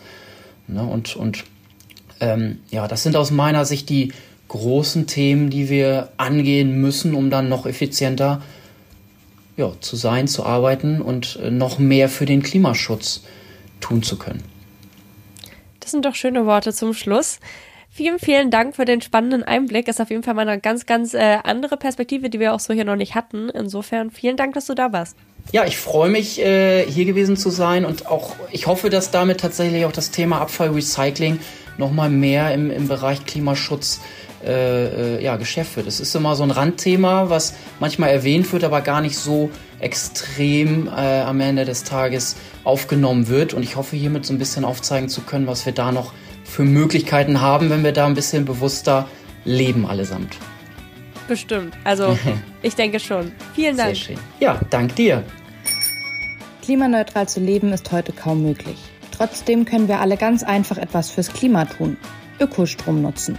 Ne? 0.67 0.83
Und, 0.83 1.15
und 1.15 1.45
ähm, 2.21 2.61
ja, 2.71 2.89
das 2.89 3.03
sind 3.03 3.17
aus 3.17 3.31
meiner 3.31 3.67
Sicht 3.67 3.91
die 3.91 4.13
großen 4.49 5.07
Themen, 5.07 5.51
die 5.51 5.69
wir 5.69 6.09
angehen 6.17 6.81
müssen, 6.81 7.15
um 7.15 7.31
dann 7.31 7.49
noch 7.49 7.67
effizienter 7.67 8.43
ja, 9.57 9.73
zu 9.81 9.97
sein, 9.97 10.29
zu 10.29 10.45
arbeiten 10.45 11.03
und 11.03 11.39
äh, 11.43 11.51
noch 11.51 11.79
mehr 11.79 12.09
für 12.09 12.27
den 12.27 12.43
Klimaschutz 12.43 13.23
tun 13.81 14.03
zu 14.03 14.17
können. 14.17 14.43
Das 15.81 15.91
sind 15.91 16.05
doch 16.05 16.15
schöne 16.15 16.47
Worte 16.47 16.73
zum 16.73 16.95
Schluss. 16.95 17.41
Vielen, 17.91 18.19
vielen 18.19 18.51
Dank 18.51 18.77
für 18.77 18.85
den 18.85 19.01
spannenden 19.01 19.43
Einblick. 19.43 19.89
Ist 19.89 20.01
auf 20.01 20.11
jeden 20.11 20.23
Fall 20.23 20.35
mal 20.35 20.49
eine 20.49 20.61
ganz, 20.61 20.87
ganz 20.87 21.15
äh, 21.15 21.39
andere 21.43 21.77
Perspektive, 21.77 22.31
die 22.31 22.39
wir 22.39 22.55
auch 22.55 22.61
so 22.61 22.73
hier 22.73 22.85
noch 22.85 22.97
nicht 22.97 23.15
hatten. 23.15 23.49
Insofern 23.49 24.11
vielen 24.11 24.37
Dank, 24.37 24.55
dass 24.55 24.67
du 24.67 24.75
da 24.75 24.93
warst. 24.93 25.17
Ja, 25.51 25.65
ich 25.65 25.79
freue 25.79 26.11
mich, 26.11 26.41
äh, 26.41 26.85
hier 26.85 27.07
gewesen 27.07 27.37
zu 27.37 27.51
sein 27.51 27.85
und 27.85 28.07
auch 28.07 28.37
ich 28.53 28.67
hoffe, 28.67 28.91
dass 28.91 29.11
damit 29.11 29.41
tatsächlich 29.41 29.87
auch 29.87 29.93
das 29.93 30.11
Thema 30.11 30.41
Abfallrecycling 30.41 31.41
nochmal 31.79 32.11
mehr 32.11 32.53
im, 32.55 32.71
im 32.71 32.87
Bereich 32.87 33.25
Klimaschutz 33.25 33.97
äh, 33.97 34.28
äh, 34.45 35.23
ja, 35.23 35.37
geschärft 35.37 35.77
wird. 35.77 35.87
Es 35.87 36.01
ist 36.01 36.15
immer 36.15 36.37
so 36.37 36.43
ein 36.43 36.51
Randthema, 36.51 37.29
was 37.31 37.55
manchmal 37.81 38.11
erwähnt 38.11 38.53
wird, 38.53 38.65
aber 38.65 38.81
gar 38.81 39.01
nicht 39.01 39.17
so 39.17 39.51
extrem 39.81 40.89
äh, 40.89 41.21
am 41.21 41.41
Ende 41.41 41.65
des 41.65 41.85
Tages 41.85 42.37
aufgenommen 42.65 43.29
wird. 43.29 43.55
Und 43.55 43.63
ich 43.63 43.77
hoffe, 43.77 43.97
hiermit 43.97 44.27
so 44.27 44.33
ein 44.33 44.39
bisschen 44.39 44.65
aufzeigen 44.65 45.09
zu 45.09 45.23
können, 45.23 45.47
was 45.47 45.67
wir 45.67 45.73
da 45.73 45.93
noch 45.93 46.13
für 46.45 46.65
Möglichkeiten 46.65 47.41
haben, 47.41 47.71
wenn 47.71 47.85
wir 47.85 47.93
da 47.93 48.07
ein 48.07 48.15
bisschen 48.15 48.45
bewusster 48.45 49.07
leben 49.45 49.87
allesamt. 49.87 50.37
Bestimmt. 51.27 51.75
Also 51.85 52.19
ich 52.63 52.75
denke 52.75 53.01
schon. 53.01 53.33
Vielen 53.55 53.77
Dank. 53.77 53.95
Sehr 53.95 54.15
schön. 54.15 54.19
Ja, 54.41 54.61
dank 54.71 54.97
dir. 54.97 55.23
Klimaneutral 56.63 57.29
zu 57.29 57.41
leben 57.41 57.73
ist 57.73 57.91
heute 57.93 58.13
kaum 58.13 58.43
möglich. 58.43 58.77
Trotzdem 59.11 59.65
können 59.65 59.89
wir 59.89 60.01
alle 60.01 60.17
ganz 60.17 60.43
einfach 60.43 60.79
etwas 60.79 61.11
fürs 61.11 61.33
Klima 61.33 61.65
tun. 61.65 61.97
Ökostrom 62.41 63.03
nutzen. 63.03 63.39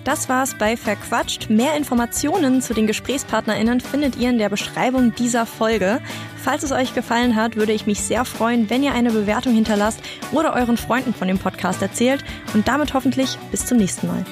Das 0.04 0.28
war's 0.28 0.56
bei 0.58 0.76
Verquatscht. 0.76 1.48
Mehr 1.48 1.76
Informationen 1.76 2.60
zu 2.60 2.74
den 2.74 2.88
GesprächspartnerInnen 2.88 3.80
findet 3.80 4.16
ihr 4.16 4.30
in 4.30 4.38
der 4.38 4.48
Beschreibung 4.48 5.14
dieser 5.14 5.46
Folge. 5.46 6.00
Falls 6.36 6.64
es 6.64 6.72
euch 6.72 6.92
gefallen 6.92 7.36
hat, 7.36 7.54
würde 7.54 7.72
ich 7.72 7.86
mich 7.86 8.00
sehr 8.00 8.24
freuen, 8.24 8.68
wenn 8.68 8.82
ihr 8.82 8.94
eine 8.94 9.12
Bewertung 9.12 9.54
hinterlasst 9.54 10.00
oder 10.32 10.54
euren 10.54 10.76
Freunden 10.76 11.14
von 11.14 11.28
dem 11.28 11.38
Podcast 11.38 11.80
erzählt. 11.82 12.24
Und 12.52 12.66
damit 12.66 12.94
hoffentlich 12.94 13.38
bis 13.52 13.64
zum 13.64 13.78
nächsten 13.78 14.08
Mal. 14.08 14.24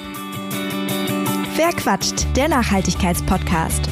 Verquatscht, 1.55 2.25
der 2.35 2.49
Nachhaltigkeitspodcast. 2.49 3.87